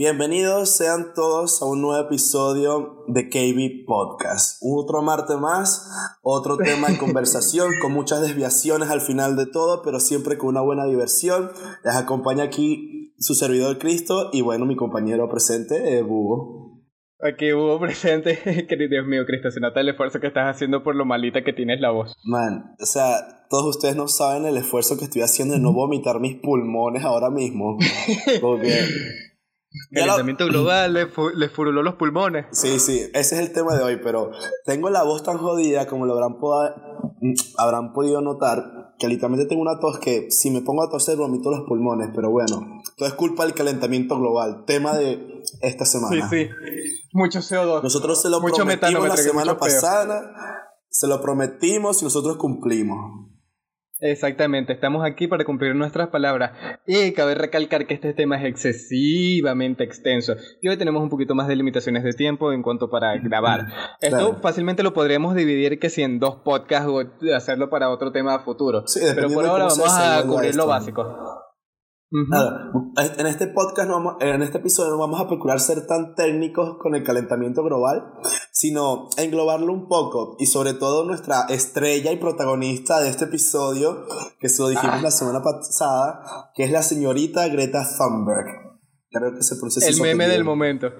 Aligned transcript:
Bienvenidos 0.00 0.74
sean 0.74 1.12
todos 1.14 1.60
a 1.60 1.66
un 1.66 1.82
nuevo 1.82 2.02
episodio 2.02 3.04
de 3.06 3.28
KB 3.28 3.84
Podcast. 3.84 4.58
Otro 4.62 5.02
martes 5.02 5.36
más, 5.36 6.18
otro 6.22 6.56
tema 6.56 6.88
de 6.88 6.96
conversación 6.98 7.68
con 7.82 7.92
muchas 7.92 8.22
desviaciones 8.22 8.88
al 8.88 9.02
final 9.02 9.36
de 9.36 9.44
todo, 9.44 9.82
pero 9.82 10.00
siempre 10.00 10.38
con 10.38 10.48
una 10.48 10.62
buena 10.62 10.86
diversión. 10.86 11.50
Les 11.84 11.94
acompaña 11.96 12.44
aquí 12.44 13.12
su 13.18 13.34
servidor 13.34 13.76
Cristo 13.76 14.30
y 14.32 14.40
bueno, 14.40 14.64
mi 14.64 14.74
compañero 14.74 15.28
presente, 15.28 15.98
eh, 15.98 16.02
Hugo. 16.02 16.80
Aquí 17.20 17.52
Hugo 17.52 17.78
presente, 17.78 18.38
querido 18.66 18.88
Dios 18.88 19.06
mío, 19.06 19.26
Cristo, 19.26 19.50
se 19.50 19.60
nota 19.60 19.80
el 19.80 19.90
esfuerzo 19.90 20.18
que 20.18 20.28
estás 20.28 20.46
haciendo 20.48 20.82
por 20.82 20.96
lo 20.96 21.04
malita 21.04 21.44
que 21.44 21.52
tienes 21.52 21.78
la 21.78 21.90
voz. 21.90 22.14
Man, 22.24 22.74
o 22.80 22.86
sea, 22.86 23.44
todos 23.50 23.76
ustedes 23.76 23.96
no 23.96 24.08
saben 24.08 24.46
el 24.46 24.56
esfuerzo 24.56 24.96
que 24.96 25.04
estoy 25.04 25.20
haciendo 25.20 25.56
de 25.56 25.60
no 25.60 25.74
vomitar 25.74 26.20
mis 26.20 26.36
pulmones 26.36 27.04
ahora 27.04 27.28
mismo. 27.28 27.76
Porque 28.40 28.86
Calentamiento 29.92 30.46
global, 30.46 30.92
le, 30.92 31.06
le, 31.34 31.48
furuló 31.48 31.82
los 31.82 31.94
pulmones. 31.94 32.46
Sí, 32.50 32.80
sí, 32.80 33.02
ese 33.14 33.36
es 33.36 33.40
el 33.40 33.52
tema 33.52 33.76
de 33.76 33.84
hoy, 33.84 34.00
pero 34.02 34.32
tengo 34.64 34.90
la 34.90 35.04
voz 35.04 35.22
tan 35.22 35.38
jodida 35.38 35.86
como 35.86 36.06
lo 36.06 36.14
habrán, 36.14 36.36
habrán 37.56 37.92
podido 37.92 38.20
notar, 38.20 38.94
que 38.98 39.06
literalmente 39.06 39.46
tengo 39.46 39.62
una 39.62 39.78
tos 39.78 40.00
que 40.00 40.30
si 40.30 40.50
me 40.50 40.62
pongo 40.62 40.82
a 40.82 40.90
toser 40.90 41.16
vomito 41.16 41.50
los 41.50 41.68
pulmones, 41.68 42.10
pero 42.14 42.30
bueno, 42.30 42.82
todo 42.96 43.08
es 43.08 43.14
culpa 43.14 43.44
del 43.44 43.54
calentamiento 43.54 44.18
global, 44.18 44.64
tema 44.66 44.96
de 44.96 45.40
esta 45.62 45.84
semana. 45.84 46.28
Sí, 46.28 46.46
sí, 46.46 46.50
mucho 47.12 47.38
CO2. 47.38 47.82
Nosotros 47.84 48.20
se 48.20 48.28
lo 48.28 48.40
prometimos 48.40 49.08
la 49.08 49.16
semana 49.16 49.56
pasada, 49.56 50.32
se 50.88 51.06
lo 51.06 51.20
prometimos 51.22 52.02
y 52.02 52.04
nosotros 52.04 52.36
cumplimos. 52.38 53.29
Exactamente, 54.00 54.72
estamos 54.72 55.04
aquí 55.04 55.28
para 55.28 55.44
cumplir 55.44 55.74
nuestras 55.74 56.08
palabras. 56.08 56.52
Y 56.86 57.12
cabe 57.12 57.34
recalcar 57.34 57.86
que 57.86 57.94
este 57.94 58.14
tema 58.14 58.36
es 58.38 58.44
excesivamente 58.46 59.84
extenso. 59.84 60.34
Y 60.62 60.68
hoy 60.68 60.76
tenemos 60.76 61.02
un 61.02 61.10
poquito 61.10 61.34
más 61.34 61.48
de 61.48 61.56
limitaciones 61.56 62.02
de 62.02 62.12
tiempo 62.12 62.52
en 62.52 62.62
cuanto 62.62 62.88
para 62.88 63.16
grabar. 63.18 63.66
Esto 64.00 64.38
fácilmente 64.40 64.82
lo 64.82 64.94
podríamos 64.94 65.34
dividir 65.34 65.78
que 65.78 65.90
si 65.90 66.02
en 66.02 66.18
dos 66.18 66.36
podcasts 66.36 66.88
o 66.88 67.02
hacerlo 67.34 67.68
para 67.68 67.90
otro 67.90 68.10
tema 68.12 68.38
futuro. 68.40 68.86
Sí, 68.86 69.00
Pero 69.14 69.28
por 69.30 69.44
ahora 69.46 69.64
vamos 69.64 69.88
a 69.88 70.22
cubrir 70.26 70.56
lo 70.56 70.66
básico 70.66 71.04
en 72.10 73.26
este 73.26 73.46
podcast, 73.48 73.88
no 73.88 73.94
vamos, 73.94 74.16
en 74.20 74.42
este 74.42 74.58
episodio 74.58 74.90
no 74.90 74.98
vamos 74.98 75.20
a 75.20 75.28
procurar 75.28 75.60
ser 75.60 75.86
tan 75.86 76.14
técnicos 76.14 76.76
con 76.78 76.94
el 76.94 77.04
calentamiento 77.04 77.62
global, 77.62 78.14
sino 78.60 79.08
englobarlo 79.16 79.72
un 79.72 79.88
poco 79.88 80.36
y 80.38 80.44
sobre 80.44 80.74
todo 80.74 81.06
nuestra 81.06 81.46
estrella 81.48 82.12
y 82.12 82.16
protagonista 82.16 83.00
de 83.00 83.08
este 83.08 83.24
episodio, 83.24 84.04
que 84.38 84.50
se 84.50 84.60
lo 84.60 84.68
dijimos 84.68 84.96
ah. 84.98 85.02
la 85.02 85.10
semana 85.10 85.42
pasada, 85.42 86.52
que 86.54 86.64
es 86.64 86.70
la 86.70 86.82
señorita 86.82 87.48
Greta 87.48 87.88
Thunberg. 87.96 88.44
Creo 89.10 89.34
que 89.34 89.42
se 89.42 89.88
El 89.88 90.02
meme 90.02 90.28
del 90.28 90.44
momento. 90.44 90.92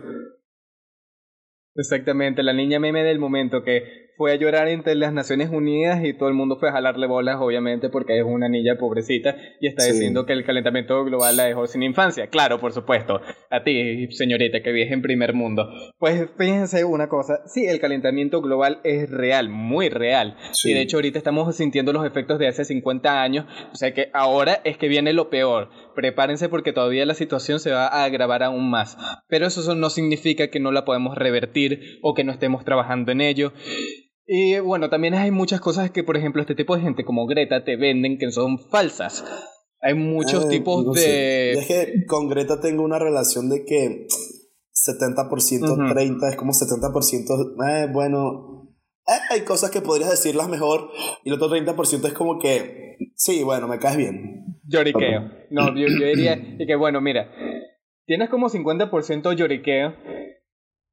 Exactamente, 1.75 2.43
la 2.43 2.55
niña 2.55 2.81
meme 2.81 3.05
del 3.05 3.19
momento 3.19 3.63
que 3.63 3.83
fue 4.21 4.33
a 4.33 4.37
llorar 4.37 4.69
entre 4.69 4.95
las 4.97 5.15
Naciones 5.15 5.49
Unidas 5.49 6.05
y 6.05 6.13
todo 6.13 6.29
el 6.29 6.35
mundo 6.35 6.59
fue 6.61 6.69
a 6.69 6.73
jalarle 6.73 7.07
bolas, 7.07 7.39
obviamente, 7.41 7.89
porque 7.89 8.19
es 8.19 8.23
una 8.23 8.51
niña 8.51 8.77
pobrecita 8.79 9.35
y 9.63 9.67
está 9.67 9.87
diciendo 9.87 10.27
que 10.27 10.35
el 10.35 10.45
calentamiento 10.45 11.03
global 11.07 11.39
la 11.39 11.45
dejó 11.45 11.67
sin 11.67 11.83
infancia. 11.83 12.27
Claro, 12.27 12.61
por 12.61 12.73
supuesto. 12.73 13.23
A 13.49 13.63
ti, 13.65 14.09
señorita, 14.11 14.63
que 14.63 14.73
vives 14.73 14.93
en 14.93 15.01
primer 15.01 15.33
mundo. 15.33 15.71
Pues 15.99 16.29
fíjense 16.37 16.85
una 16.85 17.09
cosa, 17.09 17.41
sí, 17.47 17.65
el 17.65 17.81
calentamiento 17.81 18.43
global 18.43 18.83
es 18.85 19.09
real, 19.09 19.49
muy 19.49 19.89
real. 19.89 20.37
Y 20.65 20.75
de 20.75 20.83
hecho 20.83 20.99
ahorita 20.99 21.17
estamos 21.17 21.57
sintiendo 21.57 21.95
los 21.95 22.05
efectos 22.05 22.39
de 22.39 22.49
hace 22.49 22.67
50 22.67 23.23
años, 23.23 23.47
o 23.73 23.77
sea 23.77 23.95
que 23.95 24.11
ahora 24.13 24.61
es 24.65 24.77
que 24.77 24.89
viene 24.89 25.15
lo 25.15 25.31
peor. 25.31 25.71
Prepárense 25.95 26.51
porque 26.51 26.75
todavía 26.75 27.07
la 27.07 27.15
situación 27.15 27.59
se 27.59 27.71
va 27.71 27.87
a 27.87 28.05
agravar 28.05 28.43
aún 28.43 28.69
más. 28.69 28.99
Pero 29.29 29.47
eso 29.47 29.75
no 29.75 29.89
significa 29.89 30.49
que 30.49 30.61
no 30.61 30.73
la 30.73 30.85
podemos 30.85 31.17
revertir 31.17 31.99
o 32.03 32.13
que 32.13 32.25
no 32.25 32.33
estemos 32.33 32.67
trabajando 32.67 33.13
en 33.13 33.23
ello. 33.23 33.55
Y 34.33 34.61
bueno, 34.61 34.89
también 34.91 35.15
hay 35.15 35.33
muchas 35.33 35.61
cosas 35.61 35.91
que, 35.91 36.05
por 36.05 36.17
ejemplo, 36.17 36.41
este 36.41 36.55
tipo 36.55 36.77
de 36.77 36.83
gente 36.83 37.05
como 37.05 37.27
Greta 37.27 37.65
te 37.65 37.75
venden 37.75 38.17
que 38.17 38.31
son 38.31 38.61
falsas. 38.61 39.25
Hay 39.81 39.95
muchos 39.95 40.49
tipos 40.49 40.95
de... 40.95 41.55
Es 41.55 41.67
que 41.67 42.07
con 42.07 42.29
Greta 42.29 42.61
tengo 42.61 42.85
una 42.85 43.01
relación 43.01 43.49
de 43.49 43.65
que 43.65 44.07
70%, 44.73 45.93
30, 45.93 46.29
es 46.29 46.37
como 46.37 46.53
70%, 46.53 47.57
eh, 47.69 47.89
bueno, 47.93 48.69
eh, 49.09 49.19
hay 49.31 49.41
cosas 49.41 49.73
que 49.73 49.81
podrías 49.81 50.11
decirlas 50.11 50.49
mejor 50.49 50.91
y 51.25 51.31
el 51.31 51.35
otro 51.35 51.49
30% 51.49 52.07
es 52.07 52.13
como 52.13 52.39
que, 52.39 52.99
sí, 53.17 53.43
bueno, 53.43 53.67
me 53.67 53.81
caes 53.81 53.97
bien. 53.97 54.45
Lloriqueo. 54.63 55.23
No, 55.51 55.75
yo, 55.75 55.89
yo 55.89 56.07
diría 56.07 56.41
que, 56.69 56.77
bueno, 56.77 57.01
mira, 57.01 57.33
tienes 58.07 58.31
como 58.31 58.49
50% 58.49 59.35
lloriqueo, 59.35 59.93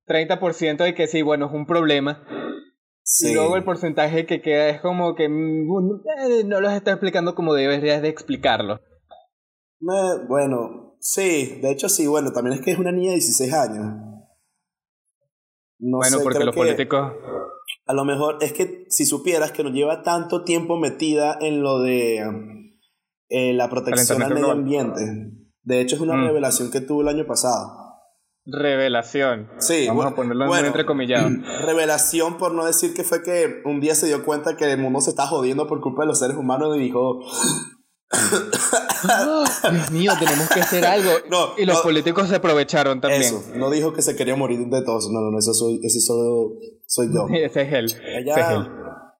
30% 0.07 0.77
de 0.77 0.95
que 0.95 1.05
sí, 1.05 1.21
bueno, 1.21 1.45
es 1.45 1.51
un 1.53 1.67
problema, 1.67 2.25
y 3.19 3.33
luego 3.33 3.55
el 3.55 3.63
porcentaje 3.63 4.25
que 4.25 4.41
queda 4.41 4.69
es 4.69 4.81
como 4.81 5.15
que 5.15 5.29
mm, 5.29 5.69
eh, 6.29 6.43
no 6.45 6.59
los 6.59 6.73
está 6.73 6.91
explicando 6.91 7.35
como 7.35 7.53
deberías 7.53 8.01
de 8.01 8.09
explicarlo. 8.09 8.81
bueno, 9.79 10.97
sí, 10.99 11.59
de 11.61 11.71
hecho 11.71 11.87
sí, 11.87 12.05
bueno, 12.07 12.31
también 12.31 12.57
es 12.57 12.65
que 12.65 12.71
es 12.71 12.79
una 12.79 12.91
niña 12.91 13.11
de 13.11 13.17
16 13.17 13.53
años. 13.53 13.85
bueno, 15.79 16.17
porque 16.21 16.43
los 16.43 16.55
políticos... 16.55 17.13
A 17.85 17.93
lo 17.93 18.03
mejor 18.03 18.37
es 18.41 18.51
que 18.51 18.85
si 18.89 19.05
supieras 19.05 19.53
que 19.53 19.63
no 19.63 19.69
lleva 19.69 20.03
tanto 20.03 20.43
tiempo 20.43 20.77
metida 20.77 21.37
en 21.39 21.61
lo 21.61 21.79
de 21.79 22.17
eh, 23.29 23.53
la 23.53 23.69
protección 23.69 24.21
al 24.21 24.33
medio 24.33 24.51
ambiente. 24.51 25.01
De 25.63 25.79
hecho 25.79 25.95
es 25.95 26.01
una 26.01 26.15
mm. 26.15 26.25
revelación 26.25 26.71
que 26.71 26.81
tuvo 26.81 27.01
el 27.01 27.07
año 27.07 27.25
pasado. 27.25 27.86
Revelación. 28.49 29.49
Sí, 29.59 29.87
vamos 29.87 30.05
a 30.05 30.15
ponerlo 30.15 30.55
en 30.55 30.65
entrecomillado. 30.65 31.29
Revelación 31.65 32.37
por 32.37 32.53
no 32.53 32.65
decir 32.65 32.93
que 32.93 33.03
fue 33.03 33.21
que 33.21 33.61
un 33.65 33.81
día 33.81 33.93
se 33.93 34.07
dio 34.07 34.23
cuenta 34.23 34.55
que 34.55 34.71
el 34.71 34.79
mundo 34.79 35.01
se 35.01 35.09
está 35.09 35.27
jodiendo 35.27 35.67
por 35.67 35.81
culpa 35.81 36.03
de 36.03 36.07
los 36.07 36.19
seres 36.19 36.37
humanos 36.37 36.77
y 36.77 36.79
dijo. 36.79 37.19
Dios 39.69 39.91
mío, 39.91 40.13
tenemos 40.17 40.49
que 40.49 40.61
hacer 40.61 40.85
algo. 40.85 41.11
y 41.57 41.65
los 41.65 41.81
políticos 41.81 42.29
se 42.29 42.35
aprovecharon 42.35 43.01
también. 43.01 43.21
Eso, 43.21 43.43
no 43.55 43.69
dijo 43.69 43.91
que 43.91 44.01
se 44.01 44.15
quería 44.15 44.37
morir 44.37 44.65
de 44.65 44.81
todos. 44.81 45.09
No, 45.11 45.19
no, 45.29 45.37
eso 45.37 45.53
soy, 45.53 45.81
eso 45.83 46.15
soy 46.85 47.13
yo. 47.13 47.27
Ese 47.33 47.63
es 47.63 47.73
él. 47.73 47.93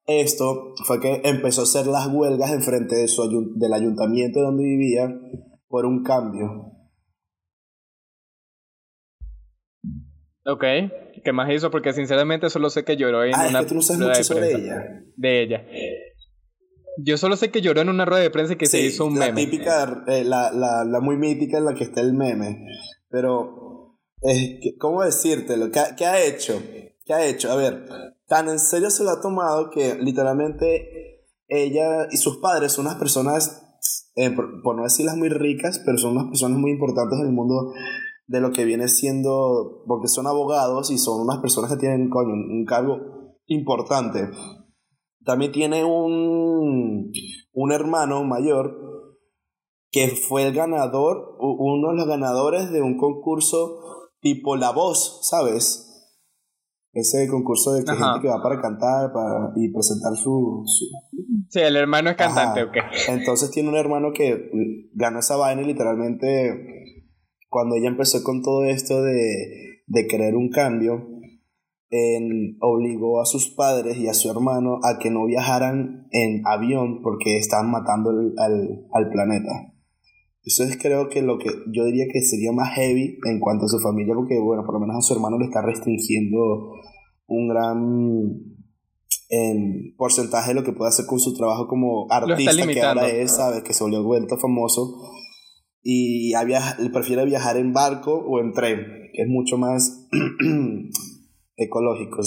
Esto 0.06 0.74
fue 0.86 1.02
que 1.02 1.22
empezó 1.26 1.62
a 1.62 1.64
hacer 1.66 1.86
las 1.88 2.08
huelgas 2.08 2.52
enfrente 2.52 2.96
de 2.96 3.10
su, 3.10 3.52
del 3.56 3.74
ayuntamiento 3.74 4.40
donde 4.40 4.64
vivía 4.64 5.14
por 5.68 5.86
un 5.86 6.02
cambio 6.04 6.77
Ok, 10.50 10.64
¿qué 11.26 11.34
más 11.34 11.52
hizo? 11.52 11.70
Porque 11.70 11.92
sinceramente 11.92 12.50
solo 12.50 12.70
sé 12.70 12.86
que 12.86 12.96
lloró 12.96 13.26
en 13.26 13.36
ah, 13.36 13.48
una 13.50 13.60
es 13.60 13.66
que 13.66 13.70
tú 13.70 13.76
no 13.76 13.82
sabes 13.82 14.02
mucho 14.02 14.24
sobre 14.24 14.54
ella. 14.54 15.04
De 15.18 15.44
ella. 15.44 15.66
Yo 17.04 17.18
solo 17.18 17.36
sé 17.36 17.52
que 17.52 17.60
lloró 17.60 17.82
en 17.82 17.90
una 17.90 18.06
rueda 18.06 18.24
de 18.24 18.30
prensa 18.30 18.54
y 18.54 18.56
que 18.56 18.66
se 18.66 18.80
hizo 18.80 19.06
un 19.06 19.20
la 19.20 19.26
meme. 19.26 19.46
Típica, 19.46 20.06
eh, 20.08 20.24
la, 20.24 20.52
la, 20.54 20.86
la 20.86 21.00
muy 21.02 21.18
mítica 21.18 21.58
en 21.58 21.66
la 21.66 21.74
que 21.74 21.84
está 21.84 22.00
el 22.00 22.14
meme. 22.14 22.66
Pero, 23.10 24.00
eh, 24.22 24.62
¿cómo 24.80 25.04
decírtelo? 25.04 25.70
¿Qué, 25.70 25.82
¿Qué, 25.98 26.06
ha 26.06 26.24
hecho? 26.24 26.64
¿Qué 27.06 27.14
ha 27.14 27.26
hecho? 27.26 27.52
A 27.52 27.58
ver, 27.58 27.86
tan 28.28 28.48
en 28.48 28.60
serio 28.60 28.90
se 28.90 29.04
lo 29.04 29.10
ha 29.10 29.22
tomado 29.22 29.70
que 29.70 29.96
literalmente 29.96 31.26
ella 31.50 32.08
y 32.10 32.16
sus 32.16 32.38
padres 32.38 32.72
son 32.72 32.86
unas 32.86 32.98
personas, 32.98 33.80
eh, 34.16 34.32
por, 34.32 34.62
por, 34.64 34.78
no 34.78 34.84
decirlas 34.84 35.18
muy 35.18 35.28
ricas, 35.28 35.82
pero 35.86 35.98
son 35.98 36.14
unas 36.14 36.28
personas 36.28 36.58
muy 36.58 36.72
importantes 36.72 37.20
en 37.20 37.28
el 37.28 37.34
mundo 37.34 37.74
de 38.28 38.42
lo 38.42 38.52
que 38.52 38.66
viene 38.66 38.90
siendo, 38.90 39.84
porque 39.88 40.08
son 40.08 40.28
abogados 40.28 40.92
y 40.92 40.98
son 40.98 41.22
unas 41.22 41.40
personas 41.40 41.72
que 41.72 41.78
tienen 41.78 42.10
un 42.12 42.66
cargo 42.66 43.00
importante. 43.46 44.30
También 45.24 45.52
tiene 45.52 45.84
un, 45.84 47.12
un 47.54 47.72
hermano 47.72 48.24
mayor 48.24 48.88
que 49.92 50.10
fue 50.10 50.46
el 50.46 50.54
ganador, 50.54 51.38
uno 51.40 51.92
de 51.92 51.96
los 51.96 52.08
ganadores 52.08 52.72
de 52.72 52.82
un 52.82 52.98
concurso 52.98 53.80
tipo 54.20 54.58
La 54.58 54.72
Voz, 54.72 55.22
¿sabes? 55.30 55.86
Ese 56.92 57.28
concurso 57.30 57.74
de 57.74 57.86
que 57.86 57.92
gente 57.92 58.22
que 58.22 58.28
va 58.28 58.42
para 58.42 58.60
cantar 58.60 59.14
para, 59.14 59.54
y 59.56 59.72
presentar 59.72 60.16
su, 60.16 60.66
Sí, 61.50 61.60
el 61.60 61.78
hermano 61.78 62.10
es 62.10 62.18
cantante, 62.18 62.64
ok. 62.64 62.76
Entonces 63.08 63.52
tiene 63.52 63.70
un 63.70 63.76
hermano 63.76 64.12
que 64.14 64.50
ganó 64.94 65.20
esa 65.20 65.38
vaina 65.38 65.62
y 65.62 65.66
literalmente 65.66 66.77
cuando 67.58 67.76
ella 67.76 67.88
empezó 67.88 68.24
con 68.24 68.44
todo 68.44 68.66
esto 68.66 69.02
de, 69.02 69.82
de 69.88 70.06
querer 70.06 70.36
un 70.36 70.50
cambio, 70.52 71.08
en, 71.90 72.56
obligó 72.62 73.20
a 73.20 73.26
sus 73.26 73.50
padres 73.50 73.98
y 73.98 74.08
a 74.08 74.14
su 74.14 74.30
hermano 74.30 74.78
a 74.84 75.00
que 75.00 75.10
no 75.10 75.26
viajaran 75.26 76.08
en 76.12 76.44
avión 76.46 77.02
porque 77.02 77.40
estaban 77.40 77.72
matando 77.72 78.12
al, 78.12 78.86
al, 78.94 79.10
planeta. 79.10 79.74
Eso 80.44 80.66
es 80.66 80.78
creo 80.78 81.10
que 81.10 81.24
lo 81.24 81.40
que 81.40 81.50
yo 81.74 81.86
diría 81.86 82.06
que 82.14 82.22
sería 82.22 82.52
más 82.52 82.76
heavy 82.76 83.18
en 83.28 83.40
cuanto 83.40 83.66
a 83.66 83.70
su 83.70 83.80
familia, 83.80 84.14
porque 84.14 84.38
bueno, 84.38 84.64
por 84.64 84.76
lo 84.76 84.82
menos 84.82 84.98
a 84.98 85.02
su 85.02 85.16
hermano 85.16 85.40
le 85.40 85.46
está 85.46 85.64
restringiendo 85.64 86.74
un 87.26 87.48
gran 87.48 88.58
en 89.30 89.96
porcentaje 89.98 90.50
de 90.50 90.60
lo 90.60 90.64
que 90.64 90.74
puede 90.74 90.90
hacer 90.90 91.08
con 91.08 91.20
su 91.20 91.36
trabajo 91.36 91.68
como 91.68 92.06
artista 92.12 92.68
que 92.68 92.84
ahora 92.84 93.10
es, 93.10 93.32
sabes, 93.32 93.64
que 93.64 93.74
se 93.74 93.84
volvió 93.84 94.04
vuelto 94.04 94.38
famoso 94.38 94.94
y 95.84 96.34
prefiere 96.92 97.26
viajar 97.26 97.58
en 97.58 97.74
barco 97.74 98.14
o 98.14 98.40
en 98.40 98.54
tren, 98.54 99.10
que 99.14 99.22
es 99.24 99.28
mucho 99.28 99.58
más 99.58 100.08
ecológico, 101.56 102.22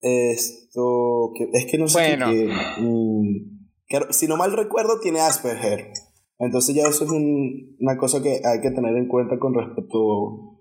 Esto, 0.00 1.32
que, 1.36 1.48
es 1.52 1.66
que 1.70 1.78
no 1.78 1.88
sé 1.88 2.16
bueno. 2.16 2.30
qué, 2.30 2.48
mm, 2.80 4.10
si 4.10 4.26
no 4.26 4.36
mal 4.36 4.52
recuerdo, 4.52 5.00
tiene 5.00 5.20
Asperger. 5.20 5.92
Entonces 6.38 6.74
ya 6.74 6.88
eso 6.88 7.04
es 7.04 7.10
una 7.10 7.96
cosa 7.96 8.22
que 8.22 8.40
hay 8.44 8.60
que 8.60 8.70
tener 8.70 8.96
en 8.96 9.06
cuenta 9.06 9.38
con 9.38 9.54
respecto 9.54 10.60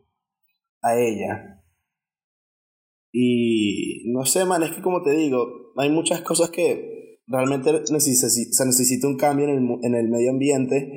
a 0.81 0.95
ella. 0.99 1.63
Y 3.11 4.11
no 4.13 4.25
sé, 4.25 4.45
man, 4.45 4.63
es 4.63 4.71
que 4.71 4.81
como 4.81 5.01
te 5.01 5.11
digo, 5.11 5.73
hay 5.77 5.89
muchas 5.89 6.21
cosas 6.21 6.49
que 6.49 7.00
realmente 7.31 7.85
se 7.85 8.65
necesita 8.65 9.07
un 9.07 9.17
cambio 9.17 9.45
en 9.45 9.51
el, 9.51 9.79
en 9.83 9.95
el 9.95 10.09
medio 10.09 10.31
ambiente, 10.31 10.89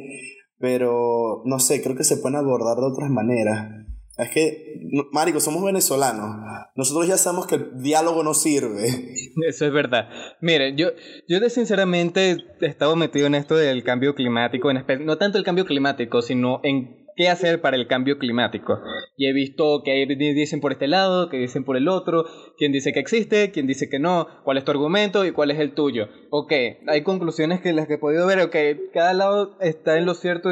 pero 0.59 1.43
no 1.45 1.59
sé, 1.59 1.83
creo 1.83 1.97
que 1.97 2.05
se 2.05 2.17
pueden 2.17 2.37
abordar 2.37 2.77
de 2.77 2.87
otras 2.87 3.11
maneras. 3.11 3.85
Es 4.17 4.31
que, 4.31 4.81
Marico, 5.13 5.41
somos 5.41 5.65
venezolanos. 5.65 6.37
Nosotros 6.77 7.09
ya 7.09 7.17
sabemos 7.17 7.49
que 7.49 7.57
el 7.57 7.83
diálogo 7.83 8.23
no 8.23 8.33
sirve. 8.33 8.87
Eso 9.49 9.67
es 9.67 9.73
verdad. 9.73 10.09
Mire, 10.41 10.77
yo, 10.77 10.91
yo 11.29 11.41
de 11.41 11.51
sinceramente 11.51 12.37
he 12.61 12.67
estado 12.67 12.95
metido 12.95 13.27
en 13.27 13.35
esto 13.35 13.57
del 13.57 13.83
cambio 13.83 14.15
climático, 14.15 14.71
en 14.71 14.85
no 15.05 15.19
tanto 15.19 15.39
el 15.39 15.45
cambio 15.45 15.65
climático, 15.65 16.23
sino 16.23 16.61
en 16.63 17.04
qué 17.17 17.29
hacer 17.29 17.61
para 17.61 17.77
el 17.77 17.87
cambio 17.87 18.19
climático. 18.19 18.81
Y 19.17 19.27
he 19.27 19.33
visto 19.33 19.83
que 19.85 20.07
dicen 20.07 20.61
por 20.61 20.73
este 20.73 20.89
lado, 20.89 21.29
que 21.29 21.39
dicen 21.39 21.65
por 21.65 21.77
el 21.77 21.89
otro, 21.89 22.25
quién 22.59 22.73
dice 22.73 22.93
que 22.93 23.01
existe, 23.01 23.51
quién 23.51 23.67
dice 23.67 23.89
que 23.89 23.99
no, 23.99 24.27
cuál 24.45 24.59
es 24.59 24.65
tu 24.65 24.71
argumento 24.71 25.25
y 25.25 25.33
cuál 25.33 25.51
es 25.51 25.59
el 25.59 25.75
tuyo. 25.75 26.09
Ok, 26.31 26.53
hay 26.87 27.03
conclusiones 27.03 27.61
que 27.61 27.73
las 27.73 27.87
que 27.87 27.95
he 27.95 27.99
podido 27.99 28.27
ver, 28.27 28.41
ok, 28.41 28.57
cada 28.93 29.15
lado 29.15 29.57
está 29.61 29.99
en 29.99 30.07
lo 30.07 30.15
cierto 30.15 30.51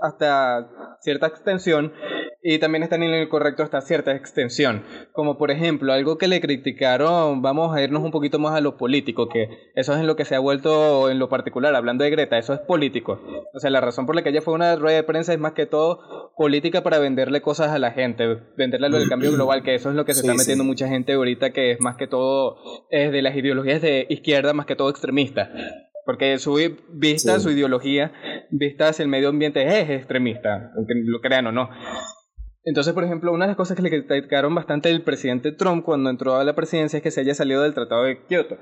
hasta 0.00 0.96
cierta 1.00 1.26
extensión 1.26 1.92
y 2.42 2.58
también 2.58 2.82
están 2.82 3.02
en 3.02 3.12
el 3.12 3.28
correcto 3.28 3.62
hasta 3.62 3.80
cierta 3.80 4.14
extensión. 4.14 4.84
Como 5.12 5.38
por 5.38 5.50
ejemplo, 5.50 5.92
algo 5.92 6.18
que 6.18 6.28
le 6.28 6.40
criticaron, 6.40 7.42
vamos 7.42 7.74
a 7.74 7.82
irnos 7.82 8.02
un 8.02 8.10
poquito 8.10 8.38
más 8.38 8.54
a 8.54 8.60
lo 8.60 8.76
político, 8.76 9.28
que 9.28 9.48
eso 9.74 9.92
es 9.92 10.00
en 10.00 10.06
lo 10.06 10.16
que 10.16 10.24
se 10.24 10.34
ha 10.34 10.38
vuelto 10.38 11.10
en 11.10 11.18
lo 11.18 11.28
particular, 11.28 11.74
hablando 11.74 12.04
de 12.04 12.10
Greta, 12.10 12.38
eso 12.38 12.54
es 12.54 12.60
político. 12.60 13.20
O 13.54 13.60
sea, 13.60 13.70
la 13.70 13.80
razón 13.80 14.06
por 14.06 14.14
la 14.14 14.22
que 14.22 14.30
ella 14.30 14.42
fue 14.42 14.54
una 14.54 14.76
rueda 14.76 14.96
de 14.96 15.02
prensa 15.02 15.32
es 15.32 15.38
más 15.38 15.52
que 15.52 15.66
todo 15.66 15.97
política 16.36 16.82
para 16.82 16.98
venderle 16.98 17.42
cosas 17.42 17.70
a 17.70 17.78
la 17.78 17.92
gente, 17.92 18.38
venderle 18.56 18.88
lo 18.88 18.98
del 18.98 19.08
cambio 19.08 19.32
global, 19.34 19.62
que 19.62 19.74
eso 19.74 19.90
es 19.90 19.96
lo 19.96 20.04
que 20.04 20.14
se 20.14 20.20
está 20.20 20.34
metiendo 20.34 20.64
mucha 20.64 20.88
gente 20.88 21.12
ahorita, 21.12 21.50
que 21.52 21.72
es 21.72 21.80
más 21.80 21.96
que 21.96 22.06
todo 22.06 22.56
es 22.90 23.12
de 23.12 23.22
las 23.22 23.36
ideologías 23.36 23.82
de 23.82 24.06
izquierda, 24.08 24.52
más 24.52 24.66
que 24.66 24.76
todo 24.76 24.90
extremista. 24.90 25.50
Porque 26.06 26.38
su 26.38 26.58
vista, 26.90 27.38
su 27.38 27.50
ideología, 27.50 28.12
vista 28.50 28.88
hacia 28.88 29.02
el 29.02 29.10
medio 29.10 29.28
ambiente 29.28 29.62
es 29.66 29.90
extremista, 29.90 30.72
aunque 30.76 30.94
lo 31.04 31.20
crean 31.20 31.48
o 31.48 31.52
no. 31.52 31.68
Entonces, 32.64 32.92
por 32.92 33.04
ejemplo, 33.04 33.32
una 33.32 33.46
de 33.46 33.48
las 33.48 33.56
cosas 33.56 33.76
que 33.76 33.82
le 33.82 33.90
criticaron 33.90 34.54
bastante 34.54 34.90
el 34.90 35.02
presidente 35.02 35.52
Trump 35.52 35.84
cuando 35.84 36.10
entró 36.10 36.36
a 36.36 36.44
la 36.44 36.54
presidencia 36.54 36.98
es 36.98 37.02
que 37.02 37.10
se 37.10 37.20
haya 37.20 37.34
salido 37.34 37.62
del 37.62 37.74
Tratado 37.74 38.04
de 38.04 38.22
Kioto. 38.26 38.58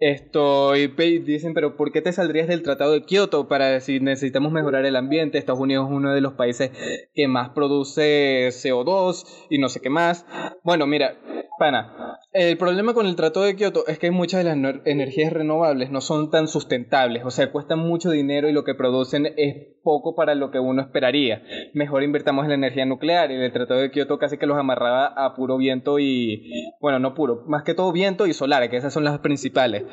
Esto, 0.00 0.76
y 0.76 0.86
dicen, 1.18 1.54
pero 1.54 1.76
¿por 1.76 1.90
qué 1.90 2.00
te 2.00 2.12
saldrías 2.12 2.46
del 2.46 2.62
Tratado 2.62 2.92
de 2.92 3.02
Kioto 3.02 3.48
para 3.48 3.66
decir 3.66 4.00
necesitamos 4.00 4.52
mejorar 4.52 4.86
el 4.86 4.94
ambiente? 4.94 5.38
Estados 5.38 5.60
Unidos 5.60 5.88
es 5.88 5.96
uno 5.96 6.14
de 6.14 6.20
los 6.20 6.34
países 6.34 6.70
que 7.14 7.26
más 7.26 7.50
produce 7.50 8.48
CO2 8.50 9.24
y 9.50 9.58
no 9.58 9.68
sé 9.68 9.80
qué 9.80 9.90
más. 9.90 10.24
Bueno, 10.62 10.86
mira, 10.86 11.18
pana, 11.58 12.16
el 12.32 12.56
problema 12.56 12.94
con 12.94 13.06
el 13.06 13.16
Tratado 13.16 13.44
de 13.44 13.56
Kioto 13.56 13.88
es 13.88 13.98
que 13.98 14.12
muchas 14.12 14.44
de 14.44 14.54
las 14.54 14.76
energías 14.84 15.32
renovables 15.32 15.90
no 15.90 16.00
son 16.00 16.30
tan 16.30 16.46
sustentables, 16.46 17.24
o 17.24 17.32
sea, 17.32 17.50
cuestan 17.50 17.80
mucho 17.80 18.10
dinero 18.10 18.48
y 18.48 18.52
lo 18.52 18.62
que 18.62 18.76
producen 18.76 19.26
es 19.36 19.66
poco 19.88 20.14
para 20.14 20.34
lo 20.34 20.50
que 20.50 20.58
uno 20.58 20.82
esperaría. 20.82 21.42
Mejor 21.72 22.02
invertamos 22.02 22.44
en 22.44 22.50
la 22.50 22.56
energía 22.56 22.84
nuclear 22.84 23.30
y 23.30 23.36
el 23.36 23.52
Tratado 23.54 23.80
de 23.80 23.90
Kioto 23.90 24.18
casi 24.18 24.36
que 24.36 24.44
los 24.44 24.58
amarraba 24.58 25.06
a 25.06 25.34
puro 25.34 25.56
viento 25.56 25.98
y, 25.98 26.52
bueno, 26.78 26.98
no 26.98 27.14
puro, 27.14 27.44
más 27.46 27.62
que 27.62 27.72
todo 27.72 27.90
viento 27.90 28.26
y 28.26 28.34
solar, 28.34 28.68
que 28.68 28.76
esas 28.76 28.92
son 28.92 29.04
las 29.04 29.20
principales. 29.20 29.84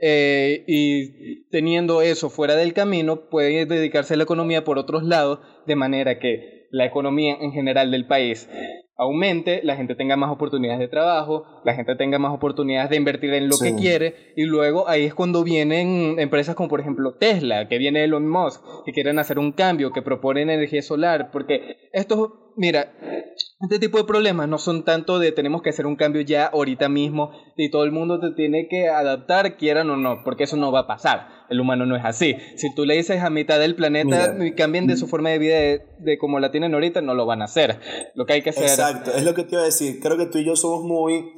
Eh, 0.00 0.64
y 0.66 1.48
teniendo 1.50 2.02
eso 2.02 2.28
fuera 2.28 2.56
del 2.56 2.72
camino, 2.72 3.28
puede 3.30 3.66
dedicarse 3.66 4.14
a 4.14 4.16
la 4.16 4.24
economía 4.24 4.64
por 4.64 4.78
otros 4.78 5.04
lados, 5.04 5.38
de 5.64 5.76
manera 5.76 6.18
que 6.18 6.66
la 6.72 6.84
economía 6.84 7.36
en 7.40 7.52
general 7.52 7.92
del 7.92 8.08
país 8.08 8.48
aumente, 8.96 9.60
la 9.62 9.76
gente 9.76 9.94
tenga 9.94 10.16
más 10.16 10.30
oportunidades 10.30 10.80
de 10.80 10.88
trabajo, 10.88 11.44
la 11.64 11.74
gente 11.74 11.96
tenga 11.96 12.18
más 12.18 12.32
oportunidades 12.32 12.90
de 12.90 12.96
invertir 12.96 13.34
en 13.34 13.48
lo 13.48 13.58
que 13.58 13.74
quiere 13.74 14.32
y 14.36 14.44
luego 14.44 14.88
ahí 14.88 15.04
es 15.04 15.14
cuando 15.14 15.44
vienen 15.44 16.18
empresas 16.18 16.54
como 16.54 16.68
por 16.68 16.80
ejemplo 16.80 17.14
Tesla, 17.14 17.68
que 17.68 17.78
viene 17.78 18.04
Elon 18.04 18.28
Musk, 18.28 18.62
que 18.84 18.92
quieren 18.92 19.18
hacer 19.18 19.38
un 19.38 19.52
cambio, 19.52 19.92
que 19.92 20.02
proponen 20.02 20.50
energía 20.50 20.82
solar, 20.82 21.30
porque 21.30 21.88
esto, 21.92 22.52
mira, 22.56 22.92
este 23.60 23.78
tipo 23.78 23.96
de 23.96 24.04
problemas 24.04 24.48
no 24.48 24.58
son 24.58 24.84
tanto 24.84 25.18
de 25.18 25.32
tenemos 25.32 25.62
que 25.62 25.70
hacer 25.70 25.86
un 25.86 25.96
cambio 25.96 26.20
ya 26.20 26.46
ahorita 26.46 26.90
mismo 26.90 27.30
y 27.56 27.70
todo 27.70 27.84
el 27.84 27.92
mundo 27.92 28.20
te 28.20 28.32
tiene 28.32 28.68
que 28.68 28.88
adaptar, 28.88 29.56
quieran 29.56 29.88
o 29.88 29.96
no, 29.96 30.22
porque 30.24 30.44
eso 30.44 30.56
no 30.56 30.72
va 30.72 30.80
a 30.80 30.86
pasar. 30.86 31.28
El 31.48 31.60
humano 31.60 31.86
no 31.86 31.96
es 31.96 32.04
así. 32.04 32.36
Si 32.56 32.74
tú 32.74 32.84
le 32.84 32.96
dices 32.96 33.22
a 33.22 33.30
mitad 33.30 33.58
del 33.58 33.74
planeta 33.74 34.36
y 34.44 34.52
cambien 34.52 34.86
de 34.86 34.96
su 34.96 35.06
forma 35.06 35.30
de 35.30 35.38
vida 35.38 35.56
de, 35.58 36.18
como 36.18 36.38
la 36.38 36.50
tienen 36.50 36.74
ahorita, 36.74 37.00
no 37.00 37.14
lo 37.14 37.24
van 37.24 37.40
a 37.40 37.46
hacer. 37.46 37.80
Lo 38.14 38.26
que 38.26 38.34
hay 38.34 38.42
que 38.42 38.50
hacer. 38.50 38.64
Exacto, 38.64 39.12
es 39.14 39.24
lo 39.24 39.34
que 39.34 39.44
te 39.44 39.54
iba 39.54 39.62
a 39.62 39.66
decir. 39.66 40.00
Creo 40.00 40.18
que 40.18 40.26
tú 40.26 40.38
y 40.38 40.44
yo 40.44 40.56
somos 40.56 40.82
muy 40.84 41.32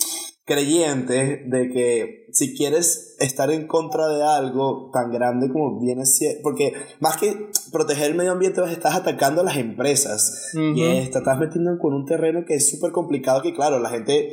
creyentes 0.48 1.48
de 1.48 1.68
que 1.68 2.26
si 2.32 2.56
quieres 2.56 3.14
estar 3.20 3.50
en 3.50 3.66
contra 3.66 4.08
de 4.08 4.22
algo 4.24 4.90
tan 4.92 5.12
grande 5.12 5.48
como 5.52 5.78
viene 5.78 6.06
siendo, 6.06 6.40
porque 6.42 6.72
más 6.98 7.18
que 7.18 7.50
proteger 7.70 8.10
el 8.10 8.16
medio 8.16 8.32
ambiente, 8.32 8.60
estás 8.72 8.96
atacando 8.96 9.42
a 9.42 9.44
las 9.44 9.58
empresas. 9.58 10.50
Y 10.54 10.82
estás 10.82 11.38
metiendo 11.38 11.78
con 11.78 11.94
un 11.94 12.06
terreno 12.06 12.44
que 12.46 12.54
es 12.54 12.70
súper 12.70 12.90
complicado, 12.90 13.42
que 13.42 13.54
claro, 13.54 13.78
la 13.78 13.90
gente 13.90 14.30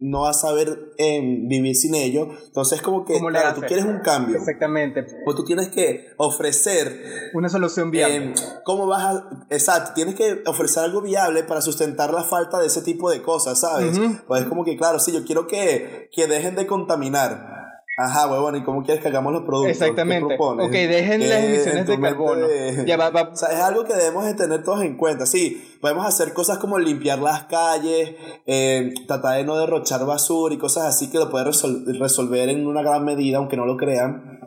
no 0.00 0.22
va 0.22 0.30
a 0.30 0.34
saber 0.34 0.92
em, 0.96 1.48
vivir 1.48 1.74
sin 1.74 1.94
ello. 1.94 2.28
Entonces, 2.46 2.80
como 2.80 3.04
que, 3.04 3.18
claro, 3.18 3.60
tú 3.60 3.66
quieres 3.66 3.84
un 3.84 3.98
cambio. 3.98 4.36
Exactamente. 4.36 5.04
Pues 5.24 5.36
tú 5.36 5.44
tienes 5.44 5.68
que 5.68 6.06
ofrecer... 6.16 7.30
Una 7.34 7.48
solución 7.48 7.90
viable. 7.90 8.16
Em, 8.16 8.34
¿Cómo 8.64 8.86
vas 8.86 9.04
a...? 9.04 9.46
Exacto, 9.50 9.92
tienes 9.94 10.14
que 10.14 10.42
ofrecer 10.46 10.84
algo 10.84 11.02
viable 11.02 11.42
para 11.42 11.60
sustentar 11.60 12.12
la 12.12 12.22
falta 12.22 12.60
de 12.60 12.68
ese 12.68 12.82
tipo 12.82 13.10
de 13.10 13.22
cosas, 13.22 13.60
¿sabes? 13.60 13.98
Pues 14.26 14.42
es 14.42 14.48
como 14.48 14.64
que, 14.64 14.76
claro, 14.76 15.00
sí, 15.00 15.12
yo 15.12 15.24
quiero 15.24 15.46
que, 15.46 16.08
que 16.12 16.26
dejen 16.26 16.54
de 16.54 16.66
contaminar 16.66 17.57
Ajá, 18.00 18.28
huevón, 18.30 18.54
¿y 18.54 18.62
cómo 18.62 18.84
quieres 18.84 19.02
que 19.02 19.08
hagamos 19.08 19.32
los 19.32 19.42
productos? 19.42 19.72
Exactamente. 19.72 20.36
Ok, 20.38 20.70
dejen 20.70 21.28
las 21.28 21.42
emisiones 21.42 21.84
de 21.84 22.00
carbono. 22.00 22.46
Ya 22.86 22.96
va, 22.96 23.08
O 23.08 23.34
sea, 23.34 23.48
es 23.48 23.58
algo 23.58 23.82
que 23.82 23.92
debemos 23.92 24.24
de 24.24 24.34
tener 24.34 24.62
todos 24.62 24.82
en 24.82 24.96
cuenta. 24.96 25.26
Sí, 25.26 25.76
podemos 25.80 26.06
hacer 26.06 26.32
cosas 26.32 26.58
como 26.58 26.78
limpiar 26.78 27.18
las 27.18 27.46
calles, 27.46 28.14
eh, 28.46 28.94
tratar 29.08 29.38
de 29.38 29.44
no 29.44 29.58
derrochar 29.58 30.06
basura 30.06 30.54
y 30.54 30.58
cosas 30.58 30.84
así 30.84 31.10
que 31.10 31.18
lo 31.18 31.28
puede 31.28 31.46
resolver 31.46 32.48
en 32.48 32.68
una 32.68 32.82
gran 32.82 33.04
medida, 33.04 33.38
aunque 33.38 33.56
no 33.56 33.66
lo 33.66 33.76
crean. 33.76 34.38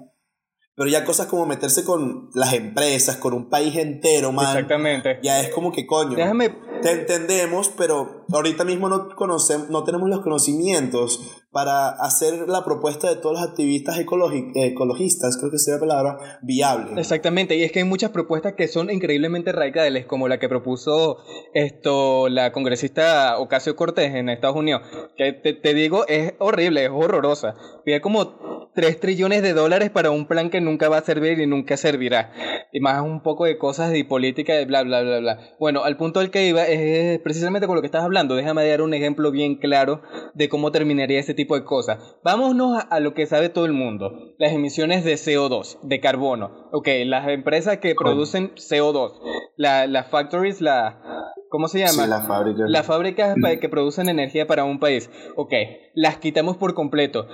Pero 0.74 0.89
ya 0.89 1.03
cosas 1.03 1.27
como 1.27 1.46
meterse 1.46 1.84
con 1.84 2.29
las 2.34 2.53
empresas, 2.53 3.17
con 3.17 3.34
un 3.34 3.50
país 3.50 3.75
entero, 3.75 4.31
man. 4.31 4.46
Exactamente. 4.46 5.20
Ya 5.22 5.41
es 5.41 5.50
como 5.50 5.74
que 5.74 5.86
coño. 5.86 6.15
Déjame. 6.15 6.55
Te 6.81 6.91
entendemos, 6.91 7.70
pero 7.77 8.21
ahorita 8.32 8.64
mismo 8.66 8.90
no, 8.90 9.10
conocemos, 9.16 9.70
no 9.70 9.84
tenemos 9.84 10.10
los 10.10 10.22
conocimientos 10.22 11.42
para 11.52 11.90
hacer 11.90 12.48
la 12.48 12.64
propuesta 12.64 13.10
de 13.10 13.18
todos 13.18 13.40
los 13.40 13.50
activistas 13.50 14.00
ecologistas, 14.00 15.38
creo 15.38 15.52
que 15.52 15.60
sea 15.60 15.76
la 15.76 15.80
palabra, 15.82 16.40
viable. 16.42 17.00
Exactamente, 17.00 17.56
y 17.56 17.64
es 17.64 17.72
que 17.72 17.80
hay 17.80 17.86
muchas 17.86 18.12
propuestas 18.12 18.54
que 18.54 18.68
son 18.68 18.90
increíblemente 18.90 19.52
radicales, 19.52 20.06
como 20.06 20.28
la 20.28 20.40
que 20.40 20.48
propuso 20.48 21.18
esto 21.54 22.30
la 22.30 22.52
congresista 22.54 23.38
Ocasio 23.38 23.76
Cortés 23.76 24.16
en 24.16 24.30
Estados 24.30 24.56
Unidos, 24.56 24.82
que 25.18 25.34
te, 25.34 25.54
te 25.54 25.74
digo, 25.74 26.08
es 26.08 26.34
horrible, 26.40 26.86
es 26.86 26.92
horrorosa. 26.92 27.56
Pide 27.84 28.00
como 28.00 28.70
3 28.74 29.00
trillones 29.00 29.42
de 29.42 29.54
dólares 29.54 29.90
para 29.90 30.12
un 30.12 30.28
plan 30.28 30.50
que 30.50 30.62
nunca 30.62 30.88
va 30.88 30.98
a 30.98 31.02
servir 31.04 31.40
y 31.40 31.48
nunca 31.48 31.76
servirá. 31.76 32.32
Y 32.72 32.80
más 32.80 33.02
un 33.02 33.22
poco 33.22 33.46
de 33.46 33.58
cosas 33.58 33.92
de 33.92 34.06
política, 34.06 34.54
de 34.54 34.66
bla, 34.66 34.84
bla, 34.84 35.02
bla, 35.02 35.20
bla. 35.20 35.40
Bueno, 35.60 35.84
al 35.84 35.98
punto 35.98 36.22
al 36.22 36.32
que 36.32 36.48
iba 36.48 36.64
es 36.64 37.20
precisamente 37.20 37.68
con 37.68 37.76
lo 37.76 37.82
que 37.82 37.88
estás 37.88 38.04
hablando. 38.04 38.21
Déjame 38.28 38.68
dar 38.68 38.82
un 38.82 38.94
ejemplo 38.94 39.32
bien 39.32 39.56
claro 39.56 40.01
de 40.34 40.50
cómo 40.50 40.72
terminaría 40.72 41.20
este 41.20 41.34
tipo 41.34 41.56
de 41.56 41.63
cosas. 41.63 41.98
Vámonos 42.24 42.84
a 42.90 43.00
lo 43.00 43.13
que 43.13 43.25
sabe 43.25 43.50
todo 43.50 43.66
el 43.66 43.74
mundo. 43.74 44.12
Las 44.38 44.54
emisiones 44.54 45.04
de 45.04 45.13
CO2, 45.13 45.80
de 45.82 46.00
carbono. 46.00 46.70
Ok, 46.72 46.88
las 47.06 47.28
empresas 47.28 47.78
que 47.80 47.96
producen 47.96 48.54
CO2. 48.56 49.13
Las 49.58 50.08
factories, 50.10 50.62
la... 50.62 51.01
¿Cómo 51.50 51.68
se 51.68 51.80
llama? 51.80 52.04
Sí, 52.04 52.10
las 52.10 52.28
fábricas. 52.28 52.70
Las 52.70 52.86
fábricas 52.86 53.36
que 53.60 53.70
producen 53.70 54.08
energía 54.08 54.48
para 54.48 54.63
un 54.63 54.80
país. 54.80 55.10
Ok, 55.36 55.54
las 55.94 56.18
quitamos 56.18 56.58
por 56.58 56.74
completo. 56.74 57.28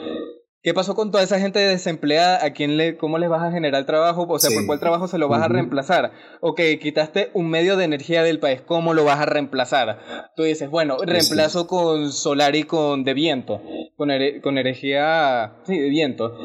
¿Qué 0.67 0.74
pasó 0.74 0.95
con 0.95 1.12
toda 1.12 1.24
esa 1.24 1.39
gente 1.39 1.59
desempleada? 1.59 2.43
¿A 2.43 2.51
quién 2.51 2.75
le, 2.75 2.97
cómo 2.97 3.17
les 3.19 3.29
vas 3.29 3.41
a 3.41 3.53
generar 3.53 3.86
trabajo? 3.86 4.25
O 4.27 4.38
sea, 4.38 4.53
¿por 4.53 4.65
cuál 4.65 4.81
trabajo 4.81 5.07
se 5.07 5.17
lo 5.17 5.29
vas 5.29 5.41
a 5.41 5.47
reemplazar? 5.47 6.12
Ok, 6.41 6.59
quitaste 6.81 7.31
un 7.33 7.50
medio 7.50 7.77
de 7.77 7.86
energía 7.86 8.21
del 8.21 8.41
país, 8.41 8.59
¿cómo 8.65 8.93
lo 8.93 9.05
vas 9.05 9.21
a 9.21 9.25
reemplazar? 9.25 10.29
Tú 10.36 10.43
dices, 10.43 10.69
bueno, 10.69 10.97
reemplazo 10.97 11.67
con 11.67 12.12
solar 12.12 12.57
y 12.57 12.63
con 12.63 13.05
de 13.05 13.13
viento, 13.13 13.62
con, 13.95 14.09
con 14.43 14.57
energía, 14.57 15.53
sí, 15.65 15.79
de 15.79 15.88
viento. 15.88 16.38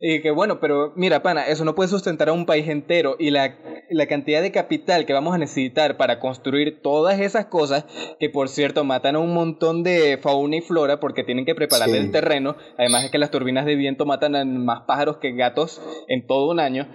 Y 0.00 0.20
que 0.22 0.32
bueno, 0.32 0.58
pero 0.60 0.92
mira, 0.96 1.22
pana, 1.22 1.46
eso 1.46 1.64
no 1.64 1.74
puede 1.74 1.88
sustentar 1.88 2.28
a 2.28 2.32
un 2.32 2.46
país 2.46 2.68
entero 2.68 3.16
y 3.18 3.30
la, 3.30 3.56
la, 3.90 4.06
cantidad 4.06 4.42
de 4.42 4.50
capital 4.50 5.06
que 5.06 5.12
vamos 5.12 5.34
a 5.34 5.38
necesitar 5.38 5.96
para 5.96 6.18
construir 6.18 6.82
todas 6.82 7.20
esas 7.20 7.46
cosas, 7.46 7.86
que 8.18 8.28
por 8.28 8.48
cierto 8.48 8.84
matan 8.84 9.14
a 9.16 9.20
un 9.20 9.32
montón 9.32 9.84
de 9.84 10.18
fauna 10.20 10.56
y 10.56 10.60
flora 10.62 10.98
porque 10.98 11.22
tienen 11.22 11.46
que 11.46 11.54
preparar 11.54 11.88
el 11.90 12.10
terreno, 12.10 12.56
además 12.76 13.04
es 13.04 13.12
que 13.12 13.18
las 13.18 13.30
turbinas 13.30 13.66
de 13.66 13.76
viento 13.76 14.04
matan 14.04 14.34
a 14.34 14.44
más 14.44 14.82
pájaros 14.86 15.18
que 15.18 15.32
gatos 15.32 15.80
en 16.08 16.26
todo 16.26 16.50
un 16.50 16.58
año. 16.58 16.88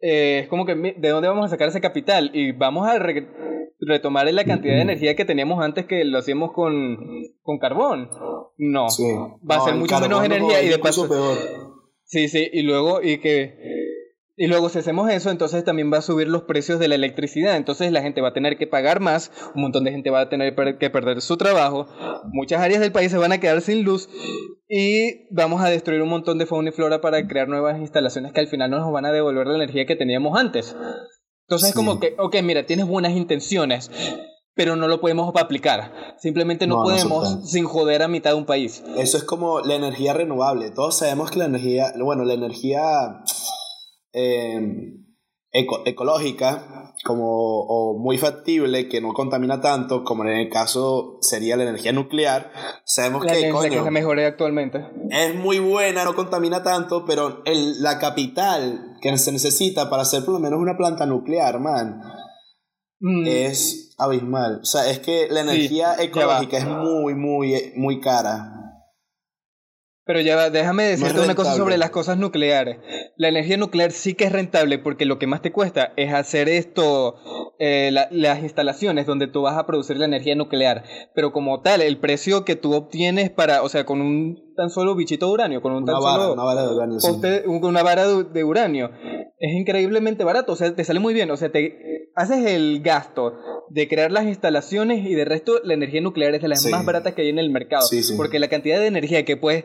Eh, 0.00 0.40
es 0.40 0.48
como 0.48 0.66
que, 0.66 0.74
¿de 0.74 1.08
dónde 1.08 1.28
vamos 1.28 1.46
a 1.46 1.48
sacar 1.48 1.68
ese 1.68 1.80
capital? 1.80 2.30
Y 2.34 2.52
vamos 2.52 2.88
a 2.88 2.98
retomar 3.86 4.32
la 4.32 4.44
cantidad 4.44 4.74
de 4.74 4.82
energía 4.82 5.14
que 5.14 5.24
teníamos 5.24 5.62
antes 5.62 5.86
que 5.86 6.04
lo 6.04 6.18
hacíamos 6.18 6.52
con, 6.52 6.98
con 7.42 7.58
carbón. 7.58 8.08
No, 8.56 8.86
va 9.48 9.56
a 9.56 9.60
ser 9.60 9.74
mucho 9.74 9.98
menos 10.00 10.24
energía 10.24 10.62
y 10.62 10.68
de 10.68 10.78
paso... 10.78 11.08
Peor 11.08 11.74
Sí, 12.04 12.28
sí, 12.28 12.48
y 12.52 12.62
luego, 12.62 13.02
y 13.02 13.18
que... 13.18 13.58
Y 14.36 14.48
luego 14.48 14.68
si 14.68 14.80
hacemos 14.80 15.08
eso, 15.10 15.30
entonces 15.30 15.62
también 15.62 15.92
va 15.92 15.98
a 15.98 16.02
subir 16.02 16.26
los 16.26 16.42
precios 16.42 16.80
de 16.80 16.88
la 16.88 16.96
electricidad. 16.96 17.56
Entonces 17.56 17.92
la 17.92 18.02
gente 18.02 18.20
va 18.20 18.28
a 18.28 18.32
tener 18.32 18.58
que 18.58 18.66
pagar 18.66 18.98
más, 18.98 19.30
un 19.54 19.62
montón 19.62 19.84
de 19.84 19.92
gente 19.92 20.10
va 20.10 20.22
a 20.22 20.28
tener 20.28 20.54
que 20.78 20.90
perder 20.90 21.20
su 21.20 21.36
trabajo, 21.36 21.86
muchas 22.32 22.60
áreas 22.60 22.80
del 22.80 22.90
país 22.90 23.12
se 23.12 23.18
van 23.18 23.30
a 23.30 23.38
quedar 23.38 23.60
sin 23.60 23.84
luz 23.84 24.08
y 24.68 25.28
vamos 25.32 25.62
a 25.62 25.68
destruir 25.68 26.02
un 26.02 26.08
montón 26.08 26.38
de 26.38 26.46
fauna 26.46 26.70
y 26.70 26.72
flora 26.72 27.00
para 27.00 27.28
crear 27.28 27.46
nuevas 27.46 27.78
instalaciones 27.78 28.32
que 28.32 28.40
al 28.40 28.48
final 28.48 28.70
no 28.72 28.80
nos 28.80 28.92
van 28.92 29.06
a 29.06 29.12
devolver 29.12 29.46
la 29.46 29.54
energía 29.54 29.86
que 29.86 29.94
teníamos 29.94 30.36
antes. 30.36 30.76
Entonces 31.46 31.70
es 31.70 31.74
como 31.74 32.00
que, 32.00 32.14
ok, 32.18 32.36
mira, 32.42 32.64
tienes 32.64 32.86
buenas 32.86 33.12
intenciones, 33.12 33.90
pero 34.54 34.76
no 34.76 34.88
lo 34.88 35.00
podemos 35.00 35.34
aplicar. 35.36 36.14
Simplemente 36.18 36.66
no, 36.66 36.82
podemos 36.82 37.50
sin 37.50 37.64
joder 37.64 38.02
a 38.02 38.08
mitad 38.08 38.30
de 38.30 38.36
un 38.36 38.46
país. 38.46 38.82
Eso 38.96 39.18
es 39.18 39.24
como 39.24 39.60
la 39.60 39.74
energía 39.74 40.14
renovable. 40.14 40.70
Todos 40.70 40.98
sabemos 40.98 41.30
que 41.30 41.38
la 41.38 41.44
energía, 41.46 41.92
bueno, 41.98 42.24
la 42.24 42.34
energía 42.34 43.22
eh, 44.12 44.94
ecológica 45.52 46.94
como, 47.04 47.60
o 47.66 47.98
muy 47.98 48.18
factible, 48.18 48.88
que 48.88 49.00
no 49.00 49.12
contamina 49.12 49.60
tanto, 49.60 50.04
como 50.04 50.24
en 50.24 50.30
el 50.30 50.48
caso 50.48 51.18
sería 51.20 51.56
la 51.56 51.64
energía 51.64 51.92
nuclear, 51.92 52.50
sabemos 52.84 53.24
que, 53.24 53.50
coño, 53.50 53.70
que 53.70 53.78
es 53.78 53.84
la 53.84 53.90
mejor 53.90 54.18
actualmente. 54.20 54.86
Es 55.10 55.34
muy 55.34 55.58
buena, 55.58 56.04
no 56.04 56.14
contamina 56.14 56.62
tanto, 56.62 57.04
pero 57.04 57.42
el, 57.44 57.82
la 57.82 57.98
capital 57.98 58.93
que 59.04 59.18
se 59.18 59.32
necesita 59.32 59.90
para 59.90 60.02
hacer 60.02 60.24
por 60.24 60.32
lo 60.32 60.40
menos 60.40 60.58
una 60.58 60.78
planta 60.78 61.04
nuclear, 61.04 61.60
man, 61.60 62.00
mm. 63.00 63.26
es 63.26 63.94
abismal. 63.98 64.60
O 64.62 64.64
sea, 64.64 64.90
es 64.90 64.98
que 65.00 65.28
la 65.28 65.40
energía 65.40 65.94
ecológica 65.98 66.56
es 66.56 66.66
muy, 66.66 67.14
muy, 67.14 67.74
muy 67.76 68.00
cara. 68.00 68.50
Pero 70.06 70.22
ya 70.22 70.48
déjame 70.48 70.84
decirte 70.84 71.20
una 71.20 71.34
cosa 71.34 71.54
sobre 71.54 71.76
las 71.76 71.90
cosas 71.90 72.16
nucleares. 72.16 72.78
La 73.16 73.28
energía 73.28 73.56
nuclear 73.56 73.92
sí 73.92 74.14
que 74.14 74.24
es 74.24 74.32
rentable 74.32 74.78
porque 74.78 75.04
lo 75.04 75.18
que 75.18 75.26
más 75.26 75.42
te 75.42 75.52
cuesta 75.52 75.92
es 75.96 76.12
hacer 76.12 76.48
esto, 76.48 77.16
eh, 77.58 77.90
las 78.10 78.42
instalaciones 78.42 79.06
donde 79.06 79.28
tú 79.28 79.42
vas 79.42 79.56
a 79.56 79.66
producir 79.66 79.96
la 79.96 80.06
energía 80.06 80.34
nuclear. 80.34 80.84
Pero 81.14 81.32
como 81.32 81.60
tal, 81.60 81.80
el 81.80 81.98
precio 81.98 82.44
que 82.44 82.56
tú 82.56 82.74
obtienes 82.74 83.30
para, 83.30 83.62
o 83.62 83.68
sea, 83.68 83.84
con 83.86 84.00
un 84.00 84.54
tan 84.56 84.70
solo 84.70 84.94
bichito 84.94 85.26
de 85.26 85.32
uranio, 85.32 85.62
con 85.62 85.72
un 85.72 85.84
tan 85.84 86.00
solo 86.00 86.32
una 86.32 86.44
vara 86.44 86.62
de 86.62 86.74
uranio, 86.74 86.98
una 87.62 87.82
vara 87.82 88.06
de 88.06 88.44
uranio, 88.44 88.90
es 89.38 89.54
increíblemente 89.54 90.24
barato, 90.24 90.52
o 90.52 90.56
sea, 90.56 90.74
te 90.74 90.84
sale 90.84 91.00
muy 91.00 91.14
bien, 91.14 91.30
o 91.30 91.36
sea, 91.36 91.50
te 91.50 92.10
haces 92.14 92.46
el 92.46 92.80
gasto 92.82 93.34
de 93.70 93.88
crear 93.88 94.12
las 94.12 94.24
instalaciones 94.24 95.06
y 95.06 95.14
de 95.14 95.24
resto 95.24 95.60
la 95.64 95.74
energía 95.74 96.00
nuclear 96.00 96.34
es 96.34 96.42
de 96.42 96.48
las 96.48 96.64
más 96.70 96.84
baratas 96.84 97.14
que 97.14 97.22
hay 97.22 97.28
en 97.28 97.38
el 97.38 97.50
mercado. 97.50 97.86
Porque 98.16 98.38
la 98.38 98.48
cantidad 98.48 98.78
de 98.78 98.86
energía 98.86 99.24
que 99.24 99.36
puedes 99.36 99.64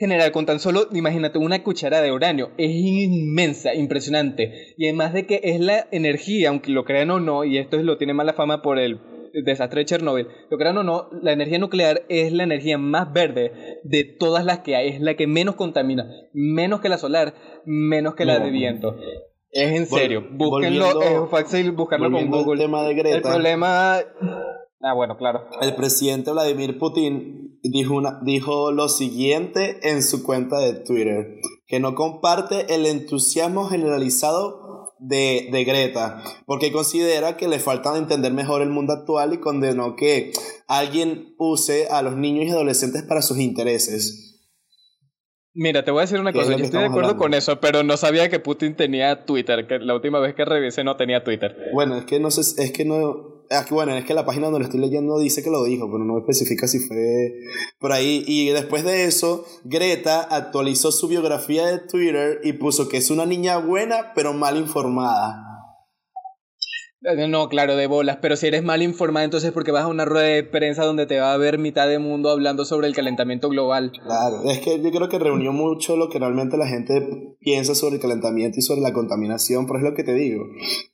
generar 0.00 0.32
con 0.32 0.46
tan 0.46 0.58
solo, 0.58 0.88
imagínate, 0.92 1.38
una 1.38 1.62
cuchara 1.62 2.00
de 2.00 2.10
uranio 2.10 2.52
es 2.56 2.70
inmensa, 2.70 3.74
impresionante. 3.74 4.74
Y 4.78 4.86
además 4.86 5.12
de 5.12 5.26
que 5.26 5.40
es 5.44 5.60
la 5.60 5.86
energía, 5.92 6.48
aunque 6.48 6.72
lo 6.72 6.84
crean 6.84 7.10
o 7.10 7.20
no, 7.20 7.44
y 7.44 7.58
esto 7.58 7.76
es, 7.76 7.84
lo 7.84 7.98
tiene 7.98 8.14
mala 8.14 8.32
fama 8.32 8.62
por 8.62 8.78
el 8.78 8.98
desastre 9.44 9.80
de 9.80 9.84
Chernobyl, 9.84 10.26
lo 10.50 10.56
crean 10.56 10.78
o 10.78 10.82
no, 10.82 11.10
la 11.22 11.32
energía 11.32 11.58
nuclear 11.58 12.02
es 12.08 12.32
la 12.32 12.44
energía 12.44 12.78
más 12.78 13.12
verde 13.12 13.52
de 13.84 14.04
todas 14.04 14.44
las 14.44 14.60
que 14.60 14.74
hay, 14.74 14.88
es 14.88 15.00
la 15.02 15.14
que 15.14 15.26
menos 15.26 15.54
contamina, 15.54 16.10
menos 16.32 16.80
que 16.80 16.88
la 16.88 16.96
solar, 16.96 17.34
menos 17.66 18.14
que 18.14 18.24
la 18.24 18.38
de 18.38 18.50
viento. 18.50 18.96
Es 19.52 19.72
en 19.72 19.86
serio, 19.86 20.26
búsquenlo, 20.30 21.02
es 21.02 21.30
fácil 21.30 21.72
buscarlo 21.72 22.10
con 22.10 22.30
Google. 22.30 22.62
El 22.62 22.70
tema 22.70 22.84
de 22.84 22.94
Greta. 22.94 23.16
El 23.16 23.22
problema... 23.22 23.98
Ah, 24.82 24.94
bueno, 24.94 25.16
claro. 25.16 25.46
El 25.60 25.74
presidente 25.74 26.30
Vladimir 26.30 26.78
Putin 26.78 27.58
dijo, 27.62 27.94
una, 27.94 28.20
dijo 28.22 28.72
lo 28.72 28.88
siguiente 28.88 29.78
en 29.82 30.02
su 30.02 30.22
cuenta 30.22 30.58
de 30.58 30.72
Twitter, 30.72 31.38
que 31.66 31.80
no 31.80 31.94
comparte 31.94 32.74
el 32.74 32.86
entusiasmo 32.86 33.66
generalizado 33.66 34.94
de, 34.98 35.48
de, 35.52 35.64
Greta, 35.64 36.22
porque 36.46 36.72
considera 36.72 37.36
que 37.36 37.48
le 37.48 37.58
falta 37.58 37.96
entender 37.96 38.32
mejor 38.32 38.62
el 38.62 38.70
mundo 38.70 38.94
actual 38.94 39.34
y 39.34 39.40
condenó 39.40 39.96
que 39.96 40.32
alguien 40.66 41.34
use 41.38 41.88
a 41.88 42.02
los 42.02 42.16
niños 42.16 42.46
y 42.46 42.50
adolescentes 42.50 43.02
para 43.02 43.22
sus 43.22 43.38
intereses. 43.38 44.30
Mira, 45.52 45.84
te 45.84 45.90
voy 45.90 46.00
a 46.00 46.02
decir 46.02 46.20
una 46.20 46.32
cosa, 46.32 46.56
yo 46.56 46.64
estoy 46.64 46.80
de 46.80 46.86
acuerdo 46.86 47.16
con 47.16 47.34
eso, 47.34 47.60
pero 47.60 47.82
no 47.82 47.96
sabía 47.96 48.28
que 48.28 48.38
Putin 48.38 48.76
tenía 48.76 49.24
Twitter, 49.24 49.66
que 49.66 49.78
la 49.78 49.94
última 49.94 50.20
vez 50.20 50.34
que 50.34 50.44
revisé 50.44 50.84
no 50.84 50.96
tenía 50.96 51.24
Twitter. 51.24 51.56
Bueno, 51.74 51.96
es 51.96 52.04
que 52.04 52.20
no 52.20 52.30
sé, 52.30 52.62
es 52.62 52.72
que 52.72 52.84
no, 52.84 53.29
es 53.50 53.66
que 53.66 53.74
bueno, 53.74 53.96
es 53.96 54.04
que 54.04 54.14
la 54.14 54.24
página 54.24 54.46
donde 54.46 54.60
lo 54.60 54.64
estoy 54.66 54.78
leyendo 54.78 55.18
dice 55.18 55.42
que 55.42 55.50
lo 55.50 55.64
dijo, 55.64 55.90
pero 55.90 56.04
no 56.04 56.18
especifica 56.18 56.68
si 56.68 56.78
fue 56.78 57.34
por 57.80 57.90
ahí. 57.90 58.22
Y 58.26 58.50
después 58.50 58.84
de 58.84 59.04
eso, 59.04 59.44
Greta 59.64 60.20
actualizó 60.20 60.92
su 60.92 61.08
biografía 61.08 61.66
de 61.66 61.80
Twitter 61.80 62.40
y 62.44 62.52
puso 62.52 62.88
que 62.88 62.98
es 62.98 63.10
una 63.10 63.26
niña 63.26 63.58
buena, 63.58 64.12
pero 64.14 64.32
mal 64.32 64.56
informada. 64.56 65.49
Eh, 67.02 67.28
no, 67.28 67.48
claro, 67.48 67.76
de 67.76 67.86
bolas, 67.86 68.18
pero 68.20 68.36
si 68.36 68.46
eres 68.46 68.62
mal 68.62 68.82
informado, 68.82 69.24
entonces 69.24 69.52
porque 69.52 69.72
vas 69.72 69.84
a 69.84 69.88
una 69.88 70.04
rueda 70.04 70.26
de 70.26 70.44
prensa 70.44 70.84
donde 70.84 71.06
te 71.06 71.18
va 71.18 71.32
a 71.32 71.36
ver 71.38 71.58
mitad 71.58 71.88
del 71.88 72.00
mundo 72.00 72.28
hablando 72.28 72.66
sobre 72.66 72.88
el 72.88 72.94
calentamiento 72.94 73.48
global. 73.48 73.90
Claro, 74.04 74.42
es 74.44 74.58
que 74.58 74.82
yo 74.82 74.90
creo 74.90 75.08
que 75.08 75.18
reunió 75.18 75.50
mucho 75.52 75.96
lo 75.96 76.10
que 76.10 76.18
realmente 76.18 76.58
la 76.58 76.66
gente 76.66 77.36
piensa 77.40 77.74
sobre 77.74 77.94
el 77.94 78.02
calentamiento 78.02 78.58
y 78.58 78.62
sobre 78.62 78.82
la 78.82 78.92
contaminación, 78.92 79.66
pero 79.66 79.78
es 79.78 79.84
lo 79.84 79.94
que 79.94 80.04
te 80.04 80.12
digo. 80.12 80.44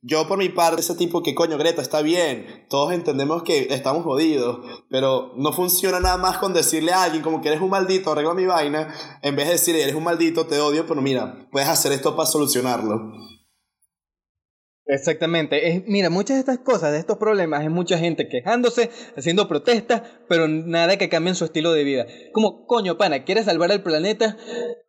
Yo 0.01 0.29
por 0.29 0.39
mi 0.39 0.49
parte, 0.49 0.81
ese 0.81 0.95
tipo 0.95 1.25
que 1.25 1.35
coño, 1.35 1.59
Greta, 1.59 1.83
está 1.83 2.03
bien, 2.03 2.67
todos 2.71 2.93
entendemos 2.93 3.43
que 3.43 3.67
estamos 3.75 4.05
jodidos, 4.05 4.61
pero 4.89 5.33
no 5.37 5.53
funciona 5.53 5.99
nada 5.99 6.19
más 6.19 6.39
con 6.39 6.55
decirle 6.55 6.93
a 6.93 7.03
alguien 7.03 7.25
como 7.25 7.41
que 7.41 7.49
eres 7.49 7.61
un 7.61 7.71
maldito, 7.71 8.13
arregla 8.13 8.35
mi 8.35 8.47
vaina, 8.47 8.95
en 9.23 9.35
vez 9.35 9.47
de 9.47 9.53
decirle 9.55 9.83
eres 9.83 9.97
un 9.97 10.05
maldito, 10.05 10.47
te 10.47 10.61
odio, 10.61 10.87
pero 10.87 11.03
mira, 11.03 11.49
puedes 11.51 11.69
hacer 11.69 11.91
esto 11.91 12.15
para 12.15 12.29
solucionarlo. 12.29 13.13
Exactamente. 14.87 15.69
Es, 15.69 15.85
mira, 15.87 16.11
muchas 16.11 16.37
de 16.37 16.41
estas 16.41 16.59
cosas, 16.59 16.93
de 16.93 16.99
estos 16.99 17.19
problemas, 17.19 17.61
hay 17.61 17.69
mucha 17.69 17.99
gente 17.99 18.29
quejándose, 18.29 18.91
haciendo 19.17 19.49
protestas, 19.49 20.03
pero 20.29 20.47
nada 20.47 20.97
que 20.97 21.09
cambie 21.09 21.35
su 21.35 21.45
estilo 21.45 21.73
de 21.73 21.85
vida. 21.85 22.07
Como, 22.33 22.67
coño, 22.67 22.97
pana, 22.97 23.25
quieres 23.25 23.47
salvar 23.47 23.73
el 23.73 23.83
planeta, 23.83 24.37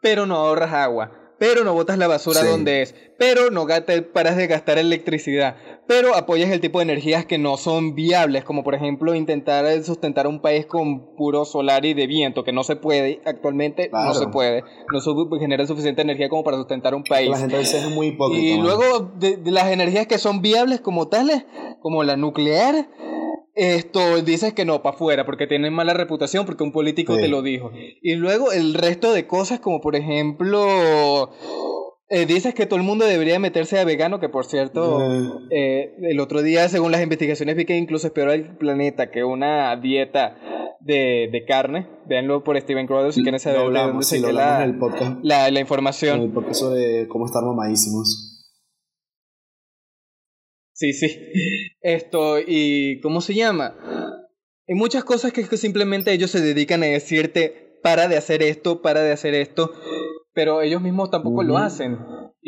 pero 0.01 0.25
no 0.25 0.35
ahorras 0.35 0.73
agua 0.73 1.26
pero 1.39 1.63
no 1.63 1.73
botas 1.73 1.97
la 1.97 2.07
basura 2.07 2.43
donde 2.43 2.81
es, 2.81 2.95
pero 3.17 3.51
no 3.51 3.67
paras 4.13 4.37
de 4.37 4.47
gastar 4.47 4.77
electricidad, 4.77 5.55
pero 5.87 6.15
apoyas 6.15 6.51
el 6.51 6.59
tipo 6.59 6.79
de 6.79 6.83
energías 6.83 7.25
que 7.25 7.37
no 7.37 7.57
son 7.57 7.95
viables, 7.95 8.43
como 8.43 8.63
por 8.63 8.75
ejemplo 8.75 9.15
intentar 9.15 9.83
sustentar 9.83 10.27
un 10.27 10.41
país 10.41 10.65
con 10.65 11.15
puro 11.15 11.45
solar 11.45 11.85
y 11.85 11.93
de 11.93 12.07
viento, 12.07 12.43
que 12.43 12.51
no 12.51 12.63
se 12.63 12.75
puede, 12.75 13.21
actualmente 13.25 13.89
no 13.91 14.13
se 14.13 14.27
puede, 14.27 14.63
no 14.91 15.01
se 15.01 15.11
genera 15.39 15.65
suficiente 15.65 16.01
energía 16.01 16.29
como 16.29 16.43
para 16.43 16.57
sustentar 16.57 16.95
un 16.95 17.03
país. 17.03 17.29
La 17.29 17.37
gente 17.37 17.59
es 17.59 17.89
muy 17.89 18.07
hipócrita. 18.07 18.45
Y 18.45 18.57
luego 18.57 19.11
de 19.17 19.39
las 19.45 19.67
energías 19.71 20.07
que 20.07 20.17
son 20.17 20.41
viables 20.41 20.81
como 20.81 21.07
tales, 21.07 21.45
como 21.81 22.03
la 22.03 22.17
nuclear, 22.17 22.87
esto 23.57 24.21
dices 24.21 24.53
que 24.53 24.65
no, 24.65 24.83
para 24.83 24.95
afuera, 24.95 25.25
porque 25.25 25.47
tienen 25.47 25.73
mala 25.73 25.93
reputación, 25.93 26.45
porque 26.45 26.63
un 26.63 26.71
político 26.71 27.15
te 27.15 27.27
lo 27.27 27.41
dijo. 27.41 27.71
Y 28.01 28.15
luego 28.15 28.51
el 28.51 28.73
resto 28.73 29.13
de 29.13 29.25
cosas, 29.25 29.59
como 29.59 29.81
por 29.81 29.95
ejemplo, 29.95 31.31
eh, 32.09 32.25
dices 32.25 32.53
que 32.53 32.67
todo 32.67 32.79
el 32.79 32.85
mundo 32.85 33.05
debería 33.05 33.39
meterse 33.39 33.79
a 33.79 33.83
vegano, 33.83 34.19
que 34.19 34.29
por 34.29 34.45
cierto, 34.45 34.99
eh, 35.49 35.95
el 36.03 36.19
otro 36.19 36.43
día, 36.43 36.69
según 36.69 36.91
las 36.91 37.01
investigaciones, 37.01 37.55
vi 37.55 37.65
que 37.65 37.77
incluso 37.77 38.07
es 38.07 38.13
peor 38.13 38.29
al 38.29 38.57
planeta 38.57 39.09
que 39.09 39.23
una 39.23 39.75
dieta 39.75 40.37
de, 40.79 41.29
de 41.31 41.45
carne. 41.45 41.87
Véanlo 42.05 42.43
por 42.43 42.59
Steven 42.59 42.87
Crowder 42.87 43.11
si 43.11 43.23
quieren 43.23 43.39
saber 43.39 43.59
de 43.59 43.79
dónde 43.79 44.03
se 44.03 44.19
la, 44.19 44.65
la, 45.23 45.51
la, 45.51 45.59
información. 45.59 46.21
En 46.21 46.33
el 46.37 46.55
sobre 46.55 47.07
cómo 47.07 47.25
estar 47.25 47.43
mamadísimos. 47.43 48.36
Sí, 50.77 50.93
sí. 50.93 51.09
Esto, 51.81 52.37
y 52.39 53.01
¿cómo 53.01 53.19
se 53.21 53.33
llama? 53.33 53.75
Hay 54.67 54.75
muchas 54.75 55.03
cosas 55.03 55.33
que, 55.33 55.47
que 55.47 55.57
simplemente 55.57 56.11
ellos 56.11 56.29
se 56.29 56.39
dedican 56.39 56.83
a 56.83 56.85
decirte, 56.85 57.79
para 57.81 58.07
de 58.07 58.15
hacer 58.15 58.43
esto, 58.43 58.83
para 58.83 59.01
de 59.01 59.11
hacer 59.11 59.33
esto, 59.33 59.73
pero 60.33 60.61
ellos 60.61 60.79
mismos 60.79 61.09
tampoco 61.09 61.41
lo 61.41 61.57
hacen. 61.57 61.97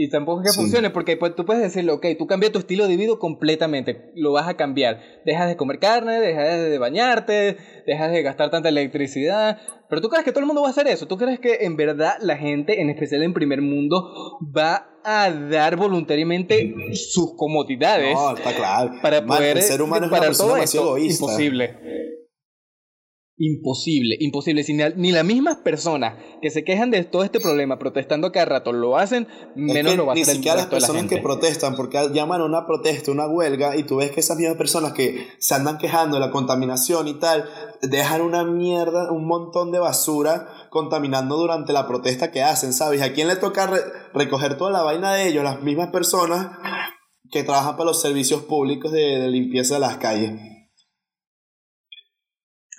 Y 0.01 0.08
tampoco 0.08 0.41
es 0.41 0.56
que 0.56 0.62
funcione, 0.62 0.91
porque 0.91 1.18
pues, 1.18 1.36
tú 1.36 1.46
puedes 1.46 1.62
decirle, 1.62 1.91
ok, 1.91 2.06
tú 2.18 2.25
cambias 2.25 2.53
tu 2.53 2.60
estilo 2.60 2.88
de 2.88 2.96
vida 2.96 3.18
completamente, 3.20 4.13
lo 4.15 4.32
vas 4.32 4.48
a 4.48 4.56
cambiar. 4.56 5.01
Dejas 5.25 5.50
de 5.50 5.58
comer 5.58 5.77
carne, 5.79 6.22
dejas 6.22 6.58
de 6.58 6.77
bañarte, 6.77 7.58
dejas 7.86 8.10
de 8.10 8.22
gastar 8.22 8.50
tanta 8.50 8.70
electricidad. 8.70 9.60
Pero 9.89 10.01
tú 10.01 10.08
crees 10.08 10.24
que 10.24 10.32
todo 10.32 10.39
el 10.39 10.46
mundo 10.46 10.62
va 10.62 10.70
a 10.70 10.72
hacer 10.72 10.88
eso. 10.88 11.06
¿Tú 11.06 11.18
crees 11.18 11.41
que 11.41 11.65
en 11.65 11.75
verdad 11.75 12.13
la 12.22 12.38
gente, 12.38 12.79
en 12.79 12.89
especial 12.89 13.24
en 13.24 13.34
primer 13.34 13.62
mundo, 13.62 14.38
va 14.56 14.88
a 15.03 15.32
dar 15.32 15.75
voluntariamente 15.75 16.74
sus 16.94 17.36
comodidades? 17.36 18.13
No, 18.13 18.38
está 18.38 18.56
claro. 18.56 18.94
Para 19.01 19.25
poder 19.25 19.58
el 19.58 19.63
ser 19.63 19.82
humano 19.82 20.06
es 20.06 20.12
para 20.12 20.22
una 20.22 20.27
persona 20.27 20.48
todo 20.48 20.56
demasiado 20.56 20.86
esto, 20.96 20.98
egoísta. 20.98 21.25
imposible. 21.25 21.88
Imposible, 23.41 24.17
imposible. 24.19 24.63
Si 24.63 24.74
ni, 24.74 24.84
ni 24.98 25.13
las 25.13 25.24
mismas 25.24 25.60
personas 25.60 26.15
que 26.41 26.50
se 26.50 26.65
quejan 26.65 26.91
de 26.91 27.05
todo 27.05 27.24
este 27.24 27.39
problema 27.39 27.79
protestando 27.79 28.27
a 28.27 28.31
cada 28.34 28.46
rato 28.46 28.74
lo 28.74 28.98
hacen, 28.98 29.27
Es 29.31 29.55
menos 29.55 29.93
que 29.93 29.98
lo 29.98 30.05
va 30.05 30.12
a 30.12 30.15
ni 30.15 30.24
hacer 30.24 30.34
el 30.34 30.38
siquiera 30.39 30.58
las 30.58 30.65
la 30.65 30.69
personas 30.69 31.05
que 31.05 31.17
protestan, 31.19 31.77
porque 31.77 32.10
llaman 32.13 32.41
a 32.41 32.46
una 32.46 32.67
protesta, 32.67 33.12
una 33.12 33.27
huelga, 33.29 33.77
y 33.77 33.84
tú 33.84 33.96
ves 33.96 34.12
que 34.12 34.19
esas 34.19 34.36
mismas 34.38 34.58
personas 34.58 34.91
que 34.91 35.25
se 35.39 35.55
andan 35.55 35.77
quejando 35.77 36.17
de 36.19 36.25
la 36.25 36.31
contaminación 36.31 37.08
y 37.08 37.13
tal, 37.13 37.46
dejan 37.81 38.19
una 38.22 38.43
mierda, 38.43 39.10
un 39.10 39.25
montón 39.25 39.72
de 39.72 39.79
basura 39.79 40.50
contaminando 40.69 41.38
durante 41.38 41.72
la 41.72 41.88
protesta 41.88 42.31
que 42.31 42.43
hacen, 42.43 42.74
¿sabes? 42.74 43.01
¿A 43.01 43.13
quién 43.13 43.29
le 43.29 43.38
toca 43.38 43.67
re- 43.67 43.79
recoger 44.13 44.58
toda 44.58 44.72
la 44.72 44.84
vaina 44.84 45.13
de 45.13 45.29
ellos? 45.29 45.46
Las 45.46 45.62
mismas 45.62 45.91
personas 45.91 46.50
que 47.31 47.43
trabajan 47.43 47.77
para 47.77 47.86
los 47.86 48.01
servicios 48.01 48.41
públicos 48.41 48.91
de, 48.91 49.00
de 49.19 49.29
limpieza 49.29 49.75
de 49.75 49.79
las 49.79 49.96
calles. 49.96 50.31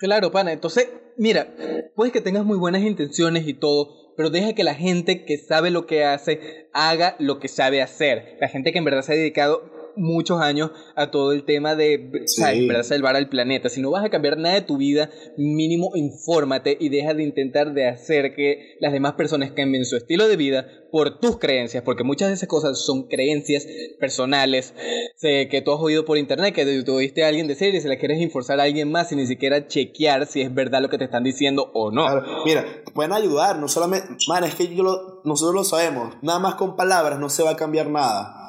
Claro, 0.01 0.31
pana. 0.31 0.51
Entonces, 0.51 0.89
mira, 1.15 1.53
puedes 1.95 2.11
que 2.11 2.21
tengas 2.21 2.43
muy 2.43 2.57
buenas 2.57 2.81
intenciones 2.81 3.47
y 3.47 3.53
todo, 3.53 4.15
pero 4.17 4.31
deja 4.31 4.53
que 4.53 4.63
la 4.63 4.73
gente 4.73 5.25
que 5.25 5.37
sabe 5.37 5.69
lo 5.69 5.85
que 5.85 6.03
hace 6.03 6.69
haga 6.73 7.15
lo 7.19 7.39
que 7.39 7.47
sabe 7.47 7.83
hacer. 7.83 8.35
La 8.41 8.47
gente 8.47 8.71
que 8.71 8.79
en 8.79 8.85
verdad 8.85 9.03
se 9.03 9.13
ha 9.13 9.15
dedicado 9.15 9.70
muchos 9.95 10.41
años 10.41 10.71
a 10.95 11.11
todo 11.11 11.31
el 11.31 11.43
tema 11.43 11.75
de 11.75 12.23
Sí. 12.25 12.67
salvar 12.83 13.15
al 13.15 13.29
planeta. 13.29 13.69
Si 13.69 13.81
no 13.81 13.91
vas 13.91 14.03
a 14.05 14.09
cambiar 14.09 14.37
nada 14.37 14.55
de 14.55 14.61
tu 14.61 14.77
vida, 14.77 15.09
mínimo 15.37 15.91
infórmate 15.95 16.77
y 16.79 16.89
deja 16.89 17.13
de 17.13 17.23
intentar 17.23 17.73
de 17.73 17.87
hacer 17.87 18.35
que 18.35 18.75
las 18.79 18.93
demás 18.93 19.13
personas 19.13 19.51
cambien 19.51 19.85
su 19.85 19.95
estilo 19.97 20.27
de 20.27 20.37
vida 20.37 20.67
por 20.91 21.19
tus 21.19 21.37
creencias, 21.39 21.83
porque 21.83 22.03
muchas 22.03 22.27
de 22.29 22.33
esas 22.35 22.49
cosas 22.49 22.77
son 22.83 23.07
creencias 23.07 23.65
personales 23.99 24.73
sé, 25.15 25.47
que 25.49 25.61
tú 25.61 25.71
has 25.71 25.79
oído 25.79 26.03
por 26.05 26.17
internet, 26.17 26.53
que 26.53 26.81
tú 26.83 26.95
oíste 26.95 27.23
a 27.23 27.27
alguien 27.29 27.47
decir 27.47 27.73
y 27.73 27.79
se 27.81 27.87
la 27.87 27.97
quieres 27.97 28.19
enforzar 28.21 28.59
a 28.59 28.63
alguien 28.63 28.91
más 28.91 29.09
sin 29.09 29.19
ni 29.19 29.27
siquiera 29.27 29.67
chequear 29.67 30.25
si 30.25 30.41
es 30.41 30.53
verdad 30.53 30.81
lo 30.81 30.89
que 30.89 30.97
te 30.97 31.05
están 31.05 31.23
diciendo 31.23 31.71
o 31.73 31.91
no. 31.91 32.03
Claro, 32.05 32.23
Mira, 32.45 32.65
pueden 32.93 33.13
ayudar, 33.13 33.57
no 33.59 33.67
solamente, 33.67 34.07
man, 34.27 34.43
es 34.43 34.55
que 34.55 34.73
yo 34.75 34.83
lo- 34.83 35.21
nosotros 35.23 35.55
lo 35.55 35.63
sabemos, 35.63 36.15
nada 36.21 36.39
más 36.39 36.55
con 36.55 36.75
palabras 36.75 37.19
no 37.19 37.29
se 37.29 37.43
va 37.43 37.51
a 37.51 37.55
cambiar 37.55 37.89
nada. 37.89 38.40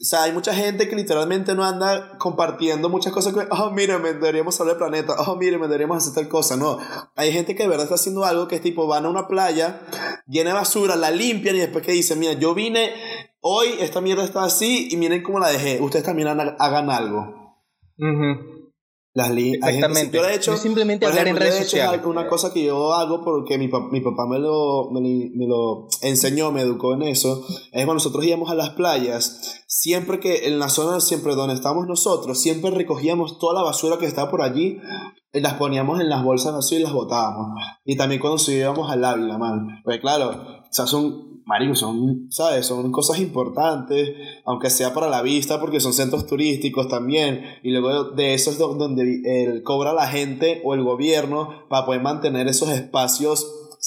O 0.00 0.04
sea, 0.04 0.22
hay 0.22 0.32
mucha 0.32 0.54
gente 0.54 0.88
que 0.88 0.96
literalmente 0.96 1.54
no 1.54 1.62
anda 1.62 2.16
compartiendo 2.18 2.88
muchas 2.88 3.12
cosas 3.12 3.34
que, 3.34 3.46
oh, 3.50 3.70
mírenme, 3.70 4.14
deberíamos 4.14 4.54
salvar 4.54 4.74
el 4.74 4.78
planeta, 4.78 5.14
oh, 5.26 5.36
mírenme, 5.36 5.66
deberíamos 5.66 5.98
hacer 5.98 6.14
tal 6.14 6.28
cosa. 6.28 6.56
No, 6.56 6.78
hay 7.14 7.30
gente 7.30 7.54
que 7.54 7.64
de 7.64 7.68
verdad 7.68 7.84
está 7.84 7.96
haciendo 7.96 8.24
algo 8.24 8.48
que 8.48 8.56
es 8.56 8.62
tipo, 8.62 8.86
van 8.86 9.04
a 9.04 9.10
una 9.10 9.28
playa, 9.28 9.82
llena 10.26 10.50
de 10.50 10.56
basura, 10.56 10.96
la 10.96 11.10
limpian 11.10 11.56
y 11.56 11.58
después 11.58 11.84
que 11.84 11.92
dicen, 11.92 12.18
mira, 12.18 12.32
yo 12.32 12.54
vine, 12.54 12.92
hoy 13.40 13.68
esta 13.80 14.00
mierda 14.00 14.24
está 14.24 14.44
así 14.44 14.88
y 14.90 14.96
miren 14.96 15.22
cómo 15.22 15.40
la 15.40 15.50
dejé, 15.50 15.80
ustedes 15.82 16.04
también 16.04 16.28
hagan, 16.28 16.90
algo. 16.90 17.54
Ujú. 17.98 18.55
Las 19.16 19.28
gente- 19.28 19.54
Exactamente. 19.56 20.16
yo 20.18 20.22
de 20.24 20.34
hecho, 20.34 20.50
No 20.52 20.56
simplemente 20.58 21.06
hablar 21.06 21.22
en 21.26 21.36
ejemplo, 21.36 21.44
yo 21.44 21.50
redes 21.50 21.54
de 21.60 21.66
hecho 21.66 21.76
es 21.76 21.82
sociales. 21.82 21.98
algo- 22.00 22.10
una 22.10 22.28
cosa 22.28 22.52
que 22.52 22.64
yo 22.64 22.92
hago 22.94 23.22
porque 23.24 23.56
mi, 23.58 23.68
pa- 23.68 23.88
mi 23.90 24.00
papá 24.02 24.26
me 24.28 24.38
lo, 24.38 24.90
me, 24.92 25.00
lo 25.46 25.88
enseñó, 26.02 26.52
me 26.52 26.60
educó 26.60 26.92
en 26.94 27.02
eso, 27.02 27.44
es 27.48 27.84
cuando 27.84 27.94
nosotros 27.94 28.24
íbamos 28.24 28.50
a 28.50 28.54
las 28.54 28.70
playas, 28.70 29.62
siempre 29.66 30.20
que 30.20 30.46
en 30.48 30.58
la 30.58 30.68
zona 30.68 31.00
siempre 31.00 31.34
donde 31.34 31.54
estábamos 31.54 31.86
nosotros, 31.86 32.38
siempre 32.38 32.70
recogíamos 32.70 33.38
toda 33.38 33.54
la 33.54 33.62
basura 33.62 33.96
que 33.98 34.06
estaba 34.06 34.30
por 34.30 34.42
allí, 34.42 34.78
y 35.32 35.40
las 35.40 35.54
poníamos 35.54 36.00
en 36.00 36.08
las 36.08 36.22
bolsas 36.24 36.54
así 36.54 36.76
y 36.76 36.78
las 36.82 36.92
botábamos. 36.92 37.58
Y 37.84 37.96
también 37.96 38.20
cuando 38.20 38.38
subíamos 38.38 38.90
al 38.90 39.04
Ávila, 39.04 39.36
man. 39.38 39.80
Porque 39.84 40.00
claro, 40.00 40.30
o 40.30 40.66
sea, 40.72 40.86
son, 40.86 41.35
marico, 41.46 41.74
son, 41.74 42.26
¿sabes? 42.30 42.66
Son 42.66 42.90
cosas 42.92 43.18
importantes, 43.20 44.10
aunque 44.44 44.68
sea 44.68 44.92
para 44.92 45.08
la 45.08 45.22
vista, 45.22 45.58
porque 45.60 45.80
son 45.80 45.94
centros 45.94 46.26
turísticos 46.26 46.88
también. 46.88 47.42
Y 47.62 47.70
luego 47.70 48.10
de 48.10 48.34
eso 48.34 48.50
es 48.50 48.58
do- 48.58 48.74
donde 48.74 49.22
el, 49.24 49.62
cobra 49.62 49.92
la 49.94 50.06
gente 50.08 50.60
o 50.64 50.74
el 50.74 50.82
gobierno 50.82 51.66
para 51.70 51.86
poder 51.86 52.02
mantener 52.02 52.48
esos 52.48 52.68
espacios 52.70 53.46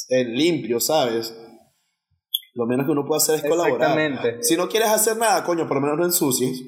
eh, 0.09 0.23
limpios, 0.23 0.85
¿sabes? 0.85 1.35
Lo 2.55 2.65
menos 2.65 2.85
que 2.85 2.93
uno 2.93 3.05
puede 3.05 3.17
hacer 3.17 3.35
es 3.35 3.43
colaborar. 3.43 3.99
Exactamente. 3.99 4.43
Si 4.43 4.55
no 4.57 4.67
quieres 4.69 4.89
hacer 4.89 5.17
nada, 5.17 5.43
coño, 5.43 5.67
por 5.67 5.77
lo 5.77 5.81
menos 5.81 5.97
no 5.97 6.05
ensucies. 6.05 6.63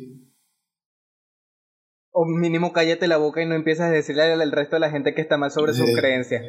O 2.14 2.26
mínimo 2.26 2.74
cállate 2.74 3.08
la 3.08 3.16
boca 3.18 3.42
y 3.42 3.46
no 3.46 3.56
empiezas 3.56 3.88
a 3.88 3.92
decirle 3.92 4.24
al 4.24 4.52
resto 4.52 4.76
de 4.76 4.82
la 4.82 4.92
gente 4.92 5.14
que 5.16 5.22
está 5.22 5.38
mal 5.38 5.52
sobre 5.52 5.74
sus 5.74 5.90
creencias. 5.96 6.44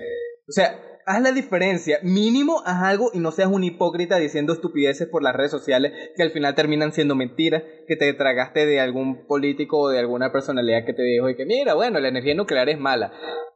O 0.48 0.52
sea, 0.52 0.78
haz 1.06 1.22
la 1.22 1.32
diferencia. 1.32 1.98
Mínimo 2.02 2.62
haz 2.64 2.82
algo 2.82 3.10
y 3.14 3.18
no 3.18 3.30
seas 3.32 3.48
un 3.50 3.64
hipócrita 3.64 4.16
diciendo 4.18 4.52
estupideces 4.52 5.08
por 5.08 5.22
las 5.22 5.34
redes 5.34 5.50
sociales 5.50 5.92
que 6.16 6.22
al 6.22 6.30
final 6.30 6.54
terminan 6.54 6.92
siendo 6.92 7.14
mentiras, 7.14 7.62
que 7.88 7.96
te 7.96 8.12
tragaste 8.14 8.66
de 8.66 8.80
algún 8.80 9.26
político 9.26 9.78
o 9.80 9.88
de 9.88 9.98
alguna 9.98 10.32
personalidad 10.32 10.84
que 10.84 10.92
te 10.94 11.02
dijo 11.02 11.28
y 11.28 11.36
que 11.36 11.46
mira, 11.46 11.74
bueno, 11.74 12.00
la 12.00 12.08
energía 12.08 12.34
nuclear 12.34 12.68
es 12.68 12.78
mala. 12.78 13.12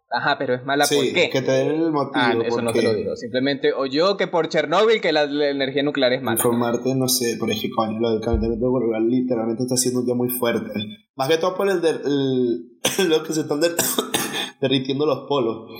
Ajá, 0.09 0.37
pero 0.39 0.55
es 0.55 0.65
mala 0.65 0.85
sí, 0.87 0.95
¿por 0.95 1.05
qué? 1.15 1.31
que 1.31 1.43
te 1.43 1.51
den 1.51 1.69
el 1.83 1.91
motivo. 1.91 2.13
Ah, 2.15 2.35
eso 2.47 2.63
no 2.63 2.73
te 2.73 2.81
lo 2.81 2.95
digo. 2.95 3.17
Simplemente, 3.17 3.73
o 3.73 3.87
yo 3.87 4.17
que 4.17 4.29
por 4.29 4.49
Chernóbil 4.49 5.01
que 5.01 5.13
la, 5.13 5.27
la 5.27 5.51
energía 5.51 5.83
nuclear 5.83 6.13
es 6.13 6.23
mala. 6.23 6.37
Informarte, 6.37 6.95
no 6.95 7.09
sé, 7.09 7.37
por 7.41 7.51
ejemplo, 7.51 7.83
lo 8.01 8.11
del 8.13 8.21
calentamiento 8.21 8.73
global 8.73 9.09
literalmente 9.09 9.65
está 9.65 9.77
siendo 9.77 10.01
un 10.01 10.07
día 10.07 10.15
muy 10.15 10.29
fuerte. 10.29 10.71
Más 11.17 11.29
que 11.29 11.39
todo 11.39 11.57
por 11.57 11.69
el 11.69 11.81
de 11.81 11.91
el- 11.91 12.79
lo 13.09 13.23
que 13.25 13.33
se 13.33 13.41
están 13.41 13.61
der- 13.61 13.75
derritiendo 14.61 15.07
los 15.07 15.27
polos. 15.29 15.71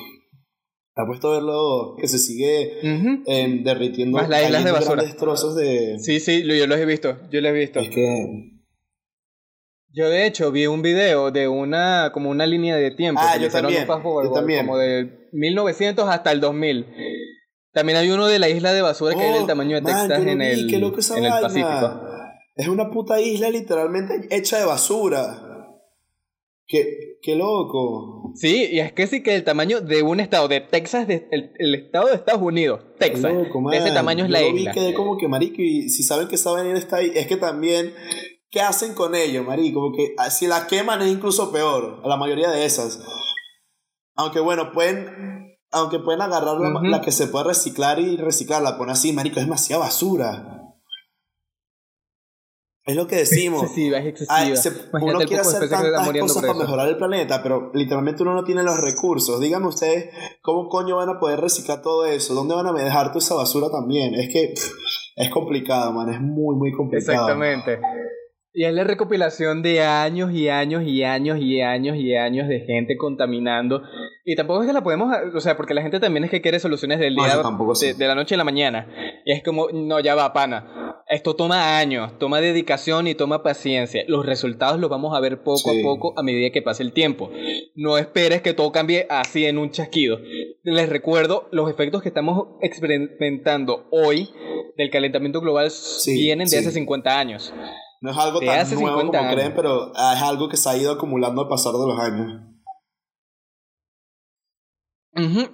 ¿Te 0.97 1.03
ha 1.03 1.07
puesto 1.07 1.29
a 1.29 1.33
ver 1.35 1.43
lo 1.43 1.95
que 2.01 2.09
se 2.09 2.19
sigue 2.19 2.79
Ujú. 2.83 3.23
em, 3.27 3.63
derritiendo 3.63 4.17
Más 4.17 4.31
las 4.31 4.45
islas 4.45 4.65
de 4.65 4.73
basura. 4.73 4.95
grandes 4.97 5.17
trozos 5.19 5.55
de... 5.55 5.99
Sí, 5.99 6.21
sí, 6.21 6.43
yo 6.43 6.67
los 6.67 6.79
he 6.79 6.87
visto, 6.87 7.19
yo 7.31 7.43
los 7.43 7.51
he 7.51 7.55
visto. 7.55 7.81
Es 7.81 7.91
que... 7.91 8.53
Yo 9.93 10.09
de 10.09 10.27
hecho 10.27 10.51
vi 10.53 10.67
un 10.67 10.81
video 10.81 11.31
de 11.31 11.49
una 11.49 12.11
como 12.15 12.31
una 12.31 12.47
línea 12.47 12.77
de 12.77 12.93
tiempo 12.93 13.21
Ah, 13.23 13.33
que 13.35 13.41
yo 13.41 13.47
hicieron 13.49 13.71
también, 13.73 13.91
un 13.91 14.03
forward, 14.03 14.27
yo 14.29 14.33
también. 14.33 14.67
como 14.67 14.79
de 14.79 15.29
1900 15.33 16.09
hasta 16.09 16.33
el 16.33 16.41
2000. 16.41 16.87
También 17.73 17.99
hay 17.99 18.09
uno 18.11 18.27
de 18.27 18.39
la 18.39 18.49
isla 18.49 18.73
de 18.73 18.81
basura 18.81 19.15
que 19.15 19.23
era 19.27 19.37
Oh, 19.37 19.41
el 19.41 19.47
tamaño 19.47 19.77
de 19.77 19.83
man, 19.83 20.09
Texas 20.09 20.19
en 20.27 20.39
vi, 20.39 20.45
el, 20.47 20.75
en 20.75 21.25
el. 21.25 21.31
Pacífico. 21.43 22.01
Es 22.55 22.69
una 22.69 22.89
puta 22.91 23.21
isla 23.21 23.51
literalmente 23.51 24.29
hecha 24.31 24.59
de 24.59 24.65
basura. 24.65 25.43
Qué, 26.67 27.16
qué 27.27 27.35
loco. 27.37 28.33
Sí, 28.37 28.69
y 28.73 28.79
es 28.81 28.93
que 28.93 29.07
sí 29.07 29.23
que 29.23 29.35
el 29.35 29.45
tamaño 29.45 29.81
de 29.81 30.03
un 30.03 30.21
estado 30.21 30.47
de 30.49 30.61
Texas, 30.61 31.07
de- 31.09 31.29
el, 31.33 31.53
el 31.59 31.75
estado 31.75 32.07
de 32.09 32.15
Estados 32.15 32.41
Unidos, 32.43 32.81
Texas, 32.99 33.33
loco, 33.33 33.71
de 33.71 33.77
ese 33.79 33.91
tamaño 33.91 34.25
es 34.25 34.31
Yo 34.31 34.33
la 34.33 34.41
vi, 34.53 34.61
isla. 34.61 34.73
quedé 34.73 34.95
como 34.95 35.17
que 35.19 35.27
marico 35.29 35.61
y 35.61 35.89
si 35.91 36.03
saben 36.03 36.29
que 36.29 36.37
esa 36.37 36.53
vaina 36.53 36.79
está 36.79 36.97
ahí, 36.97 37.11
es 37.15 37.27
que 37.27 37.37
también 37.37 37.93
¿qué 38.51 38.61
hacen 38.61 38.95
con 38.95 39.15
ello, 39.15 39.43
marico? 39.43 39.81
Como 39.81 39.95
que 39.97 40.15
ah, 40.19 40.31
si 40.31 40.47
la 40.47 40.67
queman 40.69 41.03
es 41.03 41.09
incluso 41.09 41.51
peor, 41.53 42.01
a 42.05 42.09
la 42.09 42.17
mayoría 42.17 42.51
de 42.51 42.65
esas. 42.65 43.01
Aunque 44.15 44.41
bueno, 44.41 44.73
pueden 44.73 45.59
aunque 45.73 45.99
pueden 45.99 46.23
agarrar 46.23 46.57
la, 46.83 47.01
que 47.03 47.11
se 47.13 47.27
puede 47.27 47.47
reciclar 47.49 47.99
y 47.99 48.17
reciclarla, 48.17 48.79
poner 48.79 48.93
así, 48.93 49.13
marico, 49.13 49.41
es 49.41 49.45
demasiada 49.47 49.83
basura. 49.83 50.56
Es 52.87 52.95
lo 52.95 53.09
que 53.09 53.17
decimos. 53.17 53.63
excesiva, 53.65 53.99
es 53.99 54.07
excesiva. 54.07 54.37
Ay, 54.39 54.57
se- 54.57 54.71
uno 54.93 55.19
quiere 55.21 55.41
hacer 55.41 55.69
tantas 55.69 56.09
cosas 56.21 56.43
para 56.43 56.55
mejorar 56.55 56.89
el 56.89 56.97
planeta, 56.97 57.43
pero 57.43 57.71
literalmente 57.75 58.23
uno 58.23 58.35
no 58.35 58.45
tiene 58.45 58.63
los 58.63 58.81
recursos. 58.81 59.41
Díganme 59.41 59.67
ustedes 59.67 60.11
cómo 60.41 60.69
coño 60.69 60.97
van 60.97 61.09
a 61.09 61.19
poder 61.19 61.41
reciclar 61.41 61.83
todo 61.83 62.07
eso, 62.07 62.33
dónde 62.35 62.55
van 62.55 62.67
a 62.69 62.73
dejar 62.73 63.09
toda 63.09 63.19
esa 63.19 63.35
basura 63.35 63.69
también. 63.71 64.15
Es 64.15 64.29
que 64.33 64.55
es 65.17 65.31
complicado, 65.31 65.93
man, 65.93 66.11
es 66.11 66.21
muy, 66.21 66.55
muy 66.55 66.73
complicado. 66.73 67.13
Exactamente. 67.13 67.81
Y 68.59 68.65
es 68.65 68.73
la 68.73 68.85
recopilación 68.85 69.61
de 69.63 69.83
años 69.83 70.31
y 70.33 70.49
años 70.49 70.83
y 70.87 71.03
años 71.03 71.39
y 71.41 71.61
años 71.61 71.97
y 71.99 72.15
años 72.15 72.49
de 72.49 72.61
gente 72.61 72.97
contaminando. 72.97 73.83
Y 74.25 74.35
tampoco 74.35 74.63
es 74.63 74.67
que 74.69 74.73
la 74.73 74.83
podemos, 74.83 75.15
o 75.35 75.41
sea, 75.41 75.57
porque 75.59 75.75
la 75.75 75.83
gente 75.83 76.01
también 76.01 76.25
es 76.25 76.31
que 76.31 76.41
quiere 76.41 76.59
soluciones 76.59 76.99
del 76.99 77.17
No, 77.17 77.25
día 77.25 77.43
tampoco 77.43 77.73
de, 77.73 77.93
sí. 77.93 77.93
de 77.99 78.07
la 78.07 78.15
noche 78.15 78.35
a 78.35 78.39
la 78.39 78.45
mañana. 78.45 78.89
Y 79.27 79.33
es 79.33 79.43
como, 79.45 79.69
no, 79.75 80.01
ya 80.01 80.15
va, 80.15 80.33
pana. 80.33 80.86
Esto 81.09 81.37
toma 81.37 81.79
años, 81.79 82.19
toma 82.19 82.41
dedicación 82.41 83.07
y 83.07 83.15
toma 83.15 83.43
paciencia. 83.45 84.03
Los 84.09 84.27
resultados 84.27 84.81
los 84.81 84.91
vamos 84.91 85.17
a 85.17 85.21
ver 85.21 85.43
poco 85.45 85.71
Sí. 85.71 85.81
a 85.81 85.83
poco 85.85 86.15
a 86.17 86.23
medida 86.25 86.51
que 86.51 86.63
pase 86.63 86.83
el 86.83 86.93
tiempo. 86.93 87.31
No 87.77 87.97
esperes 87.97 88.43
que 88.43 88.55
todo 88.55 88.73
cambie 88.73 89.07
así 89.09 89.47
en 89.47 89.59
un 89.59 89.71
chasquido. 89.71 90.19
Les 90.65 90.89
recuerdo, 90.89 91.49
los 91.53 91.71
efectos 91.71 92.03
que 92.03 92.09
estamos 92.09 92.49
experimentando 92.61 93.87
hoy 93.93 94.29
del 94.77 94.91
calentamiento 94.91 95.41
global 95.41 95.71
vienen 96.07 96.47
de 96.47 96.51
sí. 96.51 96.57
hace 96.57 96.73
50 96.73 97.19
años. 97.19 97.55
No 98.01 98.11
es 98.11 98.17
algo 98.19 98.41
de 98.41 98.47
tan 98.47 98.57
nuevo 98.69 98.77
50 98.99 99.07
como 99.07 99.19
años. 99.19 99.35
creen, 99.35 99.53
pero 99.55 99.93
es 99.93 100.23
algo 100.23 100.49
que 100.49 100.57
se 100.57 100.69
ha 100.69 100.77
ido 100.77 100.93
acumulando 100.93 101.43
al 101.43 101.49
pasar 101.49 101.73
de 101.73 101.87
los 101.87 101.99
años. 102.01 102.43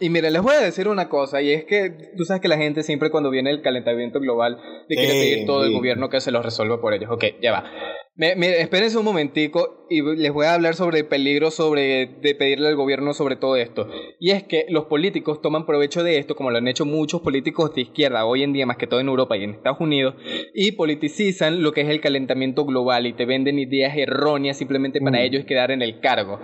Y 0.00 0.10
mira, 0.10 0.28
les 0.30 0.42
voy 0.42 0.54
a 0.54 0.60
decir 0.60 0.88
una 0.88 1.08
cosa, 1.08 1.40
y 1.40 1.52
es 1.52 1.64
que 1.64 2.12
tú 2.16 2.24
sabes 2.24 2.42
que 2.42 2.48
la 2.48 2.56
gente 2.56 2.82
siempre 2.82 3.10
cuando 3.10 3.30
viene 3.30 3.50
el 3.50 3.62
calentamiento 3.62 4.18
global 4.18 4.58
le 4.88 4.96
quiere 4.96 5.12
pedir 5.12 5.46
todo 5.46 5.64
el 5.64 5.72
gobierno 5.72 6.08
que 6.08 6.20
se 6.20 6.32
lo 6.32 6.42
resuelva 6.42 6.80
por 6.80 6.94
ellos. 6.94 7.10
Ok, 7.10 7.24
ya 7.40 7.52
va. 7.52 7.70
Me, 8.14 8.32
espérense 8.60 8.98
un 8.98 9.06
momentico 9.06 9.86
y 9.88 10.02
les 10.02 10.32
voy 10.32 10.44
a 10.44 10.54
hablar 10.54 10.74
sobre 10.74 10.98
el 10.98 11.06
peligro 11.06 11.50
sobre, 11.50 12.06
de 12.20 12.34
pedirle 12.34 12.68
al 12.68 12.76
gobierno 12.76 13.14
sobre 13.14 13.36
todo 13.36 13.56
esto. 13.56 13.88
Y 14.20 14.32
es 14.32 14.42
que 14.42 14.66
los 14.68 14.84
políticos 14.84 15.40
toman 15.40 15.64
provecho 15.64 16.02
de 16.02 16.18
esto, 16.18 16.36
como 16.36 16.50
lo 16.50 16.58
han 16.58 16.68
hecho 16.68 16.84
muchos 16.84 17.22
políticos 17.22 17.74
de 17.74 17.82
izquierda 17.82 18.26
hoy 18.26 18.42
en 18.42 18.52
día, 18.52 18.66
más 18.66 18.76
que 18.76 18.86
todo 18.86 19.00
en 19.00 19.08
Europa 19.08 19.36
y 19.36 19.44
en 19.44 19.50
Estados 19.52 19.80
Unidos, 19.80 20.16
y 20.54 20.72
politicizan 20.72 21.62
lo 21.62 21.72
que 21.72 21.82
es 21.82 21.88
el 21.88 22.00
calentamiento 22.00 22.66
global 22.66 23.06
y 23.06 23.14
te 23.14 23.24
venden 23.24 23.58
ideas 23.58 23.96
erróneas 23.96 24.58
simplemente 24.58 25.00
para 25.00 25.18
mm. 25.18 25.22
ellos 25.22 25.44
quedar 25.46 25.70
en 25.70 25.80
el 25.82 26.00
cargo 26.00 26.38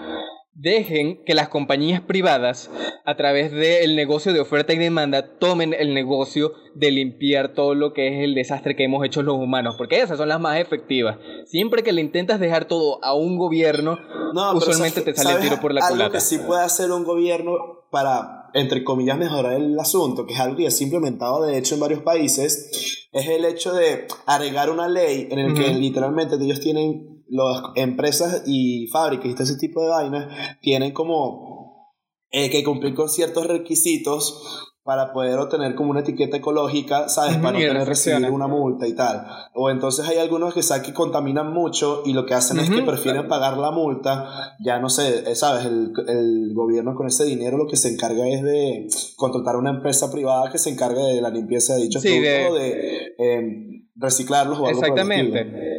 dejen 0.58 1.22
que 1.24 1.34
las 1.34 1.48
compañías 1.48 2.00
privadas, 2.00 2.68
a 3.04 3.16
través 3.16 3.52
del 3.52 3.94
negocio 3.94 4.32
de 4.32 4.40
oferta 4.40 4.72
y 4.72 4.78
demanda, 4.78 5.38
tomen 5.38 5.72
el 5.72 5.94
negocio 5.94 6.52
de 6.74 6.90
limpiar 6.90 7.54
todo 7.54 7.76
lo 7.76 7.92
que 7.92 8.08
es 8.08 8.24
el 8.24 8.34
desastre 8.34 8.74
que 8.74 8.84
hemos 8.84 9.06
hecho 9.06 9.22
los 9.22 9.36
humanos, 9.36 9.76
porque 9.78 10.00
esas 10.00 10.18
son 10.18 10.28
las 10.28 10.40
más 10.40 10.58
efectivas. 10.58 11.16
Siempre 11.46 11.84
que 11.84 11.92
le 11.92 12.00
intentas 12.00 12.40
dejar 12.40 12.64
todo 12.64 13.02
a 13.04 13.14
un 13.14 13.38
gobierno, 13.38 13.98
usualmente 14.52 15.00
te 15.02 15.14
sale 15.14 15.36
el 15.36 15.42
tiro 15.42 15.60
por 15.60 15.72
la 15.72 15.86
algo 15.86 16.02
Algo 16.02 16.12
que 16.12 16.20
sí 16.20 16.38
puede 16.38 16.64
hacer 16.64 16.90
un 16.90 17.04
gobierno 17.04 17.52
para, 17.92 18.50
entre 18.52 18.82
comillas, 18.82 19.16
mejorar 19.16 19.52
el 19.52 19.78
asunto, 19.78 20.26
que 20.26 20.34
es 20.34 20.40
algo 20.40 20.56
que 20.56 20.70
se 20.72 20.82
ha 20.82 20.86
implementado 20.86 21.44
de 21.44 21.56
hecho 21.56 21.76
en 21.76 21.80
varios 21.80 22.02
países, 22.02 23.06
es 23.12 23.28
el 23.28 23.44
hecho 23.44 23.72
de 23.74 24.08
agregar 24.26 24.70
una 24.70 24.88
ley 24.88 25.28
en 25.30 25.38
el 25.38 25.54
que 25.54 25.72
literalmente 25.72 26.34
ellos 26.34 26.60
tienen 26.60 27.17
las 27.28 27.62
empresas 27.76 28.42
y 28.46 28.86
fábricas 28.88 29.26
y 29.26 29.34
todo 29.34 29.44
ese 29.44 29.58
tipo 29.58 29.82
de 29.82 29.88
vainas 29.88 30.58
tienen 30.60 30.92
como 30.92 31.94
eh, 32.30 32.50
que 32.50 32.64
cumplir 32.64 32.94
con 32.94 33.08
ciertos 33.08 33.46
requisitos 33.46 34.68
para 34.88 35.12
poder 35.12 35.38
obtener 35.38 35.74
como 35.74 35.90
una 35.90 36.00
etiqueta 36.00 36.38
ecológica, 36.38 37.10
¿sabes? 37.10 37.36
Para 37.36 37.52
no 37.52 37.58
tener 37.58 37.86
recibir 37.86 38.30
una 38.30 38.46
multa 38.46 38.86
y 38.86 38.94
tal. 38.94 39.22
O 39.52 39.68
entonces 39.68 40.08
hay 40.08 40.16
algunos 40.16 40.54
que 40.54 40.62
saben 40.62 40.82
que 40.82 40.94
contaminan 40.94 41.52
mucho 41.52 42.02
y 42.06 42.14
lo 42.14 42.24
que 42.24 42.32
hacen 42.32 42.58
es 42.58 42.70
que 42.70 42.80
prefieren 42.80 43.28
pagar 43.28 43.58
la 43.58 43.70
multa. 43.70 44.56
Ya 44.64 44.78
no 44.78 44.88
sé, 44.88 45.30
eh, 45.30 45.34
¿sabes? 45.34 45.66
El, 45.66 45.92
el, 46.06 46.54
gobierno 46.54 46.94
con 46.94 47.06
ese 47.06 47.26
dinero 47.26 47.58
lo 47.58 47.66
que 47.66 47.76
se 47.76 47.90
encarga 47.90 48.26
es 48.28 48.42
de 48.42 48.88
contratar 49.16 49.56
una 49.56 49.68
empresa 49.68 50.10
privada 50.10 50.50
que 50.50 50.56
se 50.56 50.70
encargue 50.70 51.02
de 51.02 51.20
la 51.20 51.28
limpieza 51.28 51.74
de 51.74 51.82
dichos 51.82 52.02
productos, 52.02 52.58
de, 52.58 52.60
de 52.60 53.14
em, 53.18 53.88
reciclarlos 53.94 54.58
o 54.58 54.68
algo 54.68 54.80
Exactamente. 54.80 55.77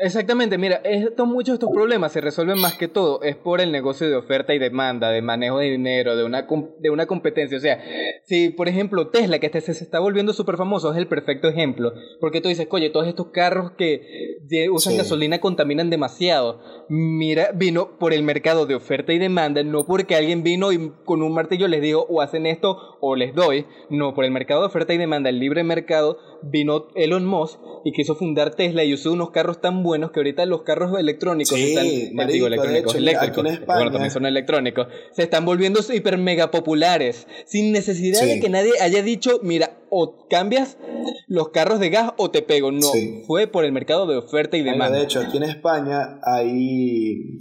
Exactamente, 0.00 0.58
mira, 0.58 0.76
esto, 0.84 1.26
muchos 1.26 1.54
de 1.54 1.54
estos 1.54 1.70
problemas 1.74 2.12
se 2.12 2.20
resuelven 2.20 2.60
más 2.60 2.74
que 2.74 2.86
todo 2.86 3.20
es 3.22 3.34
por 3.34 3.60
el 3.60 3.72
negocio 3.72 4.08
de 4.08 4.14
oferta 4.14 4.54
y 4.54 4.60
demanda, 4.60 5.10
de 5.10 5.22
manejo 5.22 5.58
de 5.58 5.70
dinero, 5.70 6.14
de 6.14 6.22
una, 6.22 6.46
de 6.78 6.90
una 6.90 7.06
competencia. 7.06 7.58
O 7.58 7.60
sea, 7.60 7.82
si 8.22 8.50
por 8.50 8.68
ejemplo 8.68 9.08
Tesla, 9.08 9.40
que 9.40 9.46
este 9.46 9.60
se 9.60 9.72
está 9.72 9.98
volviendo 9.98 10.32
súper 10.32 10.56
famoso, 10.56 10.92
es 10.92 10.98
el 10.98 11.08
perfecto 11.08 11.48
ejemplo, 11.48 11.92
porque 12.20 12.40
tú 12.40 12.48
dices, 12.48 12.68
oye, 12.70 12.90
todos 12.90 13.08
estos 13.08 13.32
carros 13.32 13.72
que 13.72 14.38
usan 14.70 14.96
gasolina 14.96 15.40
contaminan 15.40 15.90
demasiado. 15.90 16.60
Mira, 16.88 17.50
vino 17.52 17.98
por 17.98 18.12
el 18.12 18.22
mercado 18.22 18.66
de 18.66 18.76
oferta 18.76 19.12
y 19.12 19.18
demanda, 19.18 19.64
no 19.64 19.84
porque 19.84 20.14
alguien 20.14 20.44
vino 20.44 20.70
y 20.70 20.92
con 21.04 21.22
un 21.22 21.34
martillo 21.34 21.66
les 21.66 21.82
dijo 21.82 22.06
o 22.08 22.20
hacen 22.20 22.46
esto 22.46 22.98
o 23.00 23.16
les 23.16 23.34
doy, 23.34 23.66
no, 23.90 24.14
por 24.14 24.24
el 24.24 24.30
mercado 24.30 24.60
de 24.60 24.68
oferta 24.68 24.94
y 24.94 24.98
demanda, 24.98 25.28
el 25.28 25.40
libre 25.40 25.64
mercado, 25.64 26.18
vino 26.42 26.86
Elon 26.94 27.26
Musk 27.26 27.58
y 27.84 27.90
quiso 27.90 28.14
fundar 28.14 28.54
Tesla 28.54 28.84
y 28.84 28.94
usó 28.94 29.12
unos 29.12 29.30
carros 29.30 29.60
tan 29.60 29.82
buenos 29.82 29.87
que 29.88 30.20
ahorita 30.20 30.46
los 30.46 30.62
carros 30.62 30.98
electrónicos 30.98 31.58
están, 31.58 31.86
digo 32.28 32.46
electrónicos, 32.46 32.94
eléctricos, 32.94 33.44
bueno, 33.66 33.90
también 33.90 34.10
son 34.10 34.26
electrónicos, 34.26 34.88
se 35.12 35.22
están 35.22 35.44
volviendo 35.44 35.80
hiper 35.92 36.18
mega 36.18 36.50
populares, 36.50 37.26
sin 37.46 37.72
necesidad 37.72 38.22
de 38.22 38.40
que 38.40 38.48
nadie 38.48 38.72
haya 38.80 39.02
dicho, 39.02 39.40
mira, 39.42 39.78
o 39.90 40.26
cambias 40.28 40.78
los 41.26 41.50
carros 41.50 41.80
de 41.80 41.90
gas 41.90 42.12
o 42.16 42.30
te 42.30 42.42
pego. 42.42 42.70
No, 42.72 42.88
fue 43.26 43.46
por 43.46 43.64
el 43.64 43.72
mercado 43.72 44.06
de 44.06 44.16
oferta 44.16 44.56
y 44.56 44.62
demanda. 44.62 44.98
de 44.98 45.04
hecho, 45.04 45.20
aquí 45.20 45.36
en 45.36 45.44
España 45.44 46.20
hay 46.22 47.38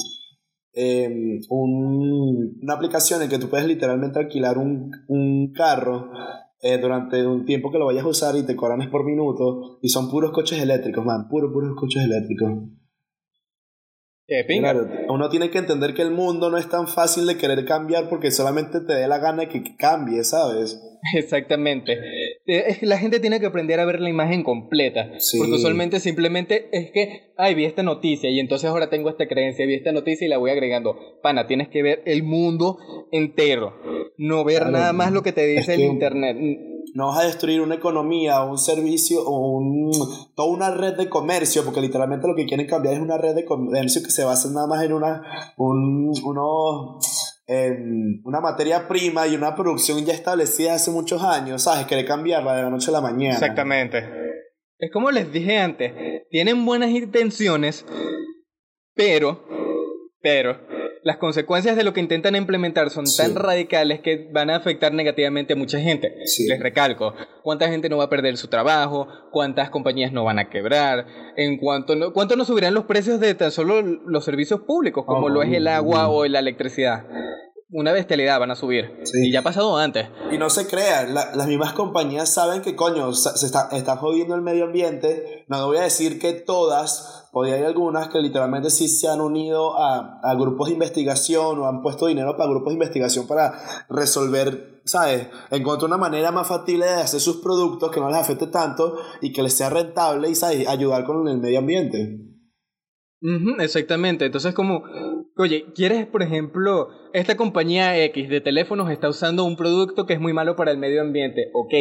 em, 0.73 1.39
una 1.49 2.73
aplicación 2.73 3.21
en 3.21 3.29
que 3.29 3.39
tú 3.39 3.49
puedes 3.49 3.67
literalmente 3.67 4.19
alquilar 4.19 4.57
un, 4.57 4.91
un 5.07 5.51
carro 5.53 6.09
eh, 6.61 6.77
durante 6.79 7.25
un 7.25 7.45
tiempo 7.45 7.71
que 7.71 7.77
lo 7.77 7.85
vayas 7.85 8.03
a 8.03 8.09
usar 8.09 8.35
y 8.35 8.45
te 8.45 8.55
cobran 8.55 8.89
por 8.89 9.03
minuto 9.03 9.79
y 9.81 9.89
son 9.89 10.09
puros 10.09 10.31
coches 10.31 10.59
eléctricos, 10.59 11.05
man, 11.05 11.27
puros, 11.29 11.51
puros 11.51 11.75
coches 11.75 12.03
eléctricos. 12.03 12.51
Claro, 14.59 14.89
uno 15.07 15.29
tiene 15.29 15.49
que 15.49 15.57
entender 15.57 15.93
que 15.93 16.01
el 16.01 16.11
mundo 16.11 16.49
no 16.49 16.57
es 16.57 16.67
tan 16.67 16.89
fácil 16.89 17.25
de 17.27 17.37
querer 17.37 17.63
cambiar 17.63 18.09
porque 18.09 18.29
solamente 18.29 18.81
te 18.81 18.93
dé 18.93 19.07
la 19.07 19.19
gana 19.19 19.43
de 19.43 19.47
que 19.47 19.75
cambie, 19.77 20.23
¿sabes? 20.25 20.81
Exactamente. 21.15 21.93
Eh, 22.45 22.65
es 22.67 22.79
que 22.79 22.85
la 22.85 22.97
gente 22.97 23.21
tiene 23.21 23.39
que 23.39 23.45
aprender 23.45 23.79
a 23.79 23.85
ver 23.85 24.01
la 24.01 24.09
imagen 24.09 24.43
completa. 24.43 25.09
Porque 25.37 25.53
usualmente 25.53 26.01
simplemente 26.01 26.67
es 26.73 26.91
que, 26.91 27.31
ay, 27.37 27.55
vi 27.55 27.63
esta 27.63 27.83
noticia 27.83 28.29
y 28.29 28.39
entonces 28.39 28.69
ahora 28.69 28.89
tengo 28.89 29.09
esta 29.09 29.27
creencia, 29.27 29.65
vi 29.65 29.75
esta 29.75 29.93
noticia 29.93 30.25
y 30.25 30.29
la 30.29 30.37
voy 30.37 30.51
agregando. 30.51 31.19
Pana, 31.23 31.47
tienes 31.47 31.69
que 31.69 31.81
ver 31.81 32.03
el 32.05 32.23
mundo 32.23 32.77
entero. 33.11 33.75
No 34.17 34.43
ver 34.43 34.67
nada 34.69 34.91
más 34.91 35.13
lo 35.13 35.23
que 35.23 35.31
te 35.31 35.45
dice 35.45 35.75
el 35.75 35.81
internet 35.81 36.37
no 36.97 37.07
vas 37.09 37.19
a 37.19 37.25
destruir 37.25 37.61
una 37.61 37.75
economía 37.75 38.41
o 38.41 38.49
un 38.49 38.57
servicio 38.57 39.21
o 39.21 39.59
un, 39.59 39.91
toda 40.35 40.49
una 40.49 40.71
red 40.71 40.97
de 40.97 41.07
comercio, 41.07 41.63
porque 41.63 41.79
literalmente 41.79 42.27
lo 42.27 42.33
que 42.33 42.47
quieren 42.47 42.65
cambiar 42.65 42.95
es 42.95 42.99
una 42.99 43.19
red 43.19 43.35
de 43.35 43.45
comercio 43.45 44.01
que 44.01 44.09
se 44.09 44.23
basa 44.23 44.49
nada 44.49 44.65
más 44.65 44.83
en 44.83 44.93
una, 44.93 45.53
un, 45.57 46.11
una 48.25 48.41
materia 48.41 48.87
prima 48.87 49.27
y 49.27 49.35
una 49.35 49.53
producción 49.55 50.03
ya 50.05 50.13
establecida 50.15 50.73
hace 50.73 50.89
muchos 50.89 51.21
años, 51.21 51.61
¿sabes? 51.61 51.85
Quiere 51.85 52.03
cambiarla 52.03 52.55
de 52.55 52.63
la 52.63 52.71
noche 52.71 52.89
a 52.89 52.93
la 52.93 53.01
mañana. 53.01 53.35
Exactamente. 53.35 54.03
Es 54.79 54.91
como 54.91 55.11
les 55.11 55.31
dije 55.31 55.59
antes, 55.59 55.93
tienen 56.31 56.65
buenas 56.65 56.89
intenciones, 56.89 57.85
pero, 58.95 59.45
pero, 60.19 60.57
las 61.07 61.15
consecuencias 61.15 61.77
de 61.77 61.85
lo 61.85 61.93
que 61.93 62.01
intentan 62.01 62.35
implementar 62.35 62.89
son 62.89 63.05
tan 63.05 63.33
radicales 63.33 64.01
que 64.01 64.27
van 64.29 64.49
a 64.49 64.57
afectar 64.57 64.93
negativamente 64.93 65.53
a 65.53 65.55
mucha 65.55 65.79
gente. 65.79 66.13
Les 66.49 66.59
recalco, 66.59 67.13
cuánta 67.43 67.69
gente 67.69 67.87
no 67.87 67.95
va 67.95 68.03
a 68.03 68.09
perder 68.09 68.35
su 68.35 68.49
trabajo, 68.49 69.07
cuántas 69.31 69.69
compañías 69.69 70.11
no 70.11 70.25
van 70.25 70.37
a 70.37 70.49
quebrar, 70.49 71.07
en 71.37 71.59
cuánto 71.59 71.95
no, 71.95 72.11
cuánto 72.11 72.35
no 72.35 72.43
subirán 72.43 72.73
los 72.73 72.83
precios 72.83 73.21
de 73.21 73.35
tan 73.35 73.51
solo 73.51 73.81
los 73.81 74.25
servicios 74.25 74.59
públicos, 74.63 75.05
como 75.05 75.29
lo 75.29 75.43
es 75.43 75.53
el 75.53 75.69
agua 75.69 76.09
o 76.09 76.25
la 76.25 76.39
electricidad 76.39 77.05
una 77.69 77.91
bestialidad 77.91 78.39
van 78.39 78.51
a 78.51 78.55
subir. 78.55 79.03
Y 79.21 79.31
ya 79.31 79.39
ha 79.39 79.43
pasado 79.43 79.77
antes. 79.77 80.07
Y 80.31 80.37
no 80.37 80.49
se 80.49 80.67
crean, 80.67 81.13
las 81.13 81.47
mismas 81.47 81.73
compañías 81.73 82.33
saben 82.33 82.61
que 82.61 82.75
coño, 82.75 83.13
se 83.13 83.45
está, 83.45 83.69
está 83.71 83.97
jodiendo 83.97 84.35
el 84.35 84.41
medio 84.41 84.65
ambiente. 84.65 85.45
No 85.47 85.65
voy 85.67 85.77
a 85.77 85.81
decir 85.81 86.19
que 86.19 86.33
todas, 86.33 87.27
porque 87.31 87.53
hay 87.53 87.63
algunas 87.63 88.07
que 88.07 88.19
literalmente 88.19 88.69
sí 88.69 88.87
se 88.87 89.09
han 89.09 89.19
unido 89.19 89.77
a, 89.77 90.19
a 90.23 90.35
grupos 90.35 90.67
de 90.67 90.73
investigación 90.73 91.59
o 91.59 91.67
han 91.67 91.81
puesto 91.81 92.07
dinero 92.07 92.37
para 92.37 92.49
grupos 92.49 92.69
de 92.69 92.75
investigación 92.75 93.27
para 93.27 93.53
resolver, 93.89 94.81
¿sabes? 94.85 95.27
Encontrar 95.51 95.89
una 95.89 95.97
manera 95.97 96.31
más 96.31 96.47
factible 96.47 96.85
de 96.85 96.93
hacer 96.93 97.19
sus 97.19 97.37
productos 97.37 97.91
que 97.91 97.99
no 97.99 98.09
les 98.09 98.17
afecte 98.17 98.47
tanto 98.47 98.95
y 99.21 99.33
que 99.33 99.43
les 99.43 99.53
sea 99.53 99.69
rentable 99.69 100.29
y, 100.29 100.35
¿sabes? 100.35 100.67
Ayudar 100.69 101.03
con 101.05 101.27
el 101.27 101.37
medio 101.37 101.59
ambiente. 101.59 102.26
Exactamente, 103.59 104.25
entonces 104.25 104.53
como 104.53 104.83
Oye, 105.39 105.65
¿quieres, 105.75 106.07
por 106.07 106.23
ejemplo, 106.23 106.89
esta 107.13 107.37
compañía 107.37 108.03
X 108.05 108.27
de 108.27 108.41
teléfonos 108.41 108.89
está 108.89 109.07
usando 109.07 109.43
un 109.43 109.55
producto 109.55 110.07
que 110.07 110.13
es 110.13 110.19
muy 110.19 110.33
malo 110.33 110.55
para 110.55 110.71
el 110.71 110.79
medio 110.79 111.01
ambiente? 111.01 111.51
Ok, 111.53 111.73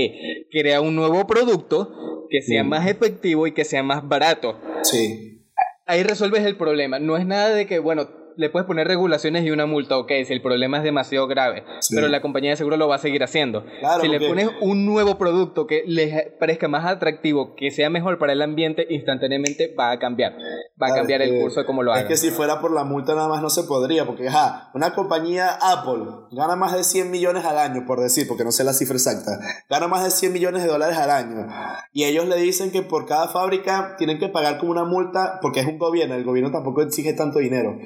crea 0.51 0.83
un 0.83 0.95
nuevo 0.95 1.27
producto 1.27 2.27
que 2.29 2.43
sea 2.43 2.65
más 2.65 2.87
efectivo 2.87 3.47
y 3.47 3.53
que 3.53 3.65
sea 3.65 3.83
más 3.83 4.07
barato. 4.07 4.61
Sí. 4.83 5.43
Ahí 5.87 6.03
resuelves 6.03 6.45
el 6.45 6.59
problema. 6.59 6.99
No 6.99 7.17
es 7.17 7.25
nada 7.25 7.49
de 7.49 7.67
que, 7.67 7.79
bueno, 7.79 8.09
le 8.37 8.51
puedes 8.51 8.67
poner 8.67 8.87
regulaciones 8.87 9.45
y 9.45 9.51
una 9.51 9.67
multa, 9.67 9.97
ok, 9.97 10.11
si 10.27 10.33
el 10.33 10.43
problema 10.43 10.79
es 10.79 10.85
demasiado 10.85 11.27
grave, 11.27 11.65
pero 11.91 12.09
la 12.09 12.21
compañía 12.21 12.51
de 12.51 12.57
seguro 12.57 12.77
lo 12.77 12.89
va 12.89 12.97
a 12.97 12.99
seguir 12.99 13.23
haciendo. 13.23 13.65
si 14.01 14.09
le 14.09 14.21
pones 14.21 14.49
un 14.61 14.87
nuevo 14.87 15.19
producto 15.19 15.67
que 15.67 15.83
les 15.87 16.31
parezca 16.39 16.69
más 16.69 16.85
atractivo, 16.85 17.55
que 17.57 17.71
sea 17.71 17.91
mejor 17.91 18.19
para 18.19 18.33
el 18.33 18.43
ambiente, 18.43 18.87
instantáneamente 18.91 19.75
va 19.79 19.91
a 19.91 19.99
cambiar, 19.99 20.37
va 20.81 20.89
a 20.89 20.95
cambiar 20.95 21.23
el 21.23 21.41
curso 21.41 21.61
de 21.61 21.67
cómo 21.67 21.83
lo 21.83 21.93
hagan. 21.93 22.05
Es 22.05 22.09
que 22.09 22.17
si 22.17 22.31
fuera 22.31 22.61
por 22.61 22.73
la 22.73 22.85
multa 22.85 23.15
nada 23.15 23.29
más 23.29 23.43
no 23.43 23.51
se 23.51 23.65
podría, 23.65 24.05
porque 24.05 24.31
ja, 24.31 24.71
una 24.75 24.95
compañía 24.95 25.59
Apple 25.61 26.05
gana 26.33 26.57
más 26.57 26.75
de 26.75 26.85
100 26.85 27.11
millones 27.11 27.45
al 27.45 27.59
año, 27.59 27.85
por 27.87 28.01
decir, 28.01 28.29
porque 28.29 28.45
no 28.45 28.53
sé 28.53 28.65
la 28.65 28.73
cifra 28.73 28.97
exacta, 28.97 29.39
gana 29.69 29.89
más 29.89 30.05
de 30.05 30.11
100 30.11 30.33
millones 30.33 30.63
de 30.63 30.69
dólares 30.69 30.99
al 30.99 31.11
año, 31.11 31.47
y 31.93 32.05
ellos 32.05 32.27
le 32.29 32.37
dicen 32.37 32.71
que 32.71 32.83
por 32.83 33.07
cada 33.07 33.29
fábrica 33.29 33.95
tienen 33.97 34.19
que 34.19 34.29
pagar 34.29 34.59
como 34.59 34.73
una 34.73 34.85
multa, 34.85 35.39
porque 35.41 35.61
es 35.61 35.67
un 35.67 35.79
gobierno, 35.79 36.15
el 36.15 36.25
gobierno 36.25 36.51
tampoco 36.51 36.83
exige 36.83 37.15
tanto 37.15 37.39
dinero 37.39 37.79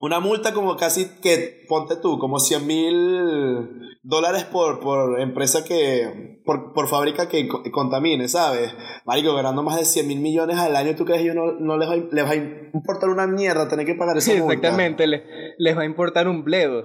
una 0.00 0.18
multa 0.18 0.54
como 0.54 0.76
casi 0.76 1.06
que, 1.22 1.64
ponte 1.68 1.96
tú, 1.96 2.18
como 2.18 2.40
100 2.40 2.66
mil 2.66 3.90
dólares 4.02 4.44
por, 4.44 4.80
por 4.80 5.20
empresa 5.20 5.62
que, 5.62 6.40
por, 6.44 6.72
por 6.72 6.88
fábrica 6.88 7.28
que 7.28 7.46
contamine, 7.70 8.26
¿sabes? 8.26 8.74
Marico, 9.04 9.34
ganando 9.34 9.62
más 9.62 9.76
de 9.76 9.84
100 9.84 10.08
mil 10.08 10.20
millones 10.20 10.56
al 10.58 10.74
año, 10.74 10.96
¿tú 10.96 11.04
crees 11.04 11.22
que 11.22 11.34
no, 11.34 11.52
no 11.52 11.76
les, 11.76 11.88
va, 11.88 11.96
les 11.96 12.24
va 12.24 12.30
a 12.30 12.34
importar 12.34 13.10
una 13.10 13.26
mierda 13.26 13.68
tener 13.68 13.84
que 13.84 13.94
pagar 13.94 14.16
esa 14.16 14.32
sí, 14.32 14.38
Exactamente, 14.38 15.06
les, 15.06 15.22
les 15.58 15.76
va 15.76 15.82
a 15.82 15.86
importar 15.86 16.28
un 16.28 16.44
bledo. 16.44 16.82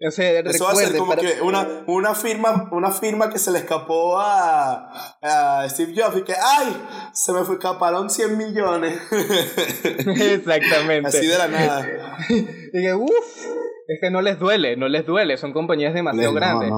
O 0.00 0.10
sea, 0.10 0.40
Eso 0.40 0.64
va 0.64 0.72
a 0.72 0.74
ser 0.74 0.96
como 0.96 1.16
que 1.16 1.40
una, 1.40 1.84
una, 1.86 2.14
firma, 2.14 2.68
una 2.72 2.90
firma 2.90 3.30
que 3.30 3.38
se 3.38 3.50
le 3.52 3.60
escapó 3.60 4.18
a, 4.18 5.14
a 5.22 5.68
Steve 5.68 5.94
Jobs 5.96 6.18
y 6.18 6.22
que 6.22 6.34
¡ay! 6.34 6.76
Se 7.12 7.32
me 7.32 7.44
fue, 7.44 7.54
escaparon 7.54 8.10
100 8.10 8.36
millones. 8.36 9.00
Exactamente. 9.84 11.08
Así 11.08 11.26
de 11.26 11.38
la 11.38 11.48
nada. 11.48 12.16
y 12.28 12.72
que 12.72 12.94
uff 12.94 13.46
es 13.86 14.00
que 14.00 14.10
no 14.10 14.22
les 14.22 14.38
duele, 14.38 14.76
no 14.76 14.88
les 14.88 15.04
duele, 15.04 15.36
son 15.36 15.52
compañías 15.52 15.92
demasiado 15.92 16.32
grandes. 16.32 16.70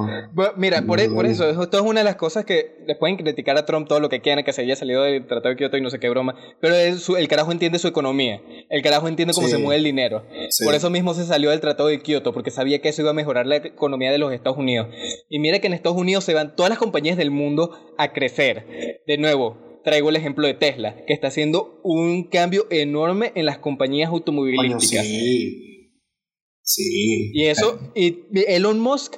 mira, 0.57 0.83
por, 0.83 1.01
e, 1.01 1.09
por, 1.09 1.27
eso, 1.27 1.49
esto 1.49 1.77
es 1.77 1.83
una 1.83 2.01
de 2.01 2.05
las 2.05 2.17
cosas 2.17 2.45
que 2.45 2.79
les 2.87 2.97
pueden 2.97 3.17
criticar 3.17 3.57
a 3.57 3.65
Trump 3.65 3.87
todo 3.87 4.01
lo 4.01 4.09
que 4.09 4.21
quieran, 4.21 4.45
que 4.45 4.53
se 4.53 4.63
haya 4.63 4.77
salido 4.77 5.03
del 5.03 5.27
Tratado 5.27 5.51
de 5.51 5.57
Kioto 5.57 5.77
y 5.77 5.81
no 5.81 5.91
sé 5.91 6.01
qué 6.01 6.09
broma, 6.09 6.35
pero 6.61 6.75
el 6.75 7.29
carajo 7.29 7.53
entiende 7.53 7.79
su 7.79 7.89
economía, 7.89 8.41
el 8.69 8.83
carajo 8.83 9.09
entiende 9.09 9.35
cómo 9.35 9.49
se 9.49 9.59
mueve 9.59 9.77
el 9.77 9.85
dinero. 9.85 10.25
Por 10.65 10.75
eso 10.75 10.91
mismo 10.91 11.15
se 11.15 11.25
salió 11.25 11.51
del 11.51 11.61
Tratado 11.61 11.89
de 11.89 12.01
Kioto, 12.01 12.33
porque 12.33 12.51
sabía 12.51 12.81
que 12.81 12.89
eso 12.89 13.03
iba 13.03 13.11
a 13.11 13.15
mejorar 13.15 13.47
la 13.47 13.57
economía 13.57 14.11
de 14.11 14.19
los 14.19 14.33
Estados 14.33 14.59
Unidos. 14.59 14.89
Y 15.29 15.39
mira 15.39 15.61
que 15.61 15.69
en 15.69 15.75
Estados 15.75 15.99
Unidos 15.99 16.25
se 16.25 16.35
van 16.35 16.57
todas 16.57 16.71
las 16.71 16.79
compañías 16.79 17.17
del 17.17 17.31
mundo 17.31 17.95
a 17.99 18.13
crecer. 18.13 18.67
De 19.07 19.19
nuevo, 19.19 19.81
traigo 19.85 20.09
el 20.09 20.17
ejemplo 20.17 20.47
de 20.49 20.55
Tesla, 20.55 20.97
que 21.07 21.13
está 21.13 21.29
haciendo 21.29 21.81
un 21.85 22.25
cambio 22.25 22.67
enorme 22.71 23.31
en 23.37 23.47
las 23.47 23.59
compañías 23.59 24.11
automovilísticas. 24.11 25.07
Sí. 25.07 25.76
Y 26.75 27.47
eso, 27.47 27.79
y 27.95 28.25
Elon 28.49 28.81
Musk, 28.81 29.17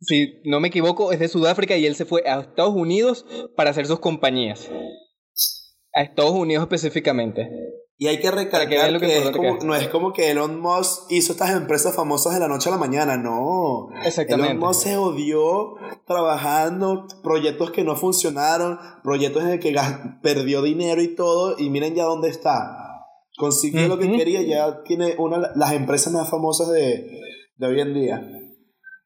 si 0.00 0.40
no 0.44 0.60
me 0.60 0.68
equivoco, 0.68 1.12
es 1.12 1.18
de 1.18 1.28
Sudáfrica 1.28 1.76
y 1.76 1.86
él 1.86 1.96
se 1.96 2.04
fue 2.04 2.22
a 2.26 2.40
Estados 2.40 2.74
Unidos 2.74 3.26
para 3.56 3.70
hacer 3.70 3.86
sus 3.86 3.98
compañías. 3.98 4.70
A 5.94 6.02
Estados 6.02 6.32
Unidos 6.32 6.62
específicamente. 6.62 7.48
Y 7.98 8.08
hay 8.08 8.20
que 8.20 8.30
recalcar 8.30 9.00
que, 9.00 9.32
no 9.64 9.74
es 9.74 9.88
como 9.88 10.12
que 10.12 10.30
Elon 10.30 10.60
Musk 10.60 11.10
hizo 11.10 11.32
estas 11.32 11.56
empresas 11.56 11.94
famosas 11.94 12.34
de 12.34 12.40
la 12.40 12.46
noche 12.46 12.68
a 12.68 12.72
la 12.72 12.78
mañana, 12.78 13.16
no. 13.16 13.88
Exactamente. 14.04 14.52
Elon 14.52 14.68
Musk 14.68 14.82
se 14.82 14.96
odió 14.98 15.76
trabajando, 16.06 17.06
proyectos 17.22 17.70
que 17.70 17.84
no 17.84 17.96
funcionaron, 17.96 18.78
proyectos 19.02 19.44
en 19.44 19.48
el 19.48 19.60
que 19.60 19.74
perdió 20.22 20.60
dinero 20.60 21.00
y 21.00 21.14
todo, 21.14 21.58
y 21.58 21.70
miren 21.70 21.94
ya 21.94 22.04
dónde 22.04 22.28
está 22.28 22.85
consiguió 23.36 23.88
lo 23.88 23.98
que 23.98 24.10
quería, 24.12 24.42
ya 24.42 24.82
tiene 24.84 25.14
una 25.18 25.38
de 25.38 25.48
las 25.56 25.72
empresas 25.72 26.12
más 26.12 26.30
famosas 26.30 26.70
de, 26.70 27.06
de 27.56 27.66
hoy 27.66 27.80
en 27.80 27.94
día. 27.94 28.22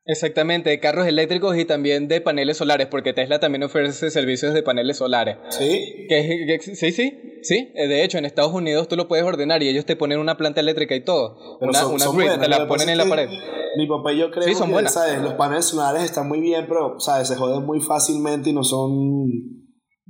Exactamente, 0.07 0.71
de 0.71 0.81
carros 0.81 1.07
eléctricos 1.07 1.57
y 1.57 1.65
también 1.65 2.09
de 2.09 2.21
paneles 2.21 2.57
solares, 2.57 2.89
porque 2.89 3.13
Tesla 3.13 3.39
también 3.39 3.63
ofrece 3.63 4.11
servicios 4.11 4.55
de 4.55 4.63
paneles 4.63 4.97
solares. 4.97 5.37
¿Sí? 5.51 6.07
Que, 6.09 6.59
sí, 6.61 6.91
sí, 6.91 7.41
sí. 7.43 7.73
De 7.75 8.03
hecho, 8.03 8.19
en 8.19 8.25
Estados 8.25 8.53
Unidos 8.53 8.89
tú 8.89 8.97
lo 8.97 9.07
puedes 9.07 9.25
ordenar 9.25 9.63
y 9.63 9.69
ellos 9.69 9.85
te 9.85 9.95
ponen 9.97 10.19
una 10.19 10.37
planta 10.37 10.61
eléctrica 10.61 10.97
y 10.97 11.05
todo. 11.05 11.37
una, 11.61 11.87
una 11.87 12.07
grid, 12.13 12.41
te 12.41 12.49
la 12.49 12.67
ponen 12.67 12.89
en 12.89 12.99
la 12.99 13.05
pared. 13.05 13.29
Mi 13.77 13.87
papá 13.87 14.13
y 14.13 14.19
yo 14.19 14.33
creo 14.33 14.47
que, 14.47 14.89
¿sabes? 14.89 15.23
Los 15.23 15.35
paneles 15.35 15.67
solares 15.67 16.03
están 16.03 16.27
muy 16.27 16.41
bien, 16.41 16.67
pero, 16.67 16.99
¿sabes? 16.99 17.29
Se 17.29 17.37
joden 17.37 17.65
muy 17.65 17.81
fácilmente 17.81 18.51
y 18.51 18.53
no 18.53 18.65
son 18.65 19.60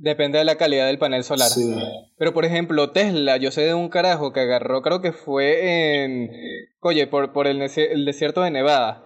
Depende 0.01 0.39
de 0.39 0.45
la 0.45 0.55
calidad 0.55 0.87
del 0.87 0.97
panel 0.97 1.23
solar. 1.23 1.49
Sí. 1.49 1.75
Pero 2.17 2.33
por 2.33 2.43
ejemplo, 2.43 2.89
Tesla, 2.89 3.37
yo 3.37 3.51
sé 3.51 3.61
de 3.61 3.75
un 3.75 3.87
carajo 3.87 4.33
que 4.33 4.39
agarró, 4.39 4.81
creo 4.81 4.99
que 4.99 5.11
fue 5.11 6.03
en. 6.03 6.31
Oye, 6.79 7.05
por, 7.05 7.33
por 7.33 7.45
el, 7.45 7.59
desierto 7.59 8.41
de 8.41 8.49
Nevada. 8.49 9.05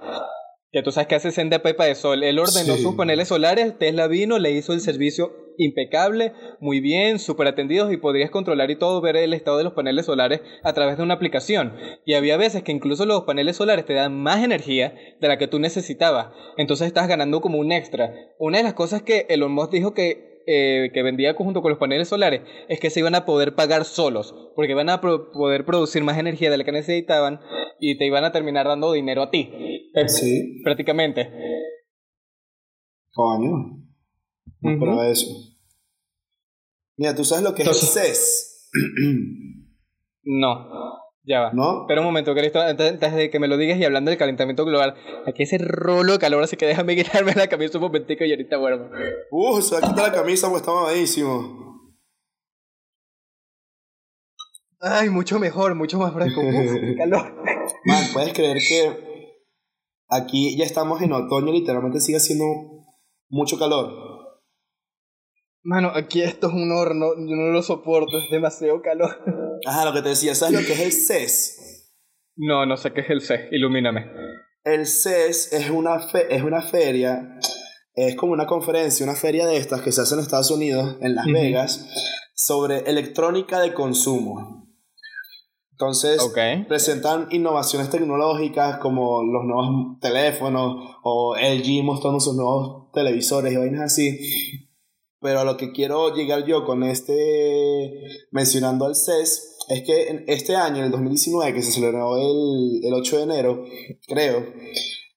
Que 0.72 0.84
tú 0.84 0.94
sabes 0.94 1.08
que 1.08 1.16
hace 1.16 1.32
senda 1.32 1.60
pepa 1.60 1.84
de 1.84 1.96
sol. 1.96 2.24
Él 2.24 2.40
ordenó 2.40 2.78
sus 2.78 2.96
paneles 2.96 3.28
solares, 3.28 3.78
Tesla 3.78 4.08
vino, 4.08 4.40
le 4.40 4.52
hizo 4.52 4.72
el 4.72 4.80
servicio 4.80 5.34
impecable, 5.58 6.32
muy 6.62 6.80
bien, 6.80 7.20
súper 7.20 7.48
atendidos 7.48 7.92
y 7.92 7.98
podrías 7.98 8.30
controlar 8.30 8.72
y 8.72 8.78
todo, 8.78 9.02
ver 9.02 9.18
el 9.18 9.34
estado 9.34 9.58
de 9.58 9.66
los 9.66 9.74
paneles 9.74 10.06
solares 10.06 10.42
a 10.64 10.72
través 10.72 10.96
de 10.96 11.04
una 11.04 11.16
aplicación. 11.16 11.74
Y 12.06 12.14
había 12.14 12.38
veces 12.38 12.64
que 12.64 12.72
incluso 12.72 13.06
los 13.06 13.24
paneles 13.24 13.58
solares 13.58 13.86
te 13.86 13.94
dan 13.94 14.18
más 14.18 14.44
energía 14.46 14.96
de 15.20 15.28
la 15.28 15.38
que 15.38 15.48
tú 15.48 15.60
necesitabas. 15.60 16.28
Entonces 16.58 16.88
estás 16.88 17.10
ganando 17.10 17.42
como 17.42 17.58
un 17.58 17.74
extra. 17.74 18.14
Una 18.40 18.60
de 18.60 18.64
las 18.64 18.76
cosas 18.76 19.02
que 19.02 19.26
Elon 19.28 19.52
Musk 19.52 19.72
dijo 19.72 19.94
que 19.94 20.35
eh, 20.48 20.92
que 20.94 21.04
vendía 21.04 21.34
junto 21.34 21.62
con 21.62 21.72
los 21.72 21.80
paneles 21.80 22.08
solares 22.08 22.42
es 22.70 22.80
que 22.80 22.90
se 22.90 23.00
iban 23.00 23.16
a 23.16 23.26
poder 23.26 23.56
pagar 23.56 23.86
solos, 23.86 24.34
porque 24.56 24.72
iban 24.72 24.90
a 24.90 25.02
poder 25.02 25.66
producir 25.66 26.04
más 26.04 26.18
energía 26.18 26.50
de 26.50 26.58
la 26.58 26.64
que 26.64 26.72
necesitaban 26.72 27.40
y 27.80 27.98
te 27.98 28.06
iban 28.06 28.24
a 28.24 28.32
terminar 28.32 28.68
dando 28.68 28.92
dinero 28.94 29.24
a 29.24 29.32
ti. 29.32 29.52
Sí. 30.08 30.62
Prácticamente. 30.64 31.32
Coño. 33.12 33.86
No 34.62 35.04
eso. 35.04 35.28
Mira, 36.98 37.16
¿tú 37.16 37.24
sabes 37.24 37.44
lo 37.44 37.54
que 37.54 37.64
es 37.64 37.68
el 37.68 37.76
CES? 37.76 38.72
no. 40.24 41.05
Ya 41.28 41.40
va. 41.40 41.52
¿No? 41.54 41.86
Pero 41.88 42.02
un 42.02 42.08
momento, 42.08 42.36
Cristo, 42.36 42.62
antes 42.62 43.16
de 43.16 43.30
que 43.30 43.40
me 43.40 43.48
lo 43.48 43.58
digas 43.58 43.80
y 43.80 43.84
hablando 43.84 44.10
del 44.10 44.18
calentamiento 44.20 44.64
global, 44.64 44.96
aquí 45.26 45.44
ese 45.44 45.58
rolo 45.58 46.14
de 46.14 46.20
calor, 46.20 46.44
así 46.44 46.56
que 46.56 46.68
déjame 46.68 46.96
quitarme 46.96 47.34
la 47.34 47.48
camisa 47.48 47.78
un 47.78 47.86
momentico 47.86 48.24
y 48.24 48.32
ahorita 48.32 48.58
vuelvo. 48.58 48.90
Uh, 49.32 49.62
se 49.62 49.76
va 49.76 49.88
a 49.88 49.90
quitar 49.90 50.10
la 50.10 50.14
camisa 50.14 50.48
porque 50.48 50.62
está 50.62 50.72
mamadísimo. 50.72 51.66
Ay, 54.80 55.10
mucho 55.10 55.40
mejor, 55.40 55.74
mucho 55.74 55.98
más 55.98 56.14
fresco. 56.14 56.42
Uf, 56.42 56.96
calor. 56.98 57.34
Man, 57.86 58.04
puedes 58.14 58.34
creer 58.34 58.58
que 58.58 59.36
aquí 60.10 60.56
ya 60.58 60.64
estamos 60.64 61.02
en 61.02 61.12
otoño, 61.12 61.52
literalmente 61.52 62.00
sigue 62.00 62.18
haciendo 62.18 62.46
mucho 63.30 63.58
calor. 63.58 64.16
Mano, 65.64 65.92
aquí 65.96 66.22
esto 66.22 66.50
es 66.50 66.54
un 66.54 66.72
horno, 66.72 67.08
yo 67.18 67.36
no 67.36 67.48
lo 67.52 67.64
soporto, 67.64 68.20
es 68.20 68.30
demasiado 68.30 68.84
calor. 68.84 69.10
Ajá, 69.66 69.86
lo 69.86 69.94
que 69.94 70.02
te 70.02 70.10
decía, 70.10 70.36
¿sabes 70.36 70.60
lo 70.60 70.66
que 70.66 70.74
es 70.74 70.80
el 70.80 70.92
CES? 70.92 71.92
No, 72.36 72.66
no 72.66 72.78
sé 72.78 72.92
qué 72.94 73.02
es 73.02 73.10
el 73.10 73.22
CES, 73.22 73.52
ilumíname. 73.52 74.06
El 74.64 74.86
CES 74.86 75.54
es 75.54 75.70
una, 75.70 76.08
es 76.30 76.44
una 76.44 76.62
feria, 76.62 77.40
es 77.94 78.16
como 78.16 78.34
una 78.34 78.46
conferencia, 78.48 79.06
una 79.06 79.16
feria 79.16 79.46
de 79.46 79.58
estas 79.58 79.82
que 79.82 79.92
se 79.92 80.02
hace 80.02 80.16
en 80.16 80.22
Estados 80.22 80.52
Unidos, 80.52 80.98
en 81.02 81.16
Las 81.16 81.26
Vegas, 81.28 81.88
sobre 82.34 82.80
electrónica 82.80 83.60
de 83.60 83.74
consumo. 83.74 84.66
Entonces, 85.72 86.22
presentan 86.70 87.28
innovaciones 87.32 87.90
tecnológicas 87.90 88.78
como 88.78 89.24
los 89.24 89.44
nuevos 89.44 90.00
teléfonos 90.00 90.96
o 91.04 91.36
LG 91.36 91.84
mostrando 91.84 92.22
sus 92.22 92.34
nuevos 92.34 92.92
televisores 92.94 93.52
y 93.52 93.58
vainas 93.58 93.82
así. 93.82 94.65
Pero 95.22 95.40
a 95.40 95.44
lo 95.44 95.58
que 95.58 95.72
quiero 95.72 96.14
llegar 96.14 96.46
yo 96.46 96.66
con 96.66 96.84
este, 96.84 97.14
mencionando 98.32 98.86
al 98.86 98.96
CES, 98.96 99.58
es 99.70 99.84
que 99.84 100.10
en 100.10 100.24
este 100.28 100.56
año, 100.56 100.78
en 100.78 100.86
el 100.86 100.92
2019, 100.92 101.54
que 101.54 101.62
se 101.62 101.72
celebró 101.72 102.18
el, 102.18 102.86
el 102.86 102.94
8 102.94 103.18
de 103.18 103.24
enero, 103.24 103.66
creo, 104.08 104.46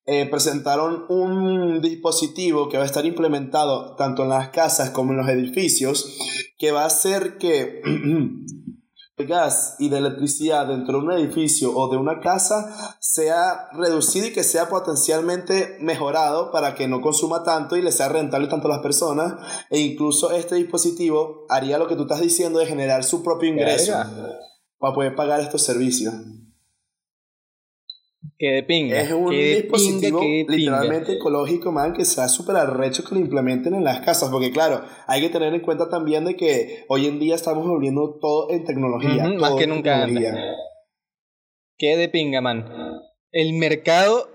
eh, 0.07 0.25
presentaron 0.25 1.05
un 1.11 1.83
dispositivo 1.83 2.71
que 2.71 2.79
va 2.79 2.85
a 2.85 2.87
estar 2.87 3.05
implementado 3.05 3.95
tanto 3.97 4.23
en 4.23 4.31
las 4.31 4.49
casas 4.49 4.89
como 4.89 5.13
en 5.13 5.19
los 5.19 5.29
edificios, 5.29 6.17
que 6.57 6.73
va 6.73 6.85
a 6.85 6.87
hacer 6.87 7.37
que 7.37 7.83
de 9.19 9.27
gas 9.27 9.75
y 9.79 9.89
de 9.89 9.99
electricidad 9.99 10.67
dentro 10.67 10.99
de 10.99 11.05
un 11.05 11.13
edificio 11.13 11.77
o 11.77 11.91
de 11.91 11.97
una 11.97 12.21
casa 12.21 12.97
sea 13.01 13.69
reducido 13.73 14.29
y 14.29 14.33
que 14.33 14.45
sea 14.45 14.69
potencialmente 14.69 15.77
mejorado 15.81 16.53
para 16.53 16.75
que 16.75 16.87
no 16.87 17.01
consuma 17.01 17.43
tanto 17.43 17.77
y 17.77 17.83
le 17.83 17.93
sea 17.93 18.09
rentable 18.09 18.47
tanto 18.47 18.69
a 18.69 18.73
las 18.77 18.81
personas 18.81 19.35
e 19.71 19.81
incluso 19.81 20.31
este 20.31 20.55
dispositivo 20.55 21.47
haría 21.49 21.79
lo 21.79 21.89
que 21.89 21.97
tú 21.97 22.03
estás 22.03 22.21
diciendo 22.21 22.61
de 22.61 22.67
generar 22.67 23.03
su 23.03 23.23
propio 23.23 23.51
ingreso 23.51 23.93
para 24.79 24.95
poder 24.95 25.17
pagar 25.17 25.41
estos 25.41 25.63
servicios. 25.63 26.15
Que 28.39 28.53
de 28.53 28.63
pinga. 28.63 29.01
Es 29.01 29.11
un 29.13 29.31
dispositivo 29.31 30.21
literalmente 30.23 31.15
ecológico, 31.15 31.73
man, 31.73 31.93
que 31.93 32.05
sea 32.05 32.29
súper 32.29 32.57
arrecho 32.57 33.05
que 33.05 33.15
lo 33.15 33.21
implementen 33.21 33.75
en 33.75 33.85
las 33.85 34.01
casas. 34.01 34.31
Porque, 34.31 34.51
claro, 34.51 34.83
hay 35.07 35.21
que 35.21 35.29
tener 35.29 35.55
en 35.55 35.61
cuenta 35.61 35.89
también 35.89 36.25
de 36.25 36.37
que 36.37 36.85
hoy 36.89 37.07
en 37.07 37.19
día 37.19 37.35
estamos 37.35 37.67
volviendo 37.67 38.19
todo 38.21 38.51
en 38.51 38.65
tecnología. 38.65 39.29
más 39.39 39.55
que 39.55 39.67
nunca 39.67 40.05
antes. 40.05 40.35
Que 41.77 41.97
de 41.97 42.09
pinga, 42.09 42.41
man. 42.41 42.67
El 43.31 43.53
mercado 43.55 44.31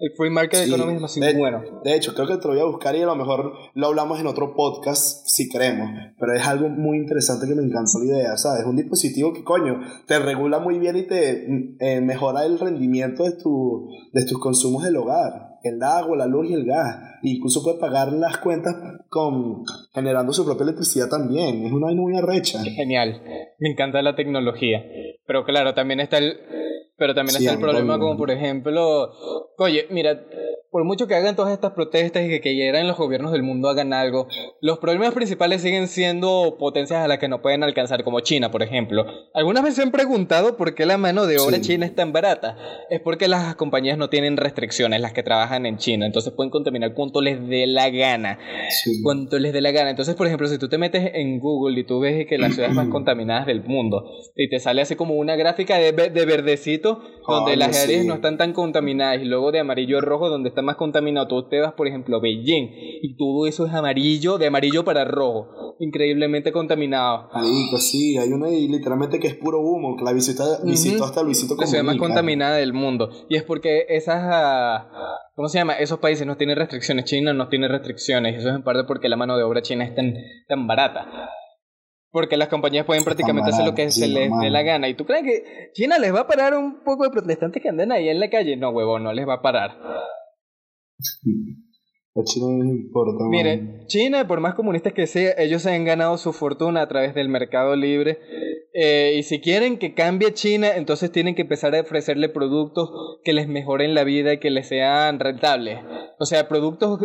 el 0.00 0.12
free 0.16 0.30
market 0.30 0.66
economy 0.66 0.94
es 0.94 1.00
más 1.00 1.36
bueno. 1.36 1.62
De 1.84 1.94
hecho, 1.94 2.14
creo 2.14 2.26
que 2.26 2.38
te 2.38 2.48
lo 2.48 2.54
voy 2.54 2.62
a 2.62 2.64
buscar 2.64 2.96
y 2.96 3.02
a 3.02 3.06
lo 3.06 3.16
mejor 3.16 3.52
lo 3.74 3.86
hablamos 3.86 4.18
en 4.18 4.26
otro 4.26 4.54
podcast 4.54 5.26
si 5.26 5.50
queremos. 5.50 5.90
Pero 6.18 6.32
es 6.32 6.46
algo 6.46 6.70
muy 6.70 6.96
interesante 6.96 7.46
que 7.46 7.54
me 7.54 7.62
encantó 7.62 7.98
la 7.98 8.06
idea, 8.06 8.36
¿sabes? 8.38 8.60
Es 8.60 8.66
un 8.66 8.76
dispositivo 8.76 9.34
que, 9.34 9.44
coño, 9.44 9.80
te 10.06 10.18
regula 10.18 10.58
muy 10.58 10.78
bien 10.78 10.96
y 10.96 11.02
te 11.02 11.46
eh, 11.80 12.00
mejora 12.00 12.46
el 12.46 12.58
rendimiento 12.58 13.24
de, 13.24 13.32
tu, 13.32 13.90
de 14.12 14.24
tus 14.24 14.40
consumos 14.40 14.84
del 14.84 14.96
hogar. 14.96 15.58
El 15.62 15.82
agua, 15.82 16.16
la 16.16 16.26
luz 16.26 16.48
y 16.48 16.54
el 16.54 16.64
gas. 16.64 16.96
E 17.22 17.28
incluso 17.28 17.62
puede 17.62 17.78
pagar 17.78 18.10
las 18.12 18.38
cuentas 18.38 18.74
con 19.10 19.64
generando 19.92 20.32
su 20.32 20.46
propia 20.46 20.64
electricidad 20.64 21.10
también. 21.10 21.66
Es 21.66 21.72
una 21.72 21.92
muy 21.92 22.16
arrecha. 22.16 22.62
Genial. 22.64 23.20
Me 23.58 23.70
encanta 23.70 24.00
la 24.00 24.16
tecnología. 24.16 24.82
Pero 25.26 25.44
claro, 25.44 25.74
también 25.74 26.00
está 26.00 26.16
el 26.16 26.38
Pero 27.00 27.14
también 27.14 27.38
está 27.38 27.54
el 27.54 27.58
problema 27.58 27.98
como, 27.98 28.18
por 28.18 28.30
ejemplo, 28.30 29.10
oye, 29.56 29.86
mira, 29.88 30.20
por 30.70 30.84
mucho 30.84 31.08
que 31.08 31.14
hagan 31.14 31.34
todas 31.34 31.52
estas 31.52 31.72
protestas 31.72 32.24
y 32.24 32.28
que 32.28 32.40
quieran 32.40 32.86
los 32.86 32.98
gobiernos 32.98 33.32
del 33.32 33.42
mundo 33.42 33.70
hagan 33.70 33.94
algo, 33.94 34.28
los 34.60 34.78
problemas 34.80 35.14
principales 35.14 35.62
siguen 35.62 35.88
siendo 35.88 36.56
potencias 36.58 37.02
a 37.02 37.08
las 37.08 37.18
que 37.18 37.28
no 37.28 37.40
pueden 37.40 37.64
alcanzar, 37.64 38.04
como 38.04 38.20
China, 38.20 38.50
por 38.50 38.62
ejemplo. 38.62 39.06
¿Algunas 39.32 39.62
veces 39.62 39.76
se 39.76 39.82
han 39.82 39.92
preguntado 39.92 40.58
por 40.58 40.74
qué 40.74 40.84
la 40.84 40.98
mano 40.98 41.26
de 41.26 41.38
obra 41.38 41.60
china 41.62 41.86
es 41.86 41.94
tan 41.94 42.12
barata? 42.12 42.58
Es 42.90 43.00
porque 43.00 43.28
las 43.28 43.56
compañías 43.56 43.96
no 43.96 44.10
tienen 44.10 44.36
restricciones, 44.36 45.00
las 45.00 45.14
que 45.14 45.22
trabajan 45.22 45.64
en 45.64 45.78
China, 45.78 46.04
entonces 46.04 46.34
pueden 46.34 46.50
contaminar 46.50 46.92
cuanto 46.92 47.22
les 47.22 47.48
dé 47.48 47.66
la 47.66 47.88
gana. 47.88 48.38
Cuanto 49.02 49.38
les 49.38 49.54
dé 49.54 49.62
la 49.62 49.72
gana. 49.72 49.88
Entonces, 49.88 50.14
por 50.16 50.26
ejemplo, 50.26 50.48
si 50.48 50.58
tú 50.58 50.68
te 50.68 50.76
metes 50.76 51.12
en 51.14 51.40
Google 51.40 51.80
y 51.80 51.84
tú 51.84 51.98
ves 51.98 52.26
que 52.26 52.36
las 52.36 52.54
ciudades 52.54 52.74
más 52.74 52.88
contaminadas 52.90 53.46
del 53.46 53.64
mundo, 53.64 54.04
y 54.36 54.50
te 54.50 54.60
sale 54.60 54.82
así 54.82 54.96
como 54.96 55.14
una 55.14 55.34
gráfica 55.34 55.78
de, 55.78 55.92
de 55.92 56.26
verdecito, 56.26 56.89
donde 57.26 57.56
las 57.56 57.82
áreas 57.82 58.04
no 58.04 58.14
están 58.14 58.38
tan 58.38 58.52
contaminadas, 58.52 59.22
y 59.22 59.24
luego 59.24 59.52
de 59.52 59.60
amarillo 59.60 60.00
rojo, 60.00 60.28
donde 60.28 60.48
está 60.48 60.62
más 60.62 60.76
contaminado. 60.76 61.28
Tú 61.28 61.48
te 61.48 61.60
vas, 61.60 61.72
por 61.74 61.86
ejemplo, 61.86 62.16
a 62.16 62.20
Beijing 62.20 62.68
y 63.02 63.16
todo 63.16 63.46
eso 63.46 63.66
es 63.66 63.72
amarillo, 63.72 64.38
de 64.38 64.46
amarillo 64.46 64.84
para 64.84 65.04
rojo, 65.04 65.76
increíblemente 65.78 66.52
contaminado. 66.52 67.28
Ahí, 67.32 67.66
pues 67.70 67.90
sí, 67.90 68.16
hay 68.18 68.32
una 68.32 68.46
ahí 68.46 68.68
literalmente 68.68 69.18
que 69.18 69.28
es 69.28 69.34
puro 69.34 69.60
humo, 69.60 69.96
que 69.96 70.04
la 70.04 70.12
visita, 70.12 70.44
visitó 70.64 71.04
hasta 71.04 71.22
Luisito 71.22 71.56
La 71.58 71.66
ciudad 71.66 71.84
más 71.84 71.96
contaminada 71.96 72.56
del 72.56 72.72
mundo. 72.72 73.10
Y 73.28 73.36
es 73.36 73.42
porque 73.42 73.86
esas, 73.88 74.22
ah, 74.22 74.88
¿cómo 75.34 75.48
se 75.48 75.58
llama? 75.58 75.74
Esos 75.74 75.98
países 75.98 76.26
no 76.26 76.36
tienen 76.36 76.56
restricciones, 76.56 77.04
China 77.04 77.32
no 77.32 77.48
tiene 77.48 77.68
restricciones, 77.68 78.38
eso 78.38 78.48
es 78.48 78.54
en 78.54 78.62
parte 78.62 78.84
porque 78.84 79.08
la 79.08 79.16
mano 79.16 79.36
de 79.36 79.42
obra 79.42 79.62
china 79.62 79.84
es 79.84 79.94
tan, 79.94 80.14
tan 80.48 80.66
barata. 80.66 81.30
Porque 82.12 82.36
las 82.36 82.48
compañías 82.48 82.86
pueden 82.86 83.04
prácticamente 83.04 83.50
hacer 83.50 83.64
lo 83.64 83.74
que 83.74 83.90
se 83.90 84.08
les 84.08 84.30
dé 84.40 84.50
la 84.50 84.62
gana. 84.62 84.88
¿Y 84.88 84.94
tú 84.94 85.04
crees 85.04 85.22
que 85.24 85.70
China 85.74 85.98
les 85.98 86.12
va 86.12 86.20
a 86.20 86.26
parar 86.26 86.56
un 86.56 86.82
poco 86.82 87.04
de 87.04 87.10
protestantes 87.10 87.62
que 87.62 87.68
anden 87.68 87.92
ahí 87.92 88.08
en 88.08 88.18
la 88.18 88.28
calle? 88.28 88.56
No, 88.56 88.70
huevón, 88.70 89.04
no 89.04 89.12
les 89.12 89.28
va 89.28 89.34
a 89.34 89.42
parar. 89.42 89.78
A 92.12 92.24
China 92.24 92.46
no 92.50 92.64
les 92.64 92.72
importa. 92.72 93.24
Mire, 93.28 93.86
China, 93.86 94.26
por 94.26 94.40
más 94.40 94.54
comunistas 94.56 94.92
que 94.92 95.06
sea, 95.06 95.32
ellos 95.38 95.62
se 95.62 95.72
han 95.72 95.84
ganado 95.84 96.18
su 96.18 96.32
fortuna 96.32 96.82
a 96.82 96.88
través 96.88 97.14
del 97.14 97.28
mercado 97.28 97.76
libre. 97.76 98.18
Eh, 98.72 99.14
y 99.16 99.22
si 99.24 99.40
quieren 99.40 99.78
que 99.78 99.94
cambie 99.94 100.32
China, 100.32 100.76
entonces 100.76 101.10
tienen 101.10 101.34
que 101.34 101.42
empezar 101.42 101.74
a 101.74 101.80
ofrecerle 101.80 102.28
productos 102.28 102.90
que 103.24 103.32
les 103.32 103.48
mejoren 103.48 103.94
la 103.94 104.04
vida 104.04 104.34
y 104.34 104.38
que 104.38 104.50
les 104.50 104.68
sean 104.68 105.18
rentables. 105.18 105.80
O 106.18 106.24
sea, 106.24 106.48
productos 106.48 107.00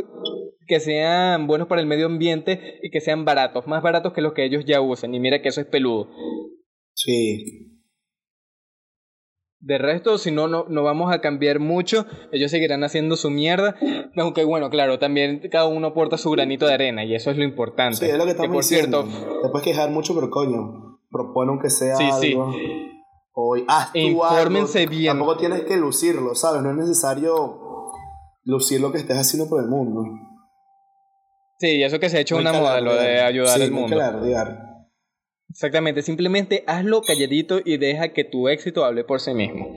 que 0.68 0.80
sean 0.80 1.48
buenos 1.48 1.68
para 1.68 1.82
el 1.82 1.88
medio 1.88 2.06
ambiente 2.06 2.80
y 2.82 2.92
que 2.92 3.02
sean 3.02 3.26
baratos, 3.26 3.68
más 3.68 3.82
baratos 3.82 4.14
que 4.14 4.22
los 4.22 4.34
que 4.34 4.46
ellos 4.46 4.66
ya 4.66 4.82
usan. 4.82 5.14
Y 5.16 5.20
mira 5.20 5.42
que 5.42 5.50
eso 5.50 5.62
es 5.62 5.68
peludo. 5.68 6.10
Sí. 6.94 7.72
De 9.60 9.80
resto, 9.80 10.20
si 10.20 10.32
no, 10.32 10.48
no, 10.48 10.66
no 10.70 10.84
vamos 10.84 11.12
a 11.12 11.22
cambiar 11.22 11.60
mucho. 11.60 12.06
Ellos 12.32 12.52
seguirán 12.52 12.84
haciendo 12.84 13.16
su 13.16 13.32
mierda. 13.32 13.76
Aunque 14.16 14.44
bueno, 14.44 14.70
claro, 14.70 15.00
también 15.00 15.42
cada 15.52 15.66
uno 15.66 15.88
aporta 15.88 16.20
su 16.20 16.30
granito 16.30 16.68
de 16.68 16.74
arena 16.76 17.04
y 17.04 17.16
eso 17.16 17.32
es 17.32 17.38
lo 17.38 17.44
importante. 17.44 17.98
Sí, 17.98 18.06
es 18.06 18.18
lo 18.18 18.26
que 18.26 18.32
estamos 18.32 18.54
por 18.54 18.64
diciendo. 18.64 19.08
Cierto, 19.08 19.42
Te 19.42 19.50
puedes 19.50 19.66
quejar 19.66 19.90
mucho, 19.90 20.14
pero 20.14 20.30
coño, 20.30 20.95
propone 21.10 21.52
aunque 21.52 21.70
sea 21.70 21.96
sí, 21.96 22.10
algo. 22.12 22.52
Sí. 22.54 22.92
Hoy, 23.34 23.66
haz 23.68 23.92
tú 23.92 24.00
Infórmense 24.00 24.86
bien. 24.88 25.18
Tampoco 25.18 25.38
tienes 25.38 25.62
que 25.64 25.76
lucirlo, 25.76 26.36
¿sabes? 26.36 26.62
No 26.62 26.72
es 26.72 26.78
necesario 26.78 27.92
lucir 28.44 28.80
lo 28.80 28.92
que 28.92 29.00
estés 29.00 29.18
haciendo 29.18 29.50
por 29.50 29.62
el 29.62 29.70
mundo. 29.70 30.04
Sí, 31.60 31.84
eso 31.84 32.00
que 32.00 32.10
se 32.10 32.18
ha 32.18 32.22
hecho 32.22 32.38
una 32.38 32.54
moda, 32.54 32.82
lo 32.82 32.96
de 32.96 33.22
ayudar 33.22 33.62
al 33.62 33.72
mundo. 33.72 33.96
Claro, 33.96 34.22
Exactamente, 35.50 36.02
simplemente 36.02 36.64
hazlo 36.68 37.02
calladito 37.02 37.60
y 37.64 37.78
deja 37.78 38.10
que 38.10 38.26
tu 38.26 38.50
éxito 38.50 38.84
hable 38.84 39.06
por 39.06 39.22
sí 39.22 39.34
mismo. 39.34 39.74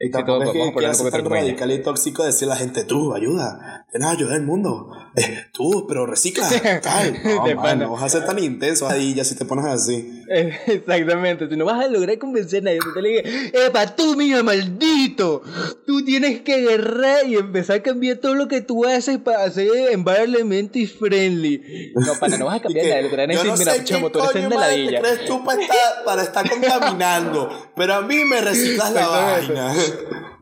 Y 0.00 0.10
tampoco 0.10 0.44
es 0.44 0.50
que, 0.52 0.78
que 0.78 0.86
hace 0.86 1.10
tan 1.10 1.24
radical 1.24 1.72
y 1.72 1.82
tóxico 1.82 2.24
decir 2.24 2.46
a 2.46 2.50
la 2.50 2.56
gente, 2.56 2.84
tú, 2.84 3.14
ayuda, 3.14 3.84
tienes 3.90 4.08
ayuda 4.08 4.36
al 4.36 4.42
mundo, 4.42 4.92
eh, 5.16 5.46
tú, 5.52 5.86
pero 5.88 6.06
recicla, 6.06 6.48
no, 7.56 7.74
no 7.74 7.90
vas 7.92 8.02
a 8.04 8.08
ser 8.08 8.24
tan 8.24 8.38
intenso 8.38 8.88
ahí 8.88 9.14
ya 9.14 9.24
si 9.24 9.34
te 9.34 9.44
pones 9.44 9.64
así. 9.64 10.22
Exactamente, 10.28 11.48
tú 11.48 11.56
no 11.56 11.64
vas 11.64 11.84
a 11.84 11.88
lograr 11.88 12.16
convencer 12.18 12.60
a 12.60 12.64
nadie, 12.66 12.78
tú 12.78 12.92
te 12.94 13.02
le 13.02 13.08
dices, 13.08 13.52
epa, 13.54 13.86
tú, 13.96 14.14
mira, 14.14 14.40
maldito, 14.44 15.42
tú 15.84 16.04
tienes 16.04 16.42
que 16.42 16.54
agarrar 16.54 17.26
y 17.26 17.34
empezar 17.34 17.78
a 17.78 17.82
cambiar 17.82 18.18
todo 18.18 18.36
lo 18.36 18.46
que 18.46 18.60
tú 18.60 18.84
haces 18.84 19.18
para 19.18 19.50
ser 19.50 19.68
environmentally 19.90 20.86
friendly. 20.86 21.92
No, 21.96 22.14
para 22.20 22.38
no 22.38 22.46
vas 22.46 22.58
a 22.58 22.62
cambiar 22.62 22.86
nada, 22.86 23.02
lo 23.02 23.10
que 23.10 23.16
van 23.16 23.30
a 23.30 23.34
decir, 23.34 23.52
mira, 23.58 23.84
chamo, 23.84 24.10
tú 24.10 24.20
eres 24.20 24.44
en 24.44 24.50
ladilla. 24.50 25.00
crees 25.00 25.24
tú 25.24 25.44
para 25.44 25.60
estar, 25.60 26.04
para 26.04 26.22
estar 26.22 26.48
contaminando? 26.48 27.72
pero 27.74 27.94
a 27.94 28.02
mí 28.02 28.24
me 28.24 28.40
reciclas 28.40 28.92
la 28.92 29.08
vaina. 29.08 29.74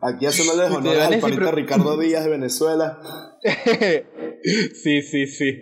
Aquí 0.01 0.25
haciéndole 0.25 0.75
honor 0.75 0.99
al 0.99 1.19
panita 1.19 1.51
Ricardo 1.51 1.97
Díaz 1.97 2.23
de 2.23 2.29
Venezuela. 2.29 2.99
sí, 4.73 5.01
sí, 5.01 5.27
sí. 5.27 5.55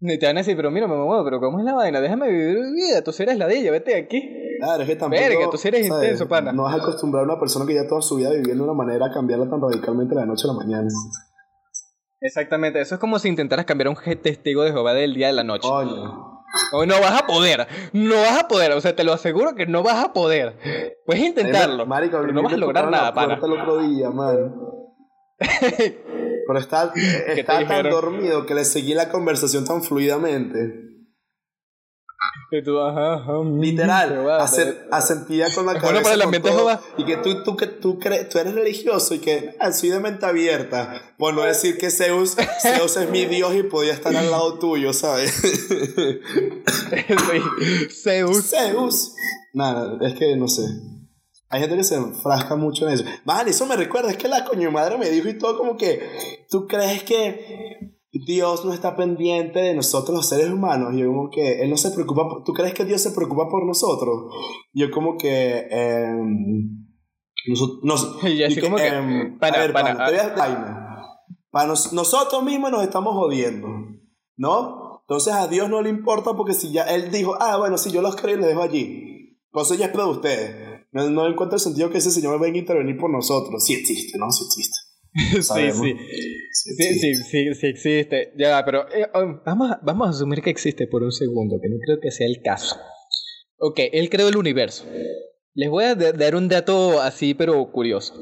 te 0.00 0.26
van 0.26 0.36
a 0.36 0.40
decir, 0.40 0.56
pero 0.56 0.70
mira, 0.70 0.86
mamá, 0.86 1.24
pero 1.24 1.40
¿cómo 1.40 1.58
es 1.58 1.64
la 1.64 1.74
vaina? 1.74 2.00
Déjame 2.00 2.30
vivir 2.30 2.58
mi 2.58 2.82
vida, 2.82 3.02
tú 3.02 3.12
eres 3.18 3.36
la 3.36 3.46
de 3.46 3.58
ella, 3.58 3.70
vete 3.70 3.96
aquí. 3.96 4.22
Claro, 4.60 4.82
es 4.82 4.88
que 4.88 4.96
tampoco... 4.96 5.22
Verga, 5.22 5.50
tú 5.50 5.58
eres 5.64 5.86
intenso, 5.86 6.28
pana. 6.28 6.52
No 6.52 6.64
vas 6.64 6.74
a 6.74 6.78
acostumbrar 6.78 7.22
a 7.22 7.26
una 7.26 7.38
persona 7.38 7.64
que 7.66 7.74
ya 7.74 7.86
toda 7.86 8.02
su 8.02 8.16
vida 8.16 8.30
viviendo 8.30 8.64
de 8.64 8.70
una 8.70 8.74
manera 8.76 9.06
a 9.06 9.12
cambiarla 9.12 9.48
tan 9.48 9.60
radicalmente 9.60 10.14
de 10.14 10.20
la 10.20 10.26
noche 10.26 10.48
a 10.48 10.52
la 10.52 10.58
mañana. 10.58 10.88
Exactamente, 12.20 12.80
eso 12.80 12.96
es 12.96 13.00
como 13.00 13.18
si 13.18 13.28
intentaras 13.28 13.64
cambiar 13.64 13.88
a 13.88 13.90
un 13.90 14.20
testigo 14.20 14.64
de 14.64 14.72
Jehová 14.72 14.94
del 14.94 15.14
día 15.14 15.28
a 15.28 15.32
la 15.32 15.44
noche. 15.44 15.68
Coño. 15.68 16.37
No 16.72 17.00
vas 17.00 17.22
a 17.22 17.26
poder, 17.26 17.66
no 17.92 18.16
vas 18.16 18.40
a 18.40 18.48
poder, 18.48 18.72
o 18.72 18.80
sea, 18.80 18.96
te 18.96 19.04
lo 19.04 19.12
aseguro 19.12 19.54
que 19.54 19.66
no 19.66 19.82
vas 19.82 20.04
a 20.04 20.12
poder. 20.12 20.58
Puedes 21.04 21.22
intentarlo, 21.22 21.86
pero 21.88 22.32
no 22.32 22.42
vas 22.42 22.52
a 22.52 22.56
lograr 22.56 22.90
nada, 22.90 23.12
para. 23.14 23.34
el 23.34 23.52
otro 23.52 23.78
día, 23.78 24.10
man. 24.10 24.54
pero 26.48 26.58
está, 26.58 26.92
está 26.94 27.66
tan 27.66 27.90
dormido 27.90 28.44
que 28.46 28.54
le 28.54 28.64
seguí 28.64 28.94
la 28.94 29.08
conversación 29.08 29.64
tan 29.64 29.82
fluidamente. 29.82 30.88
Y 32.50 32.62
tú, 32.62 32.80
ajá, 32.80 33.14
ajá, 33.14 33.32
Literal, 33.44 34.26
asentía 34.90 35.52
con 35.54 35.66
la 35.66 35.74
cabeza. 35.74 35.92
Bueno 35.92 36.02
para 36.02 36.14
el 36.14 36.22
ambiente 36.22 36.50
Y 36.96 37.04
que 37.04 37.16
tú, 37.18 37.42
tú, 37.44 37.56
que 37.56 37.66
tú, 37.66 37.98
crees, 37.98 38.28
tú 38.28 38.38
eres 38.38 38.54
religioso 38.54 39.14
y 39.14 39.18
que 39.18 39.54
ah, 39.60 39.72
soy 39.72 39.90
de 39.90 40.00
mente 40.00 40.26
abierta. 40.26 41.14
Por 41.18 41.34
no 41.34 41.42
decir 41.42 41.78
que 41.78 41.90
Zeus, 41.90 42.36
Zeus 42.62 42.96
es 42.96 43.10
mi 43.10 43.26
Dios 43.26 43.54
y 43.54 43.62
podía 43.64 43.92
estar 43.92 44.16
al 44.16 44.30
lado 44.30 44.58
tuyo, 44.58 44.92
¿sabes? 44.92 45.30
Zeus. 48.02 48.50
Zeus. 48.50 49.12
Nada, 49.52 49.98
es 50.00 50.14
que 50.14 50.36
no 50.36 50.48
sé. 50.48 50.62
Hay 51.50 51.60
gente 51.60 51.76
que 51.76 51.84
se 51.84 51.94
enfrasca 51.94 52.56
mucho 52.56 52.86
en 52.86 52.94
eso. 52.94 53.04
Man, 53.24 53.48
eso 53.48 53.66
me 53.66 53.76
recuerda, 53.76 54.10
es 54.10 54.16
que 54.16 54.28
la 54.28 54.44
coño 54.44 54.70
madre 54.70 54.98
me 54.98 55.08
dijo 55.08 55.28
y 55.28 55.38
todo 55.38 55.56
como 55.56 55.76
que, 55.76 56.46
¿tú 56.50 56.66
crees 56.66 57.02
que 57.04 57.97
Dios 58.26 58.64
no 58.64 58.72
está 58.72 58.96
pendiente 58.96 59.58
de 59.58 59.74
nosotros 59.74 60.16
los 60.16 60.28
seres 60.28 60.50
humanos. 60.50 60.94
Yo 60.96 61.08
como 61.08 61.30
que 61.30 61.62
Él 61.62 61.70
no 61.70 61.76
se 61.76 61.90
preocupa, 61.90 62.42
¿tú 62.44 62.52
crees 62.52 62.74
que 62.74 62.84
Dios 62.84 63.02
se 63.02 63.12
preocupa 63.12 63.48
por 63.48 63.66
nosotros? 63.66 64.32
Yo 64.72 64.90
como 64.90 65.16
que... 65.16 65.66
Eh, 65.70 66.12
para, 69.40 69.72
para, 71.50 71.66
nosotros 71.92 72.42
mismos 72.42 72.70
nos 72.70 72.82
estamos 72.82 73.14
jodiendo, 73.14 73.68
¿no? 74.36 74.88
Entonces 75.02 75.32
a 75.32 75.46
Dios 75.46 75.70
no 75.70 75.80
le 75.80 75.88
importa 75.88 76.34
porque 76.34 76.52
si 76.52 76.70
ya 76.72 76.82
Él 76.82 77.10
dijo, 77.10 77.36
ah, 77.40 77.56
bueno, 77.56 77.78
si 77.78 77.90
yo 77.90 78.02
los 78.02 78.16
creo 78.16 78.36
y 78.36 78.38
les 78.40 78.48
dejo 78.48 78.62
allí, 78.62 79.38
entonces 79.46 79.78
ya 79.78 79.86
es 79.86 79.92
de 79.92 80.04
ustedes. 80.04 80.86
No, 80.92 81.08
no 81.10 81.26
encuentro 81.26 81.56
el 81.56 81.60
sentido 81.60 81.90
que 81.90 81.98
ese 81.98 82.10
Señor 82.10 82.38
venga 82.38 82.56
a 82.56 82.60
intervenir 82.60 82.98
por 82.98 83.10
nosotros. 83.10 83.64
Sí 83.64 83.74
existe, 83.74 84.18
¿no? 84.18 84.30
Sí 84.30 84.44
existe. 84.44 84.87
sí, 85.42 85.72
sí. 85.72 85.96
Sí, 86.50 87.14
sí, 87.24 87.54
sí, 87.54 87.66
existe. 87.66 88.32
Ya, 88.36 88.64
pero 88.64 88.86
eh, 88.92 89.06
um, 89.14 89.40
vamos, 89.44 89.70
a, 89.70 89.80
vamos 89.82 90.06
a 90.06 90.10
asumir 90.10 90.42
que 90.42 90.50
existe 90.50 90.86
por 90.86 91.02
un 91.02 91.12
segundo, 91.12 91.58
que 91.60 91.68
no 91.68 91.76
creo 91.84 92.00
que 92.00 92.10
sea 92.10 92.26
el 92.26 92.40
caso. 92.42 92.76
Ok, 93.58 93.80
él 93.92 94.08
creó 94.10 94.28
el 94.28 94.36
universo. 94.36 94.84
Les 95.54 95.68
voy 95.68 95.84
a 95.84 95.94
dar 95.94 96.36
un 96.36 96.48
dato 96.48 97.00
así, 97.00 97.34
pero 97.34 97.70
curioso. 97.72 98.14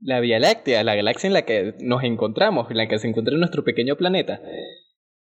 La 0.00 0.20
Vía 0.20 0.38
Láctea, 0.38 0.84
la 0.84 0.94
galaxia 0.94 1.28
en 1.28 1.32
la 1.32 1.44
que 1.44 1.74
nos 1.80 2.02
encontramos, 2.02 2.70
en 2.70 2.76
la 2.76 2.88
que 2.88 2.98
se 2.98 3.08
encuentra 3.08 3.36
nuestro 3.36 3.64
pequeño 3.64 3.96
planeta, 3.96 4.42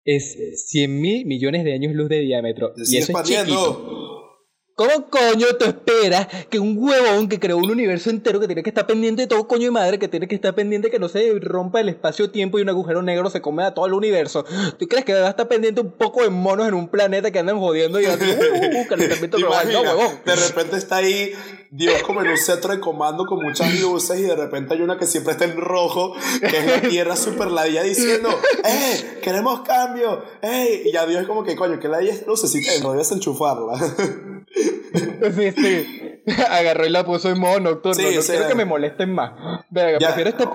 es 0.04 0.36
100 0.70 1.00
mil 1.00 1.26
millones 1.26 1.64
de 1.64 1.74
años 1.74 1.94
luz 1.94 2.08
de 2.08 2.20
diámetro. 2.20 2.72
y 2.76 2.96
eso 2.96 3.12
es 3.12 3.22
chiquito. 3.24 4.19
¿Cómo 4.74 5.10
coño 5.10 5.46
tú 5.58 5.66
esperas 5.66 6.26
que 6.48 6.58
un 6.58 6.76
huevón 6.78 7.28
que 7.28 7.38
creó 7.38 7.58
un 7.58 7.70
universo 7.70 8.08
entero 8.10 8.40
que 8.40 8.46
tiene 8.46 8.62
que 8.62 8.70
estar 8.70 8.86
pendiente 8.86 9.22
de 9.22 9.28
todo 9.28 9.46
coño 9.46 9.64
de 9.64 9.70
madre, 9.70 9.98
que 9.98 10.08
tiene 10.08 10.26
que 10.26 10.34
estar 10.34 10.54
pendiente 10.54 10.88
de 10.88 10.92
que 10.92 10.98
no 10.98 11.08
se 11.08 11.38
rompa 11.40 11.80
el 11.80 11.90
espacio-tiempo 11.90 12.58
y 12.58 12.62
un 12.62 12.70
agujero 12.70 13.02
negro 13.02 13.28
se 13.28 13.42
come 13.42 13.62
a 13.62 13.74
todo 13.74 13.86
el 13.86 13.92
universo? 13.92 14.44
¿Tú 14.78 14.88
crees 14.88 15.04
que 15.04 15.12
va 15.12 15.26
a 15.26 15.30
estar 15.30 15.48
pendiente 15.48 15.80
un 15.80 15.92
poco 15.92 16.22
de 16.22 16.30
monos 16.30 16.66
en 16.66 16.74
un 16.74 16.88
planeta 16.88 17.30
que 17.30 17.38
andan 17.38 17.58
jodiendo 17.58 18.00
y 18.00 18.06
así, 18.06 18.24
uh, 18.30 18.80
uh, 18.80 18.86
calentamiento 18.86 19.36
global? 19.36 19.70
No, 19.72 19.82
huevón. 19.82 20.20
De 20.24 20.36
repente 20.36 20.76
está 20.76 20.96
ahí 20.96 21.32
Dios 21.72 22.02
como 22.02 22.20
en 22.20 22.28
un 22.28 22.36
centro 22.36 22.72
de 22.74 22.80
comando 22.80 23.26
con 23.26 23.40
muchas 23.40 23.80
luces 23.80 24.18
y 24.18 24.22
de 24.22 24.34
repente 24.34 24.74
hay 24.74 24.82
una 24.82 24.98
que 24.98 25.06
siempre 25.06 25.32
está 25.32 25.44
en 25.44 25.56
rojo, 25.56 26.14
que 26.40 26.58
es 26.58 26.66
la 26.66 26.80
tierra 26.88 27.14
super 27.14 27.48
ladilla 27.48 27.84
diciendo, 27.84 28.28
¡eh! 28.64 29.20
¡Queremos 29.22 29.60
cambio! 29.60 30.24
¡eh! 30.42 30.82
Y 30.84 30.92
ya 30.92 31.06
Dios 31.06 31.22
es 31.22 31.28
como 31.28 31.44
que, 31.44 31.54
coño, 31.54 31.78
que 31.78 31.86
la 31.86 32.00
lucecita 32.26 32.72
no 32.82 32.90
debes 32.92 33.12
enchufarla. 33.12 33.78
Sí, 35.34 35.52
sí. 35.52 36.09
agarró 36.50 36.86
y 36.86 36.90
la 36.90 37.04
puso 37.04 37.30
en 37.30 37.38
modo 37.38 37.60
nocturno. 37.60 38.02
no 38.02 38.20
quiero 38.20 38.48
que 38.48 38.54
me 38.54 38.64
molesten 38.64 39.12
más. 39.12 39.32
prefiero 39.72 40.30
este, 40.30 40.46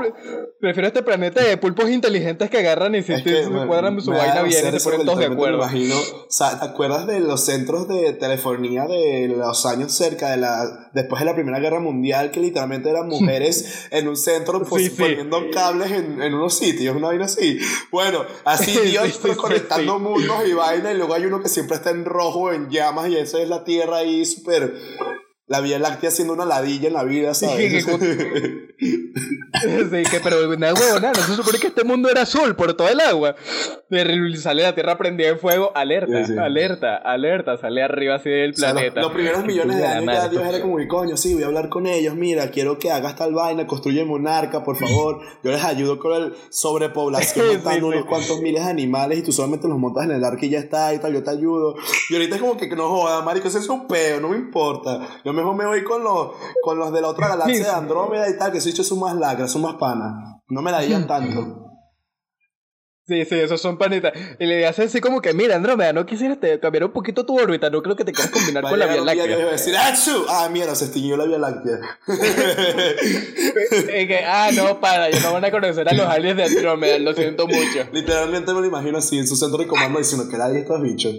prefiero 0.60 0.88
este 0.88 1.04
planeta 1.04 1.44
de 1.44 1.58
pulpos 1.58 1.90
inteligentes 1.90 2.50
que 2.50 2.58
agarran 2.60 2.96
y 2.96 3.04
si 3.04 3.16
se 3.18 3.50
cuadran 3.68 4.00
su 4.02 4.12
vaina 4.12 4.44
bien 4.44 4.74
y 4.74 4.80
se 4.80 4.90
ponen 4.90 5.06
todos 5.06 5.20
de 5.20 5.26
acuerdo. 5.26 5.58
Me 5.58 5.64
imagino, 5.64 5.96
¿te 5.96 6.66
acuerdas 6.66 7.08
de 7.08 7.20
los 7.20 7.46
centros 7.46 7.88
de 7.88 8.14
telefonía 8.14 8.86
de 8.86 9.34
los 9.36 9.66
años 9.66 9.94
cerca 9.94 10.32
de 10.32 10.38
la 10.38 10.90
después 10.94 11.20
de 11.20 11.26
la 11.26 11.36
Primera 11.36 11.60
Guerra 11.60 11.80
Mundial 11.80 12.32
que 12.32 12.40
literalmente 12.40 12.90
eran 12.90 13.08
mujeres 13.08 13.88
en 13.92 14.08
un 14.08 14.18
centro 14.18 14.64
pues, 14.64 14.90
poniendo 14.92 15.50
cables 15.52 15.92
en, 15.92 16.22
en, 16.22 16.34
unos 16.34 16.58
sitios, 16.58 16.96
una 16.96 17.08
vaina 17.08 17.26
así? 17.26 17.60
Bueno, 17.92 18.26
así 18.44 18.78
Dios 18.86 19.20
conectando 19.38 20.00
mundos 20.00 20.48
y 20.48 20.54
vaina 20.54 20.92
y 20.92 20.98
luego 20.98 21.14
hay 21.14 21.26
uno 21.26 21.42
que 21.42 21.50
siempre 21.50 21.78
está 21.78 21.90
en 21.90 22.06
rojo, 22.06 22.52
en 22.52 22.70
llamas 22.70 23.10
y 23.10 23.18
eso 23.18 23.38
es 23.38 23.50
la 23.50 23.64
Tierra 23.64 23.98
ahí 23.98 24.26
súper 24.26 24.74
la 25.48 25.62
Vía 25.62 25.80
Láctea 25.80 26.12
siendo 26.12 26.34
una 26.34 26.46
ladilla 26.46 26.88
en 26.88 26.94
la 26.94 27.04
vida, 27.04 27.34
¿sabes? 27.34 27.86
Sí, 29.90 30.04
que, 30.12 30.20
pero 30.20 30.50
una 30.50 30.74
huevona, 30.74 31.12
no 31.12 31.22
se 31.22 31.36
supone 31.36 31.60
que 31.60 31.68
este 31.68 31.84
mundo 31.84 32.10
era 32.10 32.24
azul 32.24 32.56
por 32.56 32.74
todo 32.74 32.90
el 32.90 33.00
agua. 33.00 33.36
Sale 34.38 34.64
la 34.64 34.76
Tierra 34.76 34.98
prendida 34.98 35.30
en 35.30 35.40
fuego, 35.40 35.72
alerta, 35.76 36.24
alerta, 36.44 36.98
alerta, 36.98 37.58
sale 37.58 37.82
arriba 37.82 38.16
así 38.16 38.30
del 38.30 38.54
planeta. 38.54 39.02
los, 39.02 39.14
primeros 39.14 39.46
millones 39.46 39.78
de 39.78 39.86
años 39.86 40.14
ya 40.14 40.28
Dios 40.28 40.44
era 40.46 40.62
como, 40.62 40.76
coño, 40.88 41.16
sí, 41.16 41.34
voy 41.34 41.44
a 41.44 41.48
hablar 41.48 41.70
con 41.70 41.88
ellos, 41.88 42.16
mira, 42.16 42.52
quiero 42.52 42.78
que 42.78 42.92
hagas 42.92 43.16
tal 43.16 43.34
vaina, 43.34 43.66
construye 43.66 44.04
monarca, 44.04 44.64
por 44.64 44.76
favor. 44.76 45.22
Yo 45.44 45.52
les 45.52 45.64
ayudo 45.64 45.98
con 46.00 46.14
el 46.14 46.34
sobrepoblación, 46.50 47.46
matando 47.64 47.88
unos 47.88 48.06
cuantos 48.06 48.42
miles 48.42 48.66
de 48.66 48.70
animales 48.70 49.20
y 49.20 49.24
tú 49.24 49.32
solamente 49.32 49.68
los 49.68 49.78
montas 49.78 50.06
en 50.06 50.12
el 50.12 50.24
arco 50.24 50.46
y 50.46 50.50
ya 50.50 50.60
está 50.60 50.94
y 50.94 51.00
tal, 51.00 51.14
yo 51.14 51.24
te 51.24 51.32
ayudo. 51.32 51.76
Y 52.10 52.16
ahorita 52.16 52.36
es 52.36 52.42
como 52.42 52.58
que 52.58 52.68
no 52.76 52.90
joda, 52.90 53.22
marico, 53.22 53.48
eso 53.48 53.60
es 53.60 53.70
un 53.70 53.88
peo, 53.88 54.20
no 54.20 54.30
me 54.30 54.38
importa. 54.38 55.00
Yo 55.24 55.32
mejor 55.32 55.56
me 55.56 55.66
voy 55.66 55.84
con 55.84 56.04
los, 56.04 56.32
con 56.62 56.78
los 56.78 56.92
de 56.92 57.02
la 57.02 57.08
otra 57.08 57.28
galaxia 57.36 57.64
de 57.64 57.72
Andrómeda 57.72 58.30
y 58.30 58.38
tal, 58.38 58.52
que 58.52 58.58
esos 58.58 58.86
son 58.86 59.05
más 59.06 59.16
lacras, 59.16 59.52
son 59.52 59.62
más 59.62 59.76
panas. 59.76 60.42
No 60.48 60.62
me 60.62 60.72
la 60.72 60.82
digan 60.82 61.08
tanto. 61.08 61.62
Sí, 63.08 63.24
sí, 63.24 63.36
esos 63.36 63.62
son 63.62 63.78
panitas. 63.78 64.14
Y 64.40 64.48
le 64.48 64.66
hacen 64.66 64.88
así 64.88 65.00
como 65.00 65.22
que, 65.22 65.32
mira, 65.32 65.56
Andrómeda, 65.56 65.94
no 65.94 66.08
quisieras 66.08 66.40
cambiar 66.60 66.86
un 66.86 66.92
poquito 66.92 67.24
tu 67.24 67.40
órbita, 67.40 67.70
no 67.70 67.84
creo 67.84 67.96
que 67.96 68.04
te 68.04 68.12
quieras 68.12 68.32
combinar 68.32 68.64
con 68.64 68.80
la 68.80 68.88
Vía 68.88 69.02
Láctea. 69.02 69.46
decir, 69.46 69.76
Ah, 70.28 70.50
mira, 70.52 70.74
se 70.74 70.86
extinguió 70.86 71.16
la 71.16 71.26
Vía 71.26 71.38
Láctea. 71.38 71.78
que, 74.08 74.24
ah, 74.26 74.50
no, 74.56 74.80
para, 74.80 75.12
ya 75.12 75.20
no 75.20 75.34
van 75.34 75.46
a 75.46 75.52
conocer 75.52 75.88
a 75.88 75.94
los 75.94 76.08
aliens 76.08 76.38
de 76.38 76.44
Andrómeda, 76.46 76.98
lo 76.98 77.14
siento 77.14 77.46
mucho. 77.46 77.88
Literalmente 77.92 78.52
me 78.56 78.62
lo 78.62 78.66
imagino 78.66 78.98
así, 78.98 79.20
en 79.20 79.28
su 79.28 79.36
centro 79.36 79.60
de 79.60 79.68
comando 79.68 80.00
diciendo 80.00 80.28
que 80.28 80.38
nadie 80.38 80.62
estos 80.62 80.82
bichos 80.82 81.14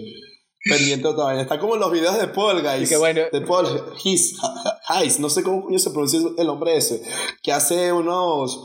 pendiente 0.63 1.07
otra 1.07 1.27
vez. 1.27 1.41
Está 1.41 1.59
como 1.59 1.75
en 1.75 1.81
los 1.81 1.91
videos 1.91 2.17
de 2.17 2.27
Paul 2.27 2.61
Guys. 2.61 2.89
De 2.89 3.41
Paul 3.41 3.67
Heis, 4.03 5.19
no 5.19 5.29
sé 5.29 5.43
cómo 5.43 5.77
se 5.77 5.89
pronuncia 5.91 6.19
el 6.37 6.47
nombre 6.47 6.77
ese. 6.77 7.01
Que 7.41 7.51
hace 7.51 7.91
unos, 7.93 8.61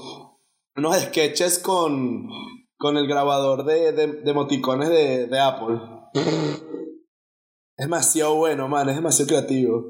unos 0.76 0.96
sketches 1.00 1.58
con, 1.58 2.28
con 2.76 2.96
el 2.96 3.06
grabador 3.06 3.64
de, 3.64 3.92
de, 3.92 4.06
de 4.22 4.30
emoticones 4.30 4.88
de, 4.88 5.26
de 5.26 5.40
Apple. 5.40 5.80
es 6.14 7.86
demasiado 7.86 8.36
bueno, 8.36 8.68
man. 8.68 8.88
Es 8.88 8.96
demasiado 8.96 9.28
creativo. 9.28 9.84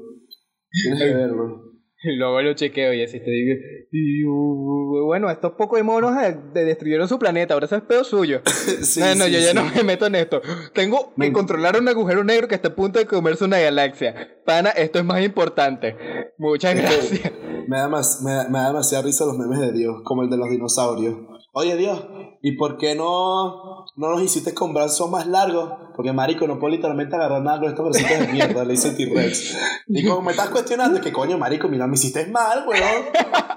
Tienes 0.69 0.99
que 0.99 1.13
verlo. 1.13 1.72
Y 2.05 2.17
luego 2.17 2.41
lo 2.41 2.53
chequeo 2.53 2.93
y 2.93 3.01
así 3.01 3.19
te 3.19 3.31
digo, 3.31 5.05
bueno, 5.05 5.29
estos 5.29 5.53
pocos 5.53 5.81
monos 5.83 6.13
eh, 6.21 6.37
destruyeron 6.53 7.07
su 7.07 7.17
planeta, 7.17 7.53
ahora 7.53 7.65
eso 7.65 7.77
es 7.77 7.83
pedo 7.83 8.03
suyo. 8.03 8.41
no, 8.99 9.15
no, 9.15 9.27
yo 9.27 9.39
ya 9.39 9.53
no 9.53 9.63
me 9.63 9.83
meto 9.83 10.05
en 10.07 10.15
esto. 10.15 10.41
Tengo 10.73 11.13
que 11.17 11.31
controlar 11.31 11.79
un 11.79 11.87
agujero 11.87 12.23
negro 12.23 12.47
que 12.47 12.55
está 12.55 12.69
a 12.69 12.75
punto 12.75 12.99
de 12.99 13.05
comerse 13.05 13.45
una 13.45 13.59
galaxia. 13.59 14.41
Pana, 14.45 14.71
esto 14.71 14.99
es 14.99 15.05
más 15.05 15.23
importante. 15.23 15.95
Muchas 16.37 16.75
gracias. 16.75 17.31
Me 17.67 17.77
da, 17.77 17.87
más, 17.87 18.21
me, 18.21 18.49
me 18.49 18.59
da 18.59 18.67
demasiada 18.67 19.05
risa 19.05 19.25
los 19.25 19.37
memes 19.37 19.59
de 19.59 19.71
Dios, 19.71 19.95
como 20.03 20.23
el 20.23 20.29
de 20.29 20.37
los 20.37 20.49
dinosaurios. 20.49 21.15
Oye 21.55 21.77
Dios, 21.77 22.03
¿y 22.41 22.53
por 22.53 22.77
qué 22.77 22.95
no, 22.95 23.85
no 23.95 24.09
nos 24.09 24.23
hiciste 24.23 24.55
con 24.55 24.73
brazos 24.73 25.07
más 25.07 25.27
largos? 25.27 25.71
Porque 25.95 26.11
marico, 26.11 26.47
no 26.47 26.57
puedo 26.57 26.73
literalmente 26.73 27.15
agarrar 27.15 27.43
nada 27.43 27.59
con 27.59 27.69
estos 27.69 27.85
bracitos 27.85 28.19
de 28.25 28.33
mierda, 28.33 28.65
le 28.65 28.71
dice 28.71 28.89
T-Rex. 28.89 29.55
Y 29.87 30.03
como 30.03 30.23
me 30.23 30.31
estás 30.31 30.49
cuestionando, 30.49 30.97
es 30.97 31.03
que 31.03 31.13
coño, 31.13 31.37
marico, 31.37 31.67
mira, 31.67 31.85
me 31.85 31.93
hiciste 31.93 32.25
mal, 32.25 32.65
weón. 32.67 33.03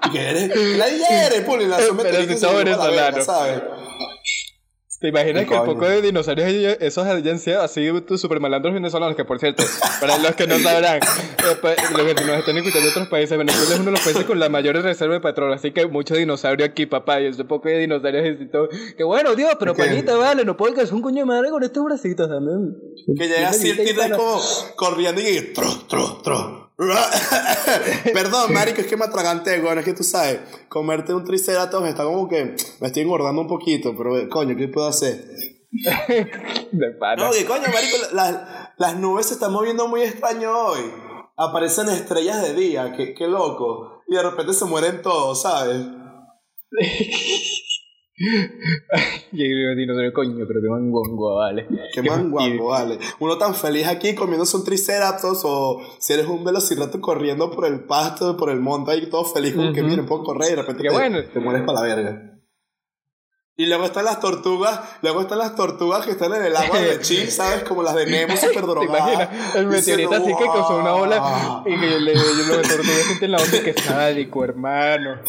Y 0.05 0.11
que 0.11 0.29
eres, 0.29 0.77
la 0.77 0.87
eres, 0.87 1.41
pues, 1.43 1.67
la 1.67 1.77
Pero 2.03 2.23
si 2.27 2.37
sos 2.37 2.55
venezolano. 2.55 3.23
¿sabes? 3.23 3.63
¿Te 4.99 5.09
imaginas 5.09 5.45
que 5.45 5.53
el 5.53 5.61
poco 5.61 5.85
de 5.85 6.01
dinosaurios 6.01 6.77
esos 6.79 7.05
hayan 7.05 7.37
sido 7.37 7.61
así 7.61 7.87
super 8.17 8.39
malandros 8.39 8.73
venezolanos? 8.73 9.15
Que 9.15 9.25
por 9.25 9.39
cierto, 9.39 9.63
para 10.01 10.17
los 10.17 10.35
que 10.35 10.47
no 10.47 10.57
sabrán, 10.57 10.97
eh, 10.97 11.55
pues, 11.61 11.77
los 11.91 12.01
que 12.01 12.25
nos 12.25 12.39
están 12.39 12.57
escuchando 12.57 12.85
de 12.85 12.89
otros 12.89 13.07
países, 13.07 13.37
Venezuela 13.37 13.75
es 13.75 13.79
uno 13.79 13.85
de 13.85 13.91
los 13.91 14.01
países 14.01 14.25
con 14.25 14.39
la 14.39 14.49
mayor 14.49 14.75
reserva 14.81 15.13
de 15.13 15.21
petróleo, 15.21 15.53
así 15.53 15.71
que 15.71 15.85
mucho 15.85 16.15
dinosaurio 16.15 16.65
aquí, 16.65 16.87
papá, 16.87 17.21
y 17.21 17.27
ese 17.27 17.45
poco 17.45 17.69
de 17.69 17.77
dinosaurios 17.77 18.41
y 18.41 18.49
todo. 18.49 18.69
Que 18.97 19.03
bueno, 19.03 19.35
Dios, 19.35 19.51
pero 19.59 19.75
panita, 19.75 20.17
vale, 20.17 20.43
no 20.45 20.57
puedo 20.57 20.71
alcanzar 20.71 20.95
un 20.95 21.03
coño 21.03 21.19
de 21.19 21.25
madre 21.25 21.51
con 21.51 21.63
estos 21.63 21.85
bracitos 21.85 22.27
también. 22.27 22.75
Que 23.15 23.27
llega 23.27 23.49
así 23.49 23.69
el 23.69 24.11
como 24.15 24.41
corriendo 24.75 25.21
y 25.21 25.53
tro, 25.53 25.69
tro, 25.87 26.21
tro. 26.23 26.66
Perdón, 28.13 28.53
marico, 28.53 28.81
es 28.81 28.87
que 28.87 28.97
me 28.97 29.05
atraganté, 29.05 29.59
bueno, 29.61 29.79
es 29.79 29.85
que 29.85 29.93
tú 29.93 30.03
sabes, 30.03 30.39
comerte 30.69 31.13
un 31.13 31.23
triceratops 31.23 31.87
está 31.87 32.03
como 32.03 32.27
que 32.27 32.55
me 32.79 32.87
estoy 32.87 33.01
engordando 33.01 33.41
un 33.41 33.47
poquito, 33.47 33.95
pero 33.97 34.29
coño, 34.29 34.55
¿qué 34.55 34.67
puedo 34.67 34.87
hacer? 34.87 35.25
de 35.71 36.97
No, 37.17 37.31
que 37.31 37.45
coño, 37.45 37.65
marico, 37.73 37.97
las 38.77 38.95
nubes 38.97 39.25
se 39.25 39.33
están 39.33 39.53
moviendo 39.53 39.87
muy 39.87 40.01
extraño 40.01 40.55
hoy. 40.55 40.91
Aparecen 41.35 41.89
estrellas 41.89 42.43
de 42.43 42.53
día, 42.53 42.93
qué, 42.95 43.13
qué 43.15 43.27
loco. 43.27 44.03
Y 44.07 44.15
de 44.15 44.23
repente 44.23 44.53
se 44.53 44.65
mueren 44.65 45.01
todos, 45.01 45.41
¿sabes? 45.41 45.83
y 49.31 49.43
el 49.43 49.77
dinosaurio, 49.77 50.11
coño, 50.11 50.45
pero 50.47 50.59
qué 50.59 50.69
manguango, 50.69 51.35
vale. 51.35 51.67
Qué 51.93 52.01
manguango, 52.01 52.67
vale. 52.69 52.97
Uno 53.19 53.37
tan 53.37 53.53
feliz 53.53 53.85
aquí 53.85 54.15
comiéndose 54.15 54.57
un 54.57 54.63
triceratops 54.63 55.41
o 55.45 55.79
si 55.99 56.13
eres 56.13 56.25
un 56.25 56.43
velociraptor 56.43 56.99
corriendo 56.99 57.51
por 57.51 57.67
el 57.67 57.81
pasto, 57.81 58.35
por 58.35 58.49
el 58.49 58.59
monte 58.59 58.91
ahí 58.91 59.07
todo 59.07 59.23
feliz, 59.23 59.53
como 59.53 59.71
que 59.71 59.83
mira, 59.83 60.03
puedo 60.03 60.23
correr 60.23 60.47
y 60.47 60.55
de 60.55 60.61
repente 60.61 60.83
te, 60.83 60.89
bueno. 60.89 61.23
te 61.31 61.39
mueres 61.39 61.63
para 61.63 61.81
la 61.81 61.95
verga. 61.95 62.33
Y 63.59 63.65
luego 63.65 63.85
están 63.85 64.05
las 64.05 64.19
tortugas, 64.19 64.79
luego 65.01 65.21
están 65.21 65.39
las 65.39 65.55
tortugas 65.55 66.05
que 66.05 66.11
están 66.11 66.33
en 66.33 66.43
el 66.43 66.55
agua 66.55 66.79
de 66.79 66.99
Chile, 67.01 67.29
¿sabes? 67.29 67.63
Como 67.63 67.83
las 67.83 67.95
de 67.95 68.05
Nemo, 68.07 68.35
súper 68.37 68.65
drogadas. 68.65 69.55
El 69.55 69.67
meteorito 69.67 70.13
así 70.13 70.27
que 70.27 70.45
causó 70.45 70.77
una 70.77 70.95
ola 70.95 71.63
y 71.65 71.79
que 71.79 71.99
le, 71.99 72.15
yo, 72.15 72.57
las 72.57 72.67
tortugas 72.67 73.03
sienten 73.05 73.31
la 73.31 73.37
onda 73.37 73.63
que 73.63 73.73
sádico, 73.73 74.43
hermano. 74.43 75.21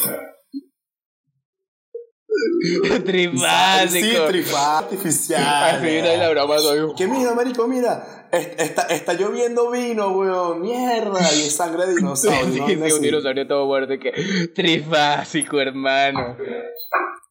trifásico. 3.05 4.07
Sí, 4.07 4.17
trifásico 4.29 4.57
artificial. 4.59 6.19
la 6.19 6.31
broma, 6.31 6.57
Que 6.97 7.07
mira, 7.07 7.35
marico, 7.35 7.67
mira. 7.67 8.19
Está, 8.31 8.83
está 8.83 9.15
lloviendo 9.15 9.71
vino, 9.71 10.09
weón. 10.09 10.61
Mierda. 10.61 11.21
Y 11.35 11.47
es 11.47 11.57
sangre 11.57 11.87
de 11.87 11.97
dinosaurio. 11.97 12.67
sí, 12.67 12.93
un 12.93 13.03
dinosaurio 13.03 13.47
todo 13.47 13.67
muerto. 13.67 13.95
Que... 13.99 14.49
Trifásico, 14.55 15.61
hermano. 15.61 16.37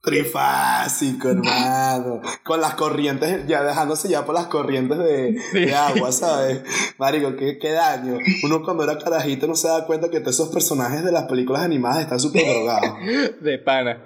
Trifásico, 0.01 1.29
hermano. 1.29 2.21
Con 2.43 2.61
las 2.61 2.75
corrientes, 2.75 3.45
ya 3.45 3.61
dejándose 3.61 4.09
ya 4.09 4.25
por 4.25 4.35
las 4.35 4.47
corrientes 4.47 4.97
de, 4.97 5.39
de 5.53 5.75
agua, 5.75 6.11
¿sabes? 6.11 6.61
Marico, 6.97 7.35
qué, 7.35 7.59
qué, 7.59 7.71
daño. 7.71 8.17
Uno 8.43 8.63
cuando 8.63 8.83
era 8.83 8.97
carajito 8.97 9.47
no 9.47 9.55
se 9.55 9.67
da 9.67 9.85
cuenta 9.85 10.09
que 10.09 10.19
todos 10.19 10.35
esos 10.35 10.49
personajes 10.49 11.03
de 11.03 11.11
las 11.11 11.25
películas 11.25 11.61
animadas 11.61 12.01
están 12.01 12.19
súper 12.19 12.43
drogados. 12.45 12.97
de 13.41 13.57
pana. 13.59 14.01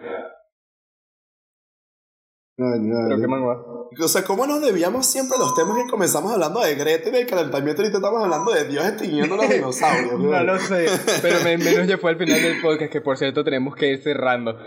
O 4.00 4.08
sea, 4.08 4.24
¿cómo 4.24 4.48
nos 4.48 4.62
debíamos 4.62 5.06
siempre 5.06 5.38
los 5.38 5.54
temas 5.54 5.78
que 5.78 5.90
comenzamos 5.90 6.32
hablando 6.32 6.62
de 6.62 6.76
Greta 6.76 7.10
y 7.10 7.12
del 7.12 7.28
calentamiento 7.28 7.82
y 7.82 7.86
ahorita 7.86 7.98
estamos 7.98 8.24
hablando 8.24 8.52
de 8.52 8.66
Dios 8.66 8.86
extinguiendo 8.86 9.36
los 9.36 9.50
dinosaurios? 9.50 10.20
no 10.20 10.44
lo 10.44 10.60
sé, 10.60 10.88
pero 11.22 11.40
menos 11.44 11.88
ya 11.88 11.98
fue 11.98 12.12
al 12.12 12.18
final 12.18 12.42
del 12.42 12.62
podcast 12.62 12.92
que 12.92 13.02
por 13.02 13.18
cierto 13.18 13.44
tenemos 13.44 13.76
que 13.76 13.90
ir 13.90 14.02
cerrando. 14.02 14.58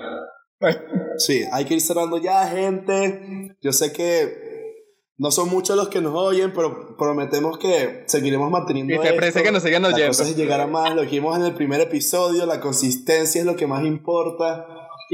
sí, 1.18 1.44
hay 1.52 1.64
que 1.64 1.74
ir 1.74 1.80
cerrando 1.80 2.18
ya, 2.18 2.46
gente. 2.48 3.56
Yo 3.62 3.72
sé 3.72 3.92
que 3.92 4.44
no 5.16 5.30
son 5.30 5.48
muchos 5.48 5.76
los 5.76 5.88
que 5.88 6.00
nos 6.00 6.14
oyen, 6.14 6.52
pero 6.52 6.96
prometemos 6.96 7.56
que 7.58 8.04
seguiremos 8.06 8.50
manteniendo. 8.50 8.94
Y 8.94 8.98
te 8.98 9.12
parece 9.12 9.42
que 9.42 9.52
nos 9.52 9.62
sigan 9.62 9.84
oyendo. 9.84 10.06
Las 10.06 10.36
llegar 10.36 10.60
a 10.60 10.66
más, 10.66 10.94
lo 10.94 11.02
dijimos 11.02 11.36
en 11.38 11.44
el 11.44 11.54
primer 11.54 11.80
episodio, 11.80 12.46
la 12.46 12.60
consistencia 12.60 13.40
es 13.40 13.46
lo 13.46 13.54
que 13.54 13.66
más 13.66 13.84
importa. 13.84 14.66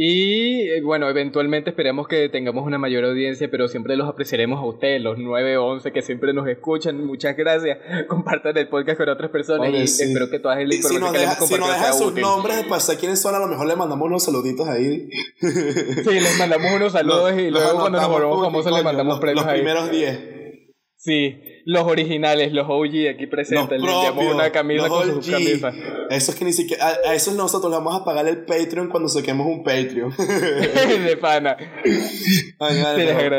Y 0.02 0.62
eh, 0.70 0.80
bueno, 0.80 1.10
eventualmente 1.10 1.68
esperemos 1.68 2.08
que 2.08 2.30
tengamos 2.30 2.66
una 2.66 2.78
mayor 2.78 3.04
audiencia, 3.04 3.50
pero 3.50 3.68
siempre 3.68 3.98
los 3.98 4.08
apreciaremos 4.08 4.58
a 4.58 4.64
ustedes, 4.64 5.02
los 5.02 5.18
9 5.18 5.58
o 5.58 5.66
11 5.66 5.92
que 5.92 6.00
siempre 6.00 6.32
nos 6.32 6.48
escuchan. 6.48 7.04
Muchas 7.04 7.36
gracias. 7.36 7.76
Compartan 8.08 8.56
el 8.56 8.66
podcast 8.68 8.96
con 8.96 9.10
otras 9.10 9.30
personas 9.30 9.68
y 9.68 9.76
espero 9.76 10.30
que 10.30 10.38
todas 10.38 10.56
las 10.56 10.74
información 10.74 11.12
si 11.12 11.18
que 11.18 11.22
hemos 11.22 11.48
Si 11.48 11.54
nos 11.58 11.68
dejan 11.68 11.98
sus 11.98 12.14
nombres, 12.14 12.64
pues 12.66 12.82
sé 12.82 12.96
quiénes 12.96 13.20
son, 13.20 13.34
a 13.34 13.40
lo 13.40 13.46
mejor 13.46 13.66
les 13.66 13.76
mandamos 13.76 14.06
unos 14.06 14.24
saluditos 14.24 14.66
ahí. 14.68 15.10
Sí, 15.40 16.18
les 16.18 16.38
mandamos 16.38 16.72
unos 16.74 16.92
saludos 16.92 17.34
y 17.38 17.50
luego 17.50 17.80
cuando 17.80 18.00
nos 18.00 18.08
volvamos 18.08 18.42
famosos 18.42 18.72
les 18.72 18.82
mandamos 18.82 19.20
premios 19.20 19.44
los, 19.44 19.52
los 19.52 19.54
primeros 19.54 19.90
10. 19.90 20.18
Sí, 20.96 21.42
los 21.70 21.86
originales, 21.86 22.52
los 22.52 22.66
OG 22.68 23.10
aquí 23.14 23.26
presentes. 23.28 23.80
Les 23.80 23.90
damos 23.90 24.34
una 24.34 24.50
camisa 24.50 24.88
con 24.88 25.22
su 25.22 25.30
camisa. 25.30 25.72
Eso 26.10 26.32
es 26.32 26.36
que 26.36 26.44
ni 26.44 26.52
siquiera. 26.52 26.84
A, 27.06 27.14
esos 27.14 27.34
nosotros 27.34 27.70
le 27.70 27.78
vamos 27.78 27.94
a 27.94 28.04
pagar 28.04 28.26
el 28.26 28.44
Patreon 28.44 28.88
cuando 28.88 29.08
saquemos 29.08 29.46
un 29.46 29.62
Patreon. 29.62 30.12
de 30.18 31.16
pana. 31.16 31.56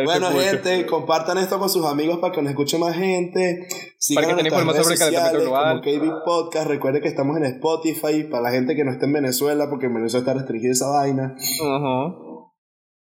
bueno, 0.06 0.32
gente, 0.32 0.86
compartan 0.86 1.40
esto 1.40 1.60
con 1.60 1.70
sus 1.70 1.86
amigos 1.86 2.20
para 2.20 2.34
que 2.34 2.42
nos 2.42 2.52
escuche 2.52 2.78
más 2.78 2.96
gente. 2.96 3.68
Sigan 3.98 4.24
para 4.24 4.38
que 4.38 4.44
tengan 4.44 4.60
información 4.60 4.84
sobre 4.86 4.94
el 4.94 5.00
calentamiento 5.00 5.42
global. 5.42 5.82
Como 5.84 5.98
KB 5.98 6.24
Podcast. 6.24 6.68
Recuerde 6.70 7.02
que 7.02 7.10
estamos 7.10 7.36
en 7.36 7.44
Spotify 7.44 8.24
para 8.24 8.44
la 8.44 8.52
gente 8.52 8.78
que 8.78 8.86
no 8.86 8.92
esté 8.92 9.08
en 9.08 9.14
Venezuela, 9.14 9.70
porque 9.70 9.88
en 9.88 9.96
Venezuela 9.96 10.26
está 10.26 10.34
restringida 10.40 10.72
esa 10.72 10.88
vaina. 10.88 11.36
Ajá. 11.36 12.31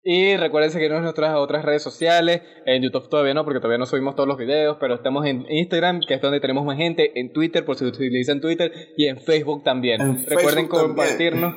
Y 0.03 0.37
recuerden 0.37 0.71
seguirnos 0.71 0.97
en 0.97 1.03
nuestras 1.03 1.35
otras 1.35 1.65
redes 1.65 1.83
sociales. 1.83 2.41
En 2.65 2.81
YouTube 2.81 3.09
todavía 3.09 3.33
no, 3.33 3.43
porque 3.43 3.59
todavía 3.59 3.77
no 3.77 3.85
subimos 3.85 4.15
todos 4.15 4.27
los 4.27 4.37
videos. 4.37 4.77
Pero 4.79 4.95
estamos 4.95 5.25
en 5.25 5.45
Instagram, 5.49 6.01
que 6.07 6.13
es 6.13 6.21
donde 6.21 6.39
tenemos 6.39 6.65
más 6.65 6.77
gente. 6.77 7.19
En 7.19 7.33
Twitter, 7.33 7.65
por 7.65 7.75
si 7.75 7.85
utilizan 7.85 8.39
Twitter. 8.39 8.71
Y 8.95 9.07
en 9.07 9.17
Facebook 9.17 9.63
también. 9.63 10.25
recuerden 10.25 10.67
compartirnos. 10.67 11.55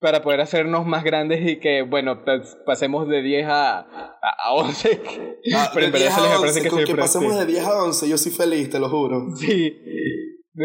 Para 0.00 0.22
poder 0.22 0.40
hacernos 0.40 0.86
más 0.86 1.02
grandes 1.02 1.44
y 1.44 1.58
que, 1.58 1.82
bueno, 1.82 2.24
pues, 2.24 2.56
pasemos 2.64 3.08
de 3.08 3.20
10 3.20 3.46
a, 3.48 3.80
a 3.80 4.54
11. 4.54 5.00
Ah, 5.56 5.70
pero 5.74 5.86
en 5.86 5.92
verdad 5.92 6.10
se 6.10 6.20
les 6.20 6.38
parece 6.38 6.62
que, 6.62 6.84
que 6.84 6.94
pasemos 6.94 7.36
de 7.36 7.46
10 7.46 7.64
a 7.64 7.82
11, 7.82 8.08
yo 8.08 8.16
soy 8.16 8.30
feliz, 8.30 8.70
te 8.70 8.78
lo 8.78 8.88
juro. 8.88 9.34
Sí. 9.34 9.76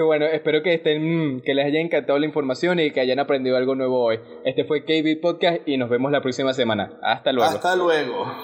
Bueno, 0.02 0.26
espero 0.26 0.64
que 0.64 0.74
estén, 0.74 1.42
que 1.42 1.54
les 1.54 1.66
haya 1.66 1.80
encantado 1.80 2.18
la 2.18 2.26
información 2.26 2.80
y 2.80 2.92
que 2.92 3.00
hayan 3.00 3.20
aprendido 3.20 3.58
algo 3.58 3.76
nuevo 3.76 4.04
hoy. 4.04 4.20
Este 4.44 4.64
fue 4.64 4.86
KB 4.86 5.22
Podcast 5.22 5.68
y 5.68 5.78
nos 5.78 5.90
vemos 5.90 6.12
la 6.12 6.22
próxima 6.22 6.54
semana. 6.54 6.94
Hasta 7.04 7.32
luego. 7.32 7.52
Hasta 7.52 7.76
luego. 7.76 8.44